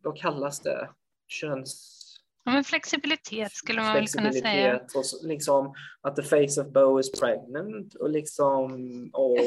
vad 0.00 0.18
kallas 0.18 0.60
det? 0.60 0.88
Köns... 1.28 2.00
Ja, 2.44 2.52
men 2.52 2.64
flexibilitet 2.64 3.52
skulle 3.52 3.82
man 3.82 3.94
väl 3.94 4.08
kunna 4.08 4.32
säga. 4.32 4.80
Och 4.94 5.06
så, 5.06 5.26
liksom 5.26 5.74
att 6.00 6.16
the 6.16 6.22
face 6.22 6.60
of 6.60 6.66
Bo 6.72 7.00
is 7.00 7.20
pregnant 7.20 7.94
och 7.94 8.10
liksom 8.10 8.72
och 9.12 9.38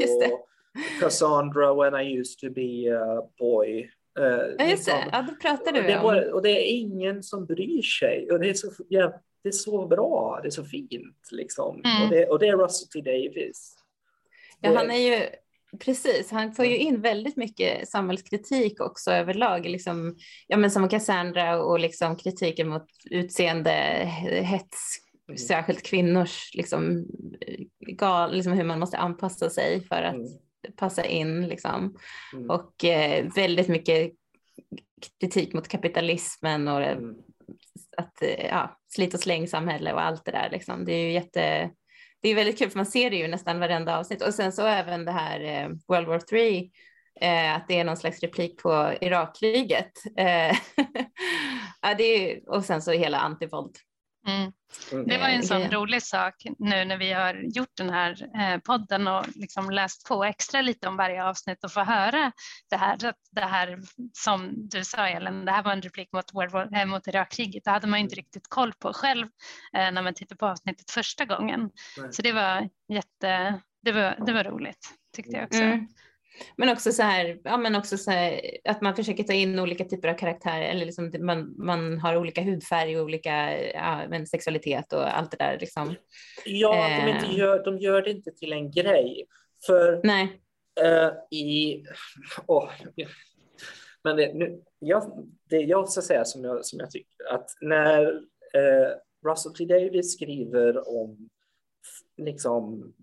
Cassandra 1.00 1.74
when 1.74 1.96
I 1.96 2.20
used 2.20 2.40
to 2.40 2.50
be 2.50 2.90
a 2.90 3.22
boy. 3.40 3.92
Uh, 4.20 4.26
ja, 4.58 4.66
just 4.66 4.88
liksom. 4.88 4.94
det. 4.94 5.10
Ja, 5.12 5.22
det 5.22 5.36
pratade 5.36 5.82
vi 5.82 5.96
om. 5.96 6.04
Bara, 6.04 6.34
och 6.34 6.42
det 6.42 6.50
är 6.50 6.80
ingen 6.80 7.24
som 7.24 7.46
bryr 7.46 7.82
sig. 7.82 8.32
Och 8.32 8.40
det 8.40 8.50
är 8.50 8.54
så, 8.54 8.72
ja, 8.90 9.22
det 9.44 9.50
är 9.50 9.54
så 9.54 9.88
bra, 9.88 10.40
det 10.42 10.48
är 10.48 10.52
så 10.52 10.66
fint 10.66 11.32
liksom. 11.32 11.82
Mm. 11.86 12.04
Och, 12.04 12.10
det, 12.10 12.26
och 12.28 12.40
det 12.40 12.48
är 12.48 12.58
Russell 12.58 12.88
T 12.90 13.12
Davis. 13.12 13.78
Ja, 14.62 14.76
han 14.76 14.92
är 14.92 14.98
ju 14.98 15.30
Precis, 15.80 16.32
han 16.32 16.54
får 16.54 16.66
ju 16.66 16.78
in 16.78 17.02
väldigt 17.02 17.38
mycket 17.38 17.90
samhällskritik 17.90 18.82
också 18.82 19.12
överlag, 19.12 19.66
liksom, 19.66 20.18
ja, 20.48 20.58
men 20.58 20.72
som 20.72 20.90
Cassandra 20.90 21.64
och 21.64 21.80
liksom 21.80 22.16
kritiken 22.16 22.68
mot 22.68 22.88
utseende, 23.10 23.72
hets, 24.44 24.98
mm. 25.28 25.38
särskilt 25.38 25.84
kvinnors, 25.84 26.52
liksom, 26.54 27.06
gal, 27.80 28.36
liksom 28.36 28.54
hur 28.54 28.64
man 28.64 28.80
måste 28.80 28.98
anpassa 28.98 29.50
sig 29.50 29.82
för 29.82 30.04
att 30.04 30.16
mm. 30.16 30.28
Passa 30.76 31.06
in. 31.06 31.48
Liksom. 31.48 31.98
Mm. 32.34 32.50
Och 32.50 32.86
eh, 32.86 33.26
väldigt 33.36 33.68
mycket 33.68 34.12
kritik 35.20 35.54
mot 35.54 35.68
kapitalismen 35.68 36.68
och 36.68 36.82
mm. 36.82 37.16
att 37.98 38.24
ja, 38.50 38.80
slit 38.88 39.14
och 39.14 39.20
släng 39.20 39.48
samhälle 39.48 39.94
och 39.94 40.02
allt 40.02 40.26
det 40.26 40.32
där. 40.32 40.50
Liksom. 40.52 40.86
Det 40.86 40.94
är 40.94 41.04
ju 41.04 41.12
jätte 41.12 41.72
det 42.22 42.30
är 42.30 42.36
väldigt 42.36 42.58
kul 42.58 42.70
för 42.70 42.80
man 42.80 42.86
ser 42.86 43.10
det 43.10 43.16
ju 43.16 43.28
nästan 43.28 43.60
varenda 43.60 43.98
avsnitt 43.98 44.22
och 44.22 44.34
sen 44.34 44.52
så 44.52 44.66
även 44.66 45.06
det 45.06 45.12
här 45.12 45.40
eh, 45.40 45.70
World 45.88 46.08
War 46.08 46.20
3 46.20 46.70
eh, 47.22 47.56
att 47.56 47.68
det 47.68 47.80
är 47.80 47.84
någon 47.84 47.98
slags 47.98 48.20
replik 48.20 48.62
på 48.62 48.94
Irakkriget. 49.02 49.92
Eh, 50.18 50.56
ja, 51.82 51.94
det 51.98 52.04
är, 52.04 52.50
och 52.50 52.66
sen 52.66 52.82
så 52.82 52.92
hela 52.92 53.18
antivåld. 53.18 53.76
Mm. 54.28 54.52
Det 55.08 55.18
var 55.18 55.28
en 55.28 55.44
sån 55.44 55.60
yeah. 55.60 55.72
rolig 55.72 56.04
sak 56.04 56.46
nu 56.60 56.86
när 56.86 56.98
vi 56.98 57.12
har 57.12 57.34
gjort 57.34 57.78
den 57.78 57.90
här 57.90 58.40
eh, 58.40 58.60
podden 58.60 59.08
och 59.08 59.26
liksom 59.36 59.70
läst 59.70 60.08
på 60.08 60.24
extra 60.24 60.62
lite 60.62 60.88
om 60.88 60.98
varje 60.98 61.24
avsnitt 61.24 61.64
och 61.64 61.72
få 61.72 61.84
höra 61.84 62.32
det 62.70 62.76
här, 62.76 63.14
det 63.32 63.42
här 63.42 63.80
som 64.14 64.70
du 64.70 64.84
sa 64.84 65.08
Ellen, 65.08 65.46
det 65.46 65.52
här 65.52 65.64
var 65.64 65.72
en 65.72 65.82
replik 65.82 66.10
mot, 66.12 66.32
äh, 66.74 66.86
mot 66.86 67.08
Irakkriget. 67.08 67.64
Det 67.64 67.72
hade 67.72 67.88
man 67.88 68.00
inte 68.00 68.16
riktigt 68.16 68.48
koll 68.50 68.74
på 68.74 68.94
själv 68.94 69.28
eh, 69.74 69.92
när 69.92 70.02
man 70.02 70.14
tittade 70.14 70.38
på 70.38 70.46
avsnittet 70.48 70.92
första 70.92 71.26
gången. 71.26 71.70
Så 72.12 72.22
det 72.22 72.32
var 72.32 72.70
jätte, 72.94 73.62
det 73.82 73.92
var, 73.92 74.26
det 74.26 74.34
var 74.34 74.44
roligt 74.44 74.94
tyckte 75.18 75.36
jag 75.38 75.46
också. 75.46 75.62
Mm. 75.62 75.88
Men 76.56 76.70
också 76.70 76.92
så 76.92 77.04
här, 77.04 77.40
ja, 77.44 77.58
men 77.58 77.76
också 77.76 77.98
så 77.98 78.12
här, 78.12 78.42
att 78.64 78.82
man 78.82 78.96
försöker 78.96 79.24
ta 79.24 79.34
in 79.34 79.60
olika 79.60 79.86
typer 79.86 80.08
av 80.08 80.14
karaktärer 80.14 80.70
eller 80.70 80.86
liksom 80.86 81.14
man, 81.20 81.56
man 81.58 82.00
har 82.00 82.18
olika 82.18 82.42
hudfärg 82.42 82.98
och 82.98 83.04
olika 83.04 83.64
ja, 83.74 84.02
men 84.10 84.28
sexualitet 84.28 84.94
och 84.94 85.18
allt 85.18 85.32
det 85.32 85.38
där. 85.38 85.58
Liksom. 85.60 85.96
Ja, 86.46 86.90
eh. 86.90 87.06
de, 87.06 87.12
inte 87.12 87.26
eh. 87.26 87.38
gör, 87.38 87.66
de 87.66 87.78
gör 87.78 88.02
det 88.02 88.12
inte 88.12 88.32
till 88.32 88.54
en 88.54 88.72
grej. 88.72 89.26
För 89.66 90.02
Nej. 90.04 90.42
Uh, 90.82 91.38
i... 91.40 91.84
Oh, 92.48 92.70
men 94.04 94.16
det, 94.16 94.34
nu, 94.34 94.62
jag, 94.80 95.28
det 95.50 95.58
jag 95.58 95.90
ska 95.90 96.02
säga 96.02 96.26
som 96.26 96.44
jag, 96.44 96.66
som 96.66 96.80
jag 96.80 96.92
tycker 96.92 97.34
att 97.34 97.50
när 97.62 98.06
uh, 98.14 98.92
Russell 99.26 99.54
T 99.54 99.66
Davis 99.66 100.14
skriver 100.14 100.90
om 100.90 101.30
liksom 102.18 102.94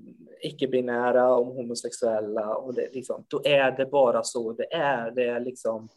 icke-binära, 0.40 1.34
om 1.34 1.48
homosexuella 1.48 2.54
och 2.54 2.74
det, 2.74 2.94
liksom, 2.94 3.24
då 3.28 3.42
är 3.44 3.70
det 3.70 3.86
bara 3.86 4.22
så 4.22 4.52
det 4.52 4.74
är. 4.74 5.10
Det 5.10 5.24
är 5.24 5.40
liksom 5.40 5.88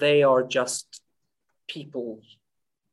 they 0.00 0.22
are 0.22 0.46
just 0.50 0.88
people 1.74 2.22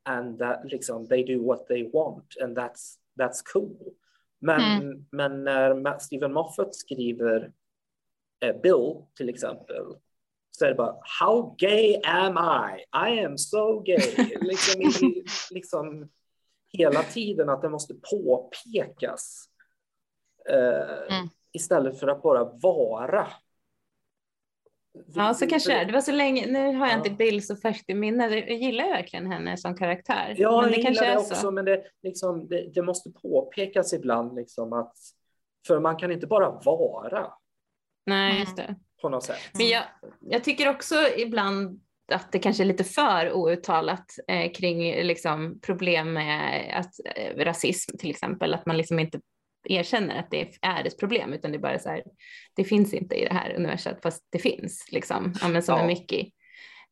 and 0.03 0.39
that 0.39 0.65
liksom 0.65 1.07
they 1.07 1.23
do 1.23 1.47
what 1.47 1.67
they 1.67 1.89
want 1.93 2.37
and 2.41 2.57
that's 2.57 2.97
that's 3.19 3.41
cool. 3.53 3.93
Men, 4.39 4.81
mm. 4.81 5.05
men 5.11 5.43
när 5.43 5.99
Stephen 5.99 6.33
Moffat 6.33 6.75
skriver 6.75 7.51
eh, 8.39 8.61
Bill 8.61 9.05
till 9.17 9.29
exempel 9.29 9.85
så 10.51 10.65
är 10.65 10.69
det 10.69 10.75
bara 10.75 10.95
how 11.19 11.55
gay 11.57 12.01
am 12.03 12.37
I? 12.37 12.81
I 13.09 13.25
am 13.25 13.37
so 13.37 13.79
gay. 13.79 14.15
liksom, 14.41 14.91
liksom 15.51 16.09
hela 16.77 17.03
tiden 17.03 17.49
att 17.49 17.61
det 17.61 17.69
måste 17.69 17.93
påpekas 17.93 19.45
eh, 20.49 21.15
mm. 21.15 21.29
istället 21.51 21.99
för 21.99 22.07
att 22.07 22.21
bara 22.21 22.43
vara. 22.43 23.27
Ja, 25.15 25.33
så 25.33 25.47
kanske 25.47 25.71
det 25.71 25.79
är. 25.79 25.85
Det 25.85 25.93
var 25.93 26.01
så 26.01 26.11
länge, 26.11 26.47
nu 26.47 26.75
har 26.75 26.87
jag 26.87 26.97
inte 26.97 27.09
Bill 27.09 27.47
så 27.47 27.55
färskt 27.55 27.89
i 27.89 27.93
minne. 27.93 28.37
Jag 28.37 28.57
gillar 28.57 28.89
verkligen 28.89 29.31
henne 29.31 29.57
som 29.57 29.77
karaktär. 29.77 30.35
Ja, 30.37 30.61
men 30.61 30.71
det 30.71 30.77
jag 30.77 30.91
gillar 30.91 31.07
det 31.07 31.17
också, 31.17 31.35
så. 31.35 31.51
men 31.51 31.65
det, 31.65 31.83
liksom, 32.03 32.47
det, 32.47 32.73
det, 32.73 32.81
måste 32.81 33.11
påpekas 33.11 33.93
ibland 33.93 34.35
liksom 34.35 34.73
att, 34.73 34.97
för 35.67 35.79
man 35.79 35.97
kan 35.97 36.11
inte 36.11 36.27
bara 36.27 36.49
vara. 36.65 37.33
Nej, 38.05 38.39
just 38.39 38.55
det. 38.55 38.75
På 39.01 39.09
något 39.09 39.23
sätt. 39.23 39.37
Men 39.53 39.67
jag, 39.67 39.83
jag 40.19 40.43
tycker 40.43 40.69
också 40.69 40.95
ibland 41.17 41.84
att 42.11 42.31
det 42.31 42.39
kanske 42.39 42.63
är 42.63 42.67
lite 42.67 42.83
för 42.83 43.33
outtalat 43.33 44.05
eh, 44.27 44.51
kring 44.51 45.03
liksom, 45.03 45.59
problem 45.61 46.13
med 46.13 46.71
att, 46.79 46.91
eh, 47.15 47.45
rasism 47.45 47.97
till 47.97 48.09
exempel, 48.09 48.53
att 48.53 48.65
man 48.65 48.77
liksom 48.77 48.99
inte 48.99 49.19
erkänner 49.69 50.19
att 50.19 50.31
det 50.31 50.49
är 50.61 50.87
ett 50.87 50.99
problem 50.99 51.33
utan 51.33 51.51
det 51.51 51.57
är 51.57 51.61
bara 51.61 51.79
så 51.79 51.89
här, 51.89 52.03
det 52.55 52.63
finns 52.63 52.93
inte 52.93 53.15
i 53.15 53.25
det 53.25 53.33
här 53.33 53.55
universet 53.55 54.01
fast 54.03 54.27
det 54.31 54.39
finns 54.39 54.87
liksom, 54.91 55.33
ja, 55.41 55.47
men 55.47 55.63
som 55.63 55.75
ja. 55.75 55.81
en 55.81 55.87
Mickey. 55.87 56.31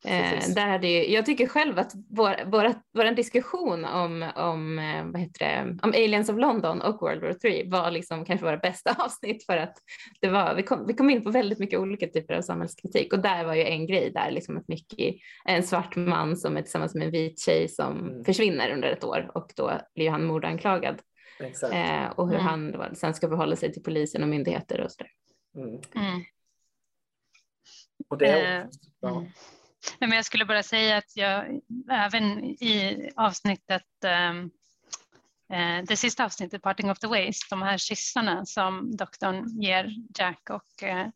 Eh, 0.06 0.54
där 0.54 0.66
hade 0.66 0.88
ju, 0.88 1.12
jag 1.12 1.26
tycker 1.26 1.46
själv 1.46 1.78
att 1.78 1.92
vår, 2.10 2.50
vår, 2.50 2.74
vår 2.92 3.14
diskussion 3.14 3.84
om, 3.84 4.30
om, 4.36 4.78
eh, 4.78 5.04
vad 5.04 5.20
heter 5.20 5.38
det, 5.38 5.78
om 5.82 5.90
Aliens 5.90 6.28
of 6.28 6.38
London 6.38 6.82
och 6.82 7.00
World 7.00 7.22
War 7.22 7.32
3 7.32 7.64
var 7.68 7.90
liksom 7.90 8.24
kanske 8.24 8.46
våra 8.46 8.56
bästa 8.56 8.96
avsnitt 8.98 9.46
för 9.46 9.56
att 9.56 9.76
det 10.20 10.28
var, 10.28 10.54
vi, 10.54 10.62
kom, 10.62 10.86
vi 10.86 10.94
kom 10.94 11.10
in 11.10 11.24
på 11.24 11.30
väldigt 11.30 11.58
mycket 11.58 11.80
olika 11.80 12.06
typer 12.06 12.34
av 12.34 12.42
samhällskritik 12.42 13.12
och 13.12 13.18
där 13.18 13.44
var 13.44 13.54
ju 13.54 13.64
en 13.64 13.86
grej 13.86 14.10
där 14.14 14.30
liksom 14.30 14.56
att 14.56 14.68
Mickey 14.68 15.18
är 15.44 15.56
en 15.56 15.62
svart 15.62 15.96
man 15.96 16.36
som 16.36 16.56
är 16.56 16.62
tillsammans 16.62 16.94
med 16.94 17.04
en 17.04 17.12
vit 17.12 17.40
tjej 17.40 17.68
som 17.68 18.08
mm. 18.08 18.24
försvinner 18.24 18.70
under 18.70 18.88
ett 18.88 19.04
år 19.04 19.30
och 19.34 19.52
då 19.56 19.72
blir 19.94 20.10
han 20.10 20.24
mordanklagad. 20.24 21.00
Eh, 21.72 22.10
och 22.10 22.28
hur 22.28 22.34
mm. 22.34 22.46
han 22.46 22.72
då, 22.72 22.86
sen 22.94 23.14
ska 23.14 23.28
förhålla 23.28 23.56
sig 23.56 23.72
till 23.72 23.82
polisen 23.82 24.22
och 24.22 24.28
myndigheter 24.28 24.80
och 24.80 24.92
sådär. 24.92 25.10
Mm. 25.56 25.68
mm. 25.68 26.24
Och 28.08 28.18
det 28.18 28.26
är, 28.26 28.60
eh, 28.60 28.66
ja. 29.00 29.26
Mm. 30.00 30.08
Men 30.10 30.16
jag 30.16 30.24
skulle 30.24 30.44
bara 30.44 30.62
säga 30.62 30.96
att 30.96 31.16
jag 31.16 31.60
även 31.90 32.44
i 32.44 33.10
avsnittet 33.16 34.04
eh, 34.04 35.84
det 35.88 35.96
sista 35.96 36.24
avsnittet, 36.24 36.62
Parting 36.62 36.90
of 36.90 36.98
the 36.98 37.06
Ways, 37.06 37.48
de 37.50 37.62
här 37.62 37.78
kyssarna 37.78 38.46
som 38.46 38.96
doktorn 38.96 39.60
ger 39.60 39.90
Jack 40.18 40.50
och 40.50 40.82
eh, 40.82 41.06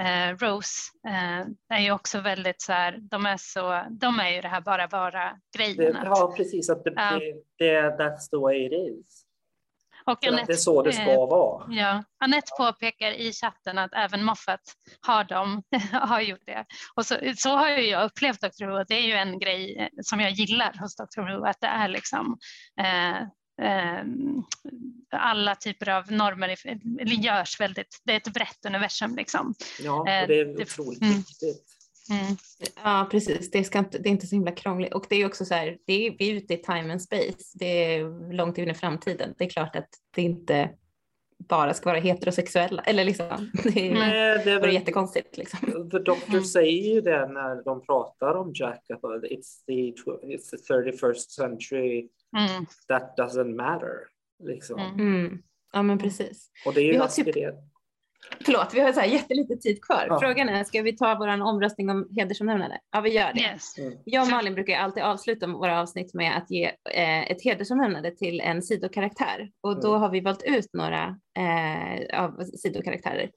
eh 0.00 0.36
Rose 0.36 0.92
eh, 1.06 1.46
är 1.78 1.80
ju 1.80 1.92
också 1.92 2.20
väldigt 2.20 2.62
så 2.62 2.72
här, 2.72 2.98
de 3.00 3.26
är 3.26 3.36
så, 3.36 3.82
de 3.90 4.20
är 4.20 4.30
ju 4.30 4.40
det 4.40 4.48
här 4.48 4.60
bara 4.60 4.86
vara-grejen. 4.86 5.96
Ja, 6.04 6.34
precis, 6.36 6.70
att 6.70 6.84
det, 6.84 6.90
det, 6.90 7.34
det, 7.58 7.96
that's 7.98 8.30
the 8.30 8.36
way 8.36 8.66
it 8.66 8.72
is. 8.72 9.27
Och 10.08 10.26
Annette, 10.26 10.46
det 10.46 10.52
är 10.52 10.56
så 10.56 10.82
det 10.82 10.92
ska 10.92 11.02
eh, 11.02 11.28
vara. 11.28 11.66
Ja. 11.68 12.04
Annette 12.20 12.52
påpekar 12.58 13.10
i 13.10 13.32
chatten 13.32 13.78
att 13.78 13.90
även 13.94 14.24
Moffat 14.24 14.60
har, 15.00 15.24
dem, 15.24 15.62
har 15.92 16.20
gjort 16.20 16.46
det. 16.46 16.64
Och 16.94 17.06
så, 17.06 17.16
så 17.36 17.48
har 17.48 17.68
jag 17.68 18.04
upplevt 18.04 18.40
Dr. 18.40 18.64
Who 18.64 18.84
det 18.88 18.94
är 18.94 19.06
ju 19.06 19.12
en 19.12 19.38
grej 19.38 19.76
eh, 19.76 19.88
som 20.02 20.20
jag 20.20 20.30
gillar 20.30 20.72
hos 20.80 20.96
Dr. 20.96 21.20
Who 21.20 21.44
att 21.46 21.60
det 21.60 21.66
är 21.66 21.88
liksom 21.88 22.38
eh, 22.80 23.16
eh, 23.66 24.04
alla 25.16 25.54
typer 25.54 25.88
av 25.88 26.12
normer 26.12 26.56
görs 27.24 27.60
väldigt, 27.60 28.00
det 28.04 28.12
är 28.12 28.16
ett 28.16 28.34
brett 28.34 28.66
universum 28.66 29.16
liksom. 29.16 29.54
Ja, 29.80 30.00
och 30.00 30.06
det 30.06 30.40
är 30.40 30.62
otroligt 30.62 31.02
mm. 31.02 31.16
viktigt. 31.16 31.42
Mm. 31.42 31.77
Ja, 32.84 33.08
precis. 33.10 33.50
Det, 33.50 33.64
ska 33.64 33.78
inte, 33.78 33.98
det 33.98 34.08
är 34.08 34.10
inte 34.10 34.26
så 34.26 34.34
himla 34.34 34.52
krångligt. 34.52 34.94
Och 34.94 35.06
det 35.08 35.16
är 35.16 35.26
också 35.26 35.44
så 35.44 35.54
här, 35.54 35.78
det 35.86 36.06
är, 36.06 36.16
vi 36.18 36.30
är 36.30 36.34
ute 36.34 36.54
i 36.54 36.56
time 36.56 36.92
and 36.92 37.02
space. 37.02 37.38
Det 37.54 37.94
är 37.94 38.32
långt 38.32 38.58
in 38.58 38.70
i 38.70 38.74
framtiden. 38.74 39.34
Det 39.38 39.44
är 39.44 39.48
klart 39.48 39.76
att 39.76 39.88
det 40.14 40.22
inte 40.22 40.70
bara 41.48 41.74
ska 41.74 41.90
vara 41.90 42.00
heterosexuella. 42.00 42.82
Eller 42.82 43.04
liksom, 43.04 43.50
det, 43.64 43.70
Nej, 43.94 44.44
det 44.44 44.50
är 44.50 44.54
vore 44.56 44.58
väl, 44.60 44.74
jättekonstigt. 44.74 45.36
Liksom. 45.36 45.90
The 45.90 45.98
Doctor 45.98 46.28
Mm. 46.30 46.44
säger 46.44 46.94
ju 46.94 47.00
det 47.00 47.28
när 47.28 47.64
de 47.64 47.82
pratar 47.86 48.34
om 48.34 48.52
Jack, 48.54 48.84
it's 48.88 49.64
the, 49.66 49.72
it's 50.26 50.50
the 50.50 50.56
31st 50.74 51.30
century, 51.30 52.08
Mm. 52.36 52.66
that 52.88 53.14
doesn't 53.18 53.54
matter. 53.56 53.94
Liksom. 54.44 54.80
Mm. 54.80 55.00
Mm. 55.00 55.42
Ja 55.72 55.82
men 55.82 55.98
precis. 55.98 56.50
Och 56.66 56.74
det 56.74 56.80
är 56.80 56.84
ju 56.84 56.90
Vi 56.92 56.96
har 56.96 57.08
typ- 57.08 57.34
det. 57.34 57.54
Förlåt, 58.44 58.74
vi 58.74 58.80
har 58.80 58.92
så 58.92 59.00
här 59.00 59.06
jättelite 59.06 59.56
tid 59.56 59.84
kvar. 59.84 60.06
Ja. 60.08 60.20
Frågan 60.20 60.48
är, 60.48 60.64
ska 60.64 60.82
vi 60.82 60.96
ta 60.96 61.14
vår 61.18 61.42
omröstning 61.42 61.90
om 61.90 62.08
hedersomnämnande? 62.16 62.78
Ja, 62.92 63.00
vi 63.00 63.10
gör 63.10 63.32
det. 63.32 63.40
Yes. 63.40 63.74
Jag 64.04 64.22
och 64.22 64.30
Malin 64.30 64.54
brukar 64.54 64.78
alltid 64.78 65.02
avsluta 65.02 65.46
våra 65.46 65.80
avsnitt 65.80 66.14
med 66.14 66.36
att 66.36 66.50
ge 66.50 66.64
eh, 66.94 67.30
ett 67.30 67.44
hedersomnämnande 67.44 68.10
till 68.10 68.40
en 68.40 68.62
sidokaraktär. 68.62 69.50
Och 69.60 69.80
då 69.82 69.88
Mm. 69.88 70.00
har 70.00 70.10
vi 70.10 70.20
valt 70.20 70.42
ut 70.42 70.68
några 70.72 71.16
eh, 71.38 72.20
av 72.22 72.44
sidokaraktärer. 72.44 73.30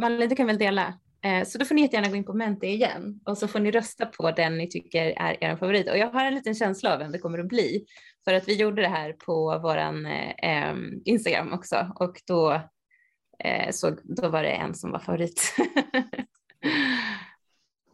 Malin, 0.00 0.28
du 0.28 0.36
kan 0.36 0.46
väl 0.46 0.58
dela? 0.58 0.94
Eh, 1.24 1.44
så 1.44 1.58
då 1.58 1.64
får 1.64 1.74
ni 1.74 1.82
jättegärna 1.82 2.08
gå 2.08 2.16
in 2.16 2.24
på 2.24 2.32
Menti 2.32 2.66
igen 2.66 3.20
och 3.26 3.38
så 3.38 3.48
får 3.48 3.58
ni 3.58 3.70
rösta 3.70 4.06
på 4.06 4.30
den 4.30 4.58
ni 4.58 4.68
tycker 4.68 5.06
är 5.06 5.44
er 5.44 5.56
favorit. 5.56 5.90
Och 5.90 5.98
jag 5.98 6.10
har 6.10 6.24
en 6.24 6.34
liten 6.34 6.54
känsla 6.54 6.92
av 6.92 6.98
vem 6.98 7.12
det 7.12 7.18
kommer 7.18 7.38
att 7.38 7.48
bli. 7.48 7.84
För 8.24 8.34
att 8.34 8.48
vi 8.48 8.54
gjorde 8.54 8.82
det 8.82 8.88
här 8.88 9.12
på 9.12 9.58
våran 9.58 10.06
eh, 10.06 10.34
em, 10.42 11.02
Instagram 11.04 11.52
också 11.52 11.92
och 12.00 12.20
då, 12.26 12.52
eh, 12.52 12.60
så, 13.70 13.96
då 14.04 14.28
var 14.28 14.42
det 14.42 14.50
en 14.50 14.74
som 14.74 14.90
var 14.90 14.98
favorit. 14.98 15.54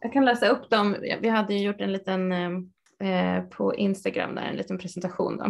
Jag 0.01 0.13
kan 0.13 0.25
läsa 0.25 0.47
upp 0.47 0.69
dem. 0.69 0.95
Vi 1.21 1.29
hade 1.29 1.53
ju 1.53 1.65
gjort 1.65 1.81
en 1.81 1.93
liten 1.93 2.31
eh, 2.31 3.43
på 3.43 3.75
Instagram 3.75 4.35
där, 4.35 4.41
en 4.41 4.55
liten 4.55 4.77
presentation. 4.77 5.37
Då. 5.37 5.43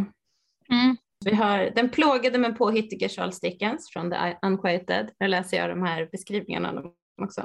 Mm. 0.75 0.97
Vi 1.25 1.35
har 1.35 1.71
den 1.75 1.89
plågade 1.89 2.37
men 2.37 2.55
påhittige 2.55 3.09
Charles 3.09 3.39
Dickens 3.39 3.89
från 3.93 4.11
The 4.11 4.37
Unquieted. 4.41 5.11
Nu 5.19 5.27
läser 5.27 5.57
jag 5.57 5.69
de 5.69 5.83
här 5.83 6.09
beskrivningarna 6.11 6.69
av 6.69 6.75
dem 6.75 6.93
också. 7.21 7.41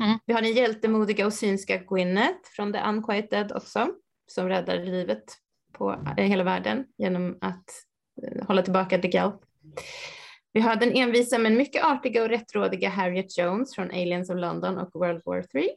Mm. 0.00 0.18
Vi 0.26 0.32
har 0.32 0.42
den 0.42 0.52
hjältemodiga 0.52 1.26
och 1.26 1.32
synska 1.32 1.76
Gwyneth 1.76 2.50
från 2.56 2.72
The 2.72 2.80
Unquieted 2.80 3.52
också, 3.52 3.88
som 4.26 4.48
räddar 4.48 4.78
livet 4.78 5.24
på 5.72 5.92
eh, 6.16 6.24
hela 6.24 6.44
världen 6.44 6.84
genom 6.98 7.38
att 7.40 7.64
eh, 8.22 8.46
hålla 8.46 8.62
tillbaka 8.62 8.98
The 8.98 9.08
Gelp. 9.08 9.40
Vi 10.52 10.60
har 10.60 10.76
den 10.76 10.96
envisa 10.96 11.38
men 11.38 11.56
mycket 11.56 11.84
artiga 11.84 12.22
och 12.22 12.28
rättrådiga 12.28 12.88
Harriet 12.88 13.38
Jones 13.38 13.74
från 13.74 13.90
Aliens 13.90 14.30
of 14.30 14.36
London 14.36 14.78
och 14.78 14.90
World 14.94 15.22
War 15.24 15.42
3. 15.42 15.70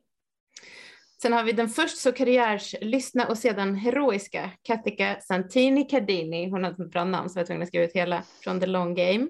Sen 1.22 1.34
har 1.34 1.44
vi 1.44 1.52
den 1.52 1.70
först 1.70 1.98
så 1.98 2.12
karriärslystna 2.12 3.28
och 3.28 3.38
sedan 3.38 3.76
heroiska 3.76 4.52
Katika 4.64 5.22
Santini 5.22 5.84
Cardini, 5.84 6.50
hon 6.50 6.64
har 6.64 6.72
ett 6.72 6.92
bra 6.92 7.04
namn 7.04 7.30
så 7.30 7.40
jag 7.40 7.44
var 7.44 7.48
tvungen 7.48 7.62
att 7.62 7.68
skriva 7.68 7.86
ut 7.86 7.96
hela, 7.96 8.24
från 8.44 8.60
The 8.60 8.66
Long 8.66 8.96
Game. 8.96 9.28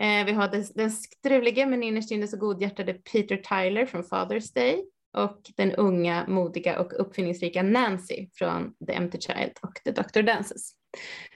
Eh, 0.00 0.26
vi 0.26 0.32
har 0.32 0.48
den, 0.48 0.64
den 0.74 0.90
strulige 0.90 1.66
men 1.66 1.82
innerst 1.82 2.10
inne 2.10 2.28
så 2.28 2.36
godhjärtade 2.36 2.94
Peter 2.94 3.36
Tyler 3.36 3.86
från 3.86 4.02
Father's 4.02 4.54
Day 4.54 4.84
och 5.16 5.40
den 5.56 5.72
unga, 5.72 6.24
modiga 6.28 6.80
och 6.80 7.00
uppfinningsrika 7.00 7.62
Nancy 7.62 8.28
från 8.34 8.74
The 8.86 8.92
Empty 8.92 9.18
Child 9.20 9.52
och 9.62 9.74
The 9.84 9.90
Doctor 9.90 10.22
Dances. 10.22 10.72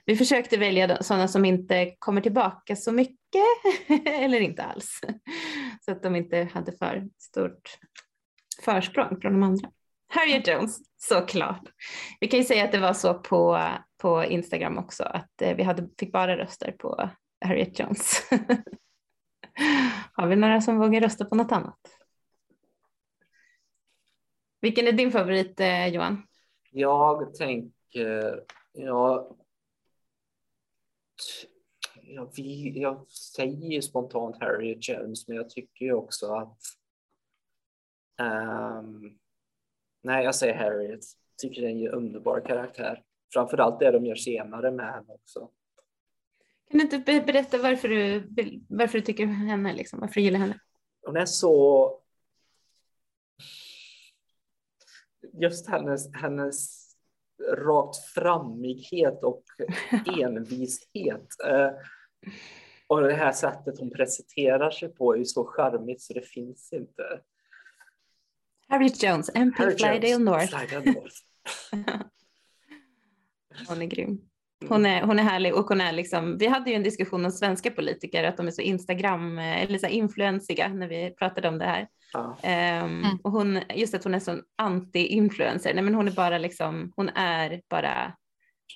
Vi 0.04 0.16
försökte 0.16 0.56
välja 0.56 1.02
sådana 1.02 1.28
som 1.28 1.44
inte 1.44 1.94
kommer 1.98 2.20
tillbaka 2.20 2.76
så 2.76 2.92
mycket 2.92 3.44
eller 4.06 4.40
inte 4.40 4.62
alls. 4.62 5.00
Så 5.80 5.92
att 5.92 6.02
de 6.02 6.16
inte 6.16 6.48
hade 6.54 6.72
för 6.72 7.08
stort 7.18 7.78
försprång 8.64 9.20
från 9.20 9.32
de 9.32 9.42
andra. 9.42 9.70
Harriet 10.08 10.46
Jones, 10.46 10.78
såklart. 10.96 11.62
Vi 12.20 12.28
kan 12.28 12.38
ju 12.38 12.44
säga 12.44 12.64
att 12.64 12.72
det 12.72 12.78
var 12.78 12.92
så 12.92 13.14
på, 13.14 13.68
på 13.96 14.24
Instagram 14.24 14.78
också, 14.78 15.04
att 15.04 15.42
eh, 15.42 15.56
vi 15.56 15.62
hade, 15.62 15.88
fick 15.98 16.12
bara 16.12 16.36
röster 16.36 16.72
på 16.72 17.10
Harriet 17.44 17.78
Jones. 17.78 18.30
Har 20.12 20.26
vi 20.26 20.36
några 20.36 20.60
som 20.60 20.78
vågar 20.78 21.00
rösta 21.00 21.24
på 21.24 21.34
något 21.34 21.52
annat? 21.52 21.78
Vilken 24.60 24.86
är 24.86 24.92
din 24.92 25.12
favorit 25.12 25.60
eh, 25.60 25.86
Johan? 25.86 26.22
Jag 26.70 27.34
tänker, 27.34 28.40
ja, 28.72 29.36
ja 32.02 32.30
vi, 32.36 32.80
jag 32.80 33.10
säger 33.10 33.70
ju 33.70 33.82
spontant 33.82 34.36
Harriet 34.40 34.88
Jones, 34.88 35.28
men 35.28 35.36
jag 35.36 35.50
tycker 35.50 35.84
ju 35.84 35.92
också 35.92 36.34
att 36.34 36.58
ehm, 38.20 39.18
nej, 40.02 40.24
jag 40.24 40.34
säger 40.34 40.54
Harriet. 40.54 41.00
Tycker 41.42 41.62
det 41.62 41.68
är 41.68 41.70
en 41.70 41.88
underbar 41.88 42.40
karaktär. 42.46 43.02
Framförallt 43.32 43.80
det 43.80 43.90
de 43.90 44.06
gör 44.06 44.14
senare 44.14 44.70
med 44.70 44.92
henne 44.92 45.12
också. 45.12 45.50
Kan 46.70 46.78
du 46.78 46.80
inte 46.80 46.98
be- 46.98 47.24
berätta 47.26 47.58
varför 47.58 47.88
du, 47.88 48.20
vill- 48.20 48.64
varför 48.68 48.98
du 48.98 49.04
tycker 49.04 49.26
henne, 49.26 49.74
liksom, 49.74 50.00
varför 50.00 50.14
du 50.14 50.20
gillar 50.20 50.38
henne? 50.38 50.60
Hon 51.06 51.16
är 51.16 51.26
så... 51.26 51.98
Just 55.32 55.68
hennes, 55.68 56.14
hennes 56.14 56.81
rakt 57.56 57.96
frammighet 58.14 59.24
och 59.24 59.44
envishet. 60.20 61.26
Eh, 61.46 61.70
och 62.86 63.02
det 63.02 63.14
här 63.14 63.32
sättet 63.32 63.78
hon 63.78 63.90
presenterar 63.90 64.70
sig 64.70 64.88
på 64.88 65.14
är 65.14 65.18
ju 65.18 65.24
så 65.24 65.44
charmigt 65.44 66.02
så 66.02 66.12
det 66.12 66.28
finns 66.28 66.72
inte. 66.72 67.20
Harriet 68.68 69.02
Jones, 69.02 69.30
MP 69.34 69.62
Harry 69.62 69.76
Flydale 69.76 70.08
Jones, 70.08 70.24
North. 70.24 70.58
Flydale 70.58 70.92
North. 70.92 71.16
Hon 73.68 73.82
är 73.82 73.86
grym. 73.86 74.20
Hon 74.68 74.86
är, 74.86 75.02
hon 75.02 75.18
är 75.18 75.22
härlig 75.22 75.54
och 75.54 75.66
hon 75.66 75.80
är 75.80 75.92
liksom, 75.92 76.38
vi 76.38 76.46
hade 76.46 76.70
ju 76.70 76.76
en 76.76 76.82
diskussion 76.82 77.24
om 77.24 77.30
svenska 77.30 77.70
politiker, 77.70 78.24
att 78.24 78.36
de 78.36 78.46
är 78.46 78.50
så 78.50 78.62
Instagram 78.62 79.38
eller 79.38 79.78
så 79.78 79.86
influensiga 79.86 80.68
när 80.68 80.88
vi 80.88 81.10
pratade 81.10 81.48
om 81.48 81.58
det 81.58 81.64
här. 81.64 81.88
Ja. 82.12 82.38
Ehm, 82.42 83.02
Mm. 83.04 83.18
Och 83.24 83.32
hon, 83.32 83.60
just 83.74 83.94
att 83.94 84.04
hon 84.04 84.14
är 84.14 84.20
sån 84.20 84.42
anti-influencer, 84.62 85.74
nej 85.74 85.84
men 85.84 85.94
hon 85.94 86.08
är 86.08 86.12
bara 86.12 86.38
liksom, 86.38 86.92
hon 86.96 87.08
är 87.08 87.60
bara, 87.70 88.12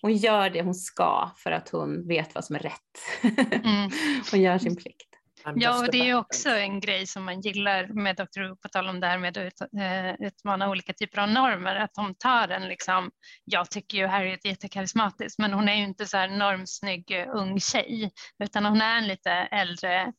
hon 0.03 0.17
gör 0.17 0.51
det 0.51 0.63
hon 0.63 0.75
ska 0.75 1.31
för 1.37 1.51
att 1.51 1.69
hon 1.69 2.09
vet 2.09 2.35
vad 2.35 2.45
som 2.45 2.57
är 2.57 2.61
rätt. 2.61 3.23
Mm. 3.65 3.91
hon 4.31 4.41
gör 4.41 4.59
sin 4.59 4.77
plikt. 4.77 5.07
Ja, 5.55 5.79
och 5.79 5.91
det 5.93 5.99
är 5.99 6.05
ju 6.05 6.15
också 6.15 6.49
en 6.49 6.81
grej 6.81 7.07
som 7.07 7.25
man 7.25 7.41
gillar 7.41 7.87
med 7.87 8.17
Dr. 8.17 8.49
Who, 8.49 8.57
på 8.57 8.69
tal 8.69 8.89
om 8.89 9.01
det 9.01 9.07
här 9.07 9.19
med 9.19 9.39
att 9.39 9.61
eh, 9.61 10.27
utmana 10.27 10.71
olika 10.71 10.93
typer 10.93 11.19
av 11.19 11.29
normer, 11.29 11.77
att 11.77 11.95
de 11.95 12.15
tar 12.15 12.49
en 12.49 12.69
liksom, 12.69 13.11
jag 13.45 13.71
tycker 13.71 13.99
ju 13.99 14.07
Harriet 14.07 14.45
är 14.45 14.49
jättekarismatisk, 14.49 15.39
men 15.39 15.53
hon 15.53 15.69
är 15.69 15.75
ju 15.75 15.85
inte 15.85 16.07
så 16.07 16.17
här 16.17 16.29
normsnygg 16.29 17.11
eh, 17.11 17.29
ung 17.29 17.61
tjej, 17.61 18.11
utan 18.45 18.65
hon 18.65 18.81
är 18.81 18.99
en 18.99 19.09
lite 19.09 19.31
äldre 19.31 20.13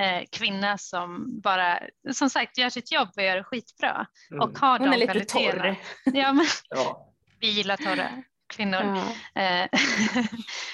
eh, 0.00 0.24
kvinna 0.32 0.78
som 0.78 1.40
bara, 1.40 1.80
som 2.12 2.30
sagt, 2.30 2.58
gör 2.58 2.70
sitt 2.70 2.92
jobb 2.92 3.08
och 3.16 3.22
gör 3.22 3.36
det 3.36 3.44
skitbra 3.44 4.06
Mm. 4.30 4.42
och 4.42 4.58
har 4.58 4.78
Hon 4.78 4.88
är 4.88 4.92
de 4.92 4.98
lite 4.98 5.12
kvaliteterna. 5.12 5.62
torr. 5.64 5.76
Ja, 6.18 6.32
men 6.32 6.46
Ja. 6.68 7.12
vi 7.40 7.50
gillar 7.50 7.76
torra 7.76 8.08
kvinnor. 8.54 9.02
Ja. 9.34 9.42
Eh, 9.42 9.68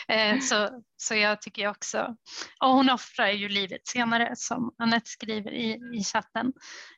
eh, 0.35 0.41
så, 0.41 0.83
så 0.97 1.15
jag 1.15 1.43
tycker 1.43 1.63
jag 1.63 1.71
också. 1.71 2.17
Och 2.61 2.69
hon 2.69 2.91
offrar 2.91 3.29
ju 3.29 3.49
livet 3.49 3.87
senare 3.87 4.33
som 4.37 4.75
Anette 4.79 5.11
skriver 5.11 5.51
i, 5.53 5.79
i 5.99 6.05
chatten. 6.05 6.53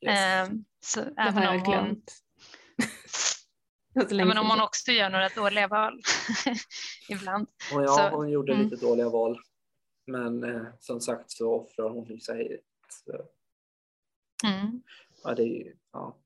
Yes. 0.07 0.19
Eh, 0.21 0.49
så 0.85 1.01
Det 1.01 1.15
även 1.19 1.35
har 1.43 1.49
om, 1.49 1.55
jag 1.59 1.65
hon, 1.65 1.73
glömt. 1.73 2.13
Länge 4.11 4.23
även 4.33 4.39
om 4.39 4.51
hon 4.51 4.61
också 4.61 4.93
gör 4.93 5.11
några 5.11 5.29
dåliga 5.29 5.69
val 5.69 6.01
ibland. 7.09 7.49
Och 7.75 7.83
ja, 7.83 7.89
Så- 7.89 8.17
hon 8.17 8.31
gjorde 8.31 8.53
mm. 8.53 8.65
lite 8.69 8.87
dåliga 8.87 9.09
val. 9.09 9.39
Men 10.07 10.45
eh, 10.45 10.63
som 10.79 11.01
sagt 11.01 11.31
så 11.31 11.55
offrar 11.55 11.91
hon 11.91 12.21
sig. 12.21 12.61
Så, 12.89 13.13
Mm. 14.45 14.83
ja, 15.25 15.35
det 15.35 15.43
är 15.43 15.47
ju, 15.47 15.73
ja. 15.93 16.17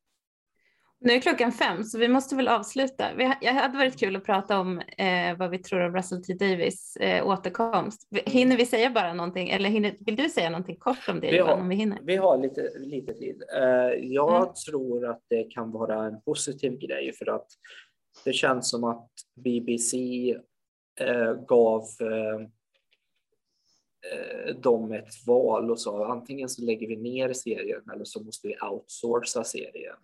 Nu 0.99 1.13
är 1.13 1.21
klockan 1.21 1.53
fem 1.53 1.85
så 1.85 1.99
vi 1.99 2.09
måste 2.09 2.37
väl 2.37 2.49
avsluta. 2.49 3.15
Vi, 3.17 3.33
jag 3.41 3.53
hade 3.53 3.79
varit 3.79 3.99
kul 3.99 4.17
att 4.17 4.25
prata 4.25 4.61
om 4.61 4.79
eh, 4.81 5.37
vad 5.39 5.51
vi 5.51 5.59
tror 5.59 5.81
om 5.81 5.97
Russell 5.97 6.25
T 6.25 6.35
Davis 6.35 6.97
eh, 6.97 7.27
återkomst. 7.27 8.07
Vi- 8.11 8.23
Hinner 8.27 8.57
vi 8.57 8.67
säga 8.67 8.91
bara 8.91 9.15
någonting 9.15 9.49
eller 9.51 9.69
hinner, 9.69 9.97
vill 10.01 10.17
du 10.17 10.29
säga 10.29 10.51
någonting 10.51 10.77
kort 10.77 11.09
om 11.09 11.21
det 11.21 11.31
Vi 11.31 11.39
har- 11.39 11.55
om 11.55 11.69
vi 11.69 11.75
hinner? 11.77 11.99
Vi 12.03 12.17
har 12.17 12.39
lite, 12.39 12.79
lite 12.79 13.15
tid. 13.15 13.43
Eh, 13.57 13.65
jag 14.05 14.43
Mm. 14.43 14.55
tror 14.67 15.07
att 15.11 15.23
det 15.29 15.45
kan 15.45 15.71
vara 15.71 16.05
en 16.05 16.21
positiv 16.21 16.79
grej 16.79 17.13
för 17.13 17.27
att 17.35 17.47
det 18.25 18.33
känns 18.33 18.71
som 18.71 18.85
att 18.85 19.11
BBC 19.35 19.97
eh, 21.01 21.33
gav 21.35 21.83
eh, 21.83 22.49
Eh, 24.13 24.55
dem 24.55 24.93
ett 24.93 25.27
val 25.27 25.71
och 25.71 25.81
sa 25.81 26.07
antingen 26.07 26.49
så 26.49 26.63
lägger 26.63 26.89
vi 26.89 26.97
ner 26.97 27.33
serien 27.33 27.91
eller 27.93 28.05
så 28.05 28.23
måste 28.23 28.49
vi 28.49 28.57
outsourca 28.71 29.45
serien. 29.45 29.97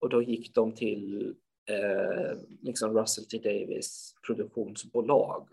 Och 0.00 0.08
då 0.08 0.22
gick 0.22 0.54
de 0.54 0.74
till 0.74 1.34
eh, 1.70 2.38
liksom 2.60 2.98
Russell 2.98 3.24
T 3.24 3.38
Davis 3.38 4.14
produktionsbolag. 4.26 5.48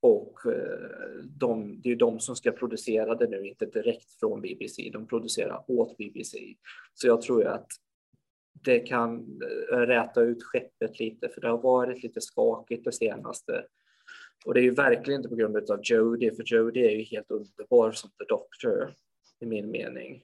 Och 0.00 0.46
eh, 0.46 1.24
de, 1.24 1.80
det 1.80 1.90
är 1.90 1.96
de 1.96 2.20
som 2.20 2.36
ska 2.36 2.52
producera 2.52 3.14
det 3.14 3.28
nu, 3.28 3.48
inte 3.48 3.66
direkt 3.66 4.12
från 4.20 4.40
BBC. 4.40 4.90
De 4.92 5.06
producerar 5.06 5.64
åt 5.68 5.96
BBC. 5.96 6.38
Så 6.94 7.06
jag 7.06 7.22
tror 7.22 7.42
ju 7.42 7.48
att 7.48 7.68
det 8.64 8.78
kan 8.78 9.40
eh, 9.72 9.76
räta 9.76 10.20
ut 10.20 10.42
skeppet 10.42 10.98
lite, 10.98 11.28
för 11.28 11.40
det 11.40 11.48
har 11.48 11.58
varit 11.58 12.02
lite 12.02 12.20
skakigt 12.20 12.84
det 12.84 12.92
senaste. 12.92 13.64
Och 14.44 14.54
det 14.54 14.60
är 14.60 14.64
ju 14.64 14.70
verkligen 14.70 15.20
inte 15.20 15.28
på 15.28 15.34
grund 15.34 15.70
av 15.70 15.80
Jodie, 15.82 16.34
för 16.34 16.42
Jodie 16.46 16.86
är 16.86 16.96
ju 16.96 17.02
helt 17.02 17.30
underbar 17.30 17.92
som 17.92 18.10
The 18.10 18.24
Doctor 18.28 18.94
i 19.40 19.46
min 19.46 19.70
mening. 19.70 20.22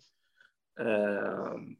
Um, 0.81 1.77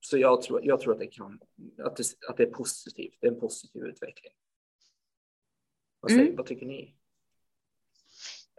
så 0.00 0.18
jag 0.18 0.42
tror, 0.42 0.64
jag 0.64 0.80
tror 0.80 0.92
att, 0.92 0.98
det 0.98 1.06
kan, 1.06 1.40
att, 1.78 1.96
det, 1.96 2.04
att 2.28 2.36
det 2.36 2.42
är 2.42 2.50
positivt, 2.50 3.18
det 3.20 3.26
är 3.26 3.32
en 3.32 3.40
positiv 3.40 3.82
utveckling. 3.82 4.32
Vad, 6.00 6.10
säger, 6.10 6.24
mm. 6.24 6.36
vad 6.36 6.46
tycker 6.46 6.66
ni? 6.66 6.94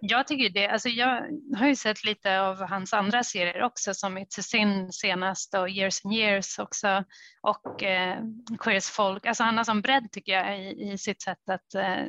Jag 0.02 0.28
tycker 0.28 0.50
det. 0.50 0.68
Alltså 0.68 0.90
jag 0.90 1.22
har 1.58 1.68
ju 1.68 1.76
sett 1.76 2.04
lite 2.04 2.42
av 2.42 2.62
hans 2.62 2.94
andra 2.94 3.24
serier 3.24 3.64
också 3.64 3.94
som 3.94 4.18
It's 4.18 4.40
a 4.40 4.44
Sin 4.44 4.92
senast 4.92 5.54
och 5.54 5.70
Years 5.70 6.06
and 6.06 6.14
Years 6.14 6.60
också 6.60 7.04
och 7.42 7.84
eh, 7.84 8.20
Queers 8.60 8.90
Folk. 8.90 9.26
Alltså 9.26 9.44
han 9.44 9.58
har 9.58 9.64
som 9.64 9.82
bredd 9.82 10.12
tycker 10.12 10.32
jag 10.32 10.60
i, 10.60 10.92
i 10.92 10.98
sitt 10.98 11.22
sätt 11.22 11.50
att 11.50 11.76
eh, 11.76 12.06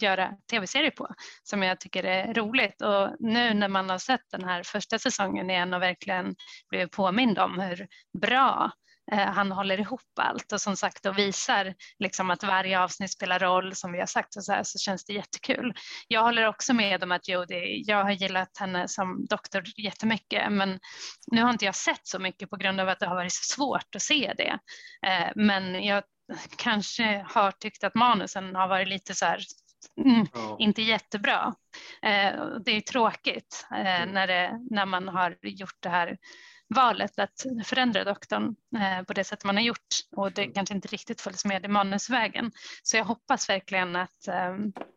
göra 0.00 0.32
tv-serier 0.50 0.90
på 0.90 1.08
som 1.42 1.62
jag 1.62 1.80
tycker 1.80 2.04
är 2.04 2.34
roligt 2.34 2.82
och 2.82 3.10
nu 3.18 3.54
när 3.54 3.68
man 3.68 3.90
har 3.90 3.98
sett 3.98 4.30
den 4.30 4.44
här 4.44 4.62
första 4.62 4.98
säsongen 4.98 5.50
igen 5.50 5.74
och 5.74 5.82
verkligen 5.82 6.34
blivit 6.70 6.92
påmind 6.92 7.38
om 7.38 7.60
hur 7.60 7.88
bra 8.20 8.70
han 9.10 9.52
håller 9.52 9.80
ihop 9.80 10.18
allt 10.20 10.52
och 10.52 10.60
som 10.60 10.76
sagt 10.76 11.06
och 11.06 11.18
visar 11.18 11.74
liksom 11.98 12.30
att 12.30 12.42
varje 12.42 12.80
avsnitt 12.80 13.12
spelar 13.12 13.38
roll 13.38 13.74
som 13.74 13.92
vi 13.92 13.98
har 13.98 14.06
sagt 14.06 14.36
och 14.36 14.44
så 14.44 14.52
här 14.52 14.62
så 14.62 14.78
känns 14.78 15.04
det 15.04 15.12
jättekul. 15.12 15.74
Jag 16.08 16.22
håller 16.22 16.46
också 16.46 16.74
med 16.74 17.02
om 17.02 17.12
att 17.12 17.28
Jodie, 17.28 17.82
jag 17.86 18.04
har 18.04 18.10
gillat 18.10 18.58
henne 18.58 18.88
som 18.88 19.26
doktor 19.26 19.62
jättemycket 19.76 20.52
men 20.52 20.80
nu 21.32 21.42
har 21.42 21.50
inte 21.50 21.64
jag 21.64 21.74
sett 21.74 22.06
så 22.06 22.18
mycket 22.18 22.50
på 22.50 22.56
grund 22.56 22.80
av 22.80 22.88
att 22.88 23.00
det 23.00 23.06
har 23.06 23.16
varit 23.16 23.32
så 23.32 23.54
svårt 23.54 23.94
att 23.94 24.02
se 24.02 24.34
det. 24.36 24.58
Eh, 25.06 25.30
men 25.36 25.84
jag 25.84 26.02
kanske 26.56 27.26
har 27.28 27.50
tyckt 27.50 27.84
att 27.84 27.94
manusen 27.94 28.54
har 28.56 28.68
varit 28.68 28.88
lite 28.88 29.14
så 29.14 29.24
här 29.24 29.40
Mm, 29.96 30.26
ja. 30.32 30.56
inte 30.58 30.82
jättebra. 30.82 31.54
Eh, 32.02 32.32
det 32.64 32.70
är 32.70 32.80
tråkigt 32.80 33.66
eh, 33.70 34.02
mm. 34.02 34.14
när, 34.14 34.26
det, 34.26 34.60
när 34.70 34.86
man 34.86 35.08
har 35.08 35.36
gjort 35.42 35.76
det 35.80 35.88
här 35.88 36.18
valet 36.74 37.18
att 37.18 37.46
förändra 37.64 38.04
doktorn 38.04 38.56
eh, 38.76 39.04
på 39.04 39.12
det 39.12 39.24
sätt 39.24 39.44
man 39.44 39.56
har 39.56 39.62
gjort 39.62 39.88
och 40.16 40.32
det 40.32 40.46
kanske 40.46 40.74
inte 40.74 40.88
riktigt 40.88 41.20
följs 41.20 41.44
med 41.44 41.64
i 41.64 41.68
manusvägen. 41.68 42.52
Så 42.82 42.96
jag 42.96 43.04
hoppas 43.04 43.48
verkligen 43.48 43.96
att, 43.96 44.28
eh, 44.28 44.56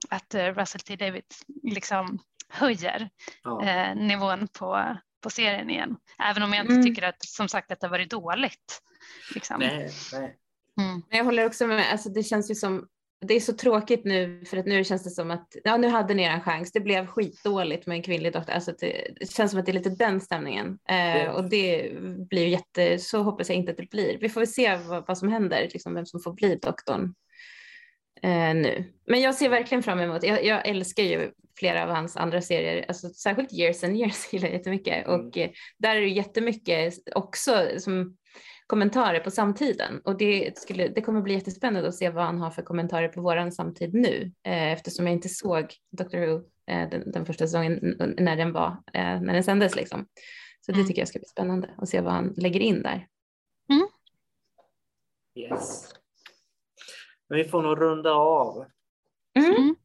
att 0.09 0.36
Russell 0.36 0.82
T 0.82 0.95
David 0.95 1.24
liksom 1.63 2.19
höjer 2.49 3.09
ja. 3.43 3.65
eh, 3.65 3.95
nivån 3.95 4.47
på, 4.47 4.97
på 5.24 5.30
serien 5.30 5.69
igen. 5.69 5.95
Även 6.24 6.43
om 6.43 6.53
jag 6.53 6.63
inte 6.63 6.74
mm. 6.74 6.86
tycker 6.86 7.01
att 7.01 7.26
som 7.26 7.47
sagt 7.47 7.71
att 7.71 7.80
det 7.80 7.88
har 7.88 7.91
varit 7.91 8.09
dåligt. 8.09 8.82
Liksom. 9.34 9.59
Nej, 9.59 9.89
nej. 10.13 10.38
Mm. 10.82 11.01
Jag 11.09 11.24
håller 11.24 11.45
också 11.45 11.67
med, 11.67 11.91
alltså 11.91 12.09
det 12.09 12.24
känns 12.24 12.51
ju 12.51 12.55
som 12.55 12.88
det 13.28 13.34
är 13.34 13.39
så 13.39 13.53
tråkigt 13.53 14.05
nu 14.05 14.43
för 14.45 14.57
att 14.57 14.65
nu 14.65 14.84
känns 14.84 15.03
det 15.03 15.09
som 15.09 15.32
att 15.32 15.55
ja, 15.63 15.78
nu 15.78 15.88
hade 15.88 16.13
ni 16.13 16.24
en 16.24 16.41
chans. 16.41 16.71
Det 16.71 16.80
blev 16.80 17.07
skitdåligt 17.07 17.88
med 17.88 17.95
en 17.95 18.03
kvinnlig 18.03 18.34
doktor. 18.34 18.53
Alltså 18.53 18.74
det, 18.80 19.13
det 19.19 19.32
känns 19.32 19.51
som 19.51 19.59
att 19.59 19.65
det 19.65 19.71
är 19.71 19.74
lite 19.74 19.89
den 19.89 20.21
stämningen 20.21 20.80
eh, 20.89 21.30
och 21.30 21.49
det 21.49 21.91
blir 22.30 22.47
jätte. 22.47 22.99
Så 22.99 23.24
hoppas 23.24 23.49
jag 23.49 23.57
inte 23.57 23.71
att 23.71 23.78
det 23.78 23.89
blir. 23.89 24.17
Vi 24.21 24.30
får 24.30 24.41
väl 24.41 24.47
se 24.47 24.76
vad, 24.76 25.07
vad 25.07 25.17
som 25.17 25.30
händer, 25.30 25.69
liksom 25.74 25.93
vem 25.93 26.05
som 26.05 26.19
får 26.19 26.34
bli 26.34 26.55
doktorn 26.55 27.13
eh, 28.21 28.55
nu. 28.55 28.93
Men 29.07 29.21
jag 29.21 29.36
ser 29.36 29.49
verkligen 29.49 29.84
fram 29.84 29.99
emot. 29.99 30.24
Jag, 30.24 30.45
jag, 30.45 30.67
älskar 30.67 31.03
ju 31.03 31.32
flera 31.59 31.84
av 31.84 31.89
hans 31.89 32.17
andra 32.17 32.41
serier, 32.41 32.86
alltså 32.88 33.09
särskilt 33.09 33.53
Years 33.53 33.84
and 33.84 33.97
Years 33.97 34.28
gillar 34.34 34.47
jag 34.47 34.57
jättemycket 34.57 35.07
mm. 35.07 35.19
och 35.19 35.38
eh, 35.38 35.49
där 35.78 35.95
är 35.95 36.01
det 36.01 36.07
jättemycket 36.07 36.93
också 37.15 37.67
som 37.78 38.17
kommentarer 38.68 39.20
på 39.20 39.32
samtiden 39.32 40.01
och 40.05 40.18
det, 40.18 40.57
skulle, 40.57 40.88
det 40.88 41.01
kommer 41.01 41.22
bli 41.22 41.34
jättespännande 41.34 41.89
att 41.89 41.95
se 41.95 42.09
vad 42.09 42.26
han 42.26 42.38
har 42.38 42.51
för 42.51 42.61
kommentarer 42.61 43.07
på 43.07 43.22
våran 43.22 43.51
samtid 43.51 43.93
nu 43.93 44.32
eh, 44.43 44.72
eftersom 44.72 45.07
jag 45.07 45.14
inte 45.14 45.30
såg 45.30 45.74
Doctor 45.91 46.18
Who 46.18 46.36
eh, 46.72 46.89
den, 46.89 47.11
den, 47.11 47.26
första 47.26 47.47
säsongen 47.47 47.95
när 48.18 48.36
den 48.36 48.53
var, 48.53 48.68
eh, 48.93 49.22
när 49.22 49.34
den 49.34 49.43
sändes 49.43 49.76
liksom. 49.76 50.07
Så 50.61 50.72
det 50.72 50.78
mm. 50.78 50.88
tycker 50.88 51.01
jag 51.01 51.07
ska 51.07 51.20
bli 51.20 51.28
spännande 51.28 51.70
att 51.78 51.89
se 51.89 52.01
vad 52.01 52.14
han 52.14 52.34
lägger 52.38 52.59
in 52.59 52.82
där. 52.82 53.07
Mm. 53.70 53.88
Yes. 55.36 55.93
Men 57.30 57.38
vi 57.38 57.43
får 57.43 57.61
nog 57.61 57.82
runda 57.82 58.11
av. 58.11 58.66
Mm. 59.39 59.76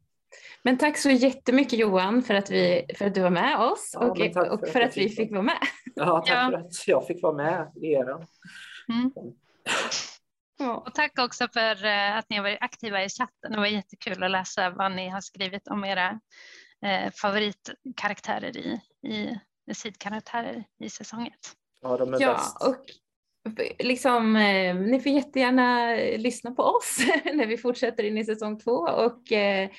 Men 0.68 0.78
tack 0.78 0.98
så 0.98 1.10
jättemycket 1.10 1.78
Johan 1.78 2.22
för 2.22 2.34
att, 2.34 2.50
vi, 2.50 2.86
för 2.94 3.06
att 3.06 3.14
du 3.14 3.20
var 3.20 3.30
med 3.30 3.58
oss 3.58 3.90
ja, 3.92 4.06
och, 4.06 4.16
för, 4.16 4.50
och 4.50 4.68
för 4.68 4.80
att, 4.80 4.88
att 4.88 4.96
vi 4.96 5.08
fick 5.08 5.30
vara 5.30 5.42
med. 5.42 5.58
Ja, 5.94 6.24
tack 6.26 6.36
ja. 6.36 6.50
för 6.50 6.58
att 6.58 6.88
jag 6.88 7.06
fick 7.06 7.22
vara 7.22 7.32
med 7.32 7.72
i 7.76 7.92
er. 7.92 8.08
Mm. 8.88 9.12
Ja. 10.58 10.76
Och 10.86 10.94
tack 10.94 11.18
också 11.18 11.48
för 11.52 11.84
eh, 11.84 12.16
att 12.16 12.30
ni 12.30 12.36
har 12.36 12.42
varit 12.42 12.58
aktiva 12.60 13.04
i 13.04 13.08
chatten. 13.08 13.52
Det 13.52 13.56
var 13.56 13.66
jättekul 13.66 14.22
att 14.22 14.30
läsa 14.30 14.70
vad 14.70 14.92
ni 14.92 15.08
har 15.08 15.20
skrivit 15.20 15.68
om 15.68 15.84
era 15.84 16.20
eh, 16.84 17.12
favoritkaraktärer 17.12 18.56
i, 18.56 18.80
i 19.06 19.74
sidkaraktärer 19.74 20.64
i 20.84 20.90
säsong. 20.90 21.30
Ja, 21.82 21.96
de 21.96 22.14
är 22.14 22.20
ja, 22.20 22.32
bäst. 22.32 22.62
Och 22.62 22.84
liksom, 23.78 24.36
eh, 24.36 24.76
ni 24.76 25.00
får 25.00 25.12
jättegärna 25.12 25.94
lyssna 26.16 26.50
på 26.50 26.62
oss 26.62 26.98
när 27.24 27.46
vi 27.46 27.56
fortsätter 27.56 28.04
in 28.04 28.18
i 28.18 28.24
säsong 28.24 28.58
två 28.58 28.72
och 28.72 29.32
eh, 29.32 29.70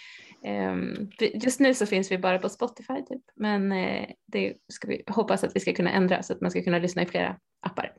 just 1.33 1.59
nu 1.59 1.73
så 1.73 1.85
finns 1.85 2.11
vi 2.11 2.17
bara 2.17 2.39
på 2.39 2.49
Spotify 2.49 3.05
typ, 3.09 3.23
men 3.35 3.71
eh, 3.71 4.09
det 4.25 4.53
ska 4.67 4.87
vi 4.87 5.03
hoppas 5.07 5.43
att 5.43 5.55
vi 5.55 5.59
ska 5.59 5.73
kunna 5.73 5.91
ändra 5.91 6.23
så 6.23 6.33
att 6.33 6.41
man 6.41 6.51
ska 6.51 6.63
kunna 6.63 6.79
lyssna 6.79 7.01
i 7.01 7.05
flera 7.05 7.37
appar. 7.61 7.93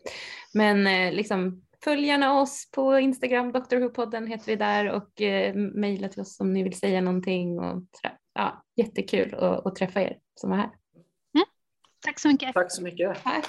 Men 0.55 0.86
eh, 0.86 1.12
liksom 1.12 1.62
följ 1.84 2.07
gärna 2.07 2.41
oss 2.41 2.70
på 2.70 2.99
Instagram, 2.99 3.53
Dr. 3.53 3.76
Who-podden 3.76 4.26
heter 4.26 4.47
vi 4.47 4.57
där 4.57 4.91
och 4.91 5.20
eh, 5.22 5.55
mejla 5.55 6.09
till 6.09 6.20
oss 6.20 6.41
om 6.41 6.53
ni 6.53 6.62
vill 6.62 6.78
säga 6.78 7.01
någonting 7.01 7.59
och 7.59 7.82
ja, 8.34 8.64
jättekul 8.76 9.34
att, 9.34 9.66
att 9.66 9.76
träffa 9.76 10.03
er 10.03 10.18
som 10.34 10.51
var 10.51 10.57
här. 10.57 10.70
Mm. 11.34 11.47
Tack 12.05 12.18
så 12.20 12.28
mycket. 12.28 12.55
Tack 12.55 12.72
så 12.72 12.82
mycket. 12.82 13.22
Tack. 13.22 13.47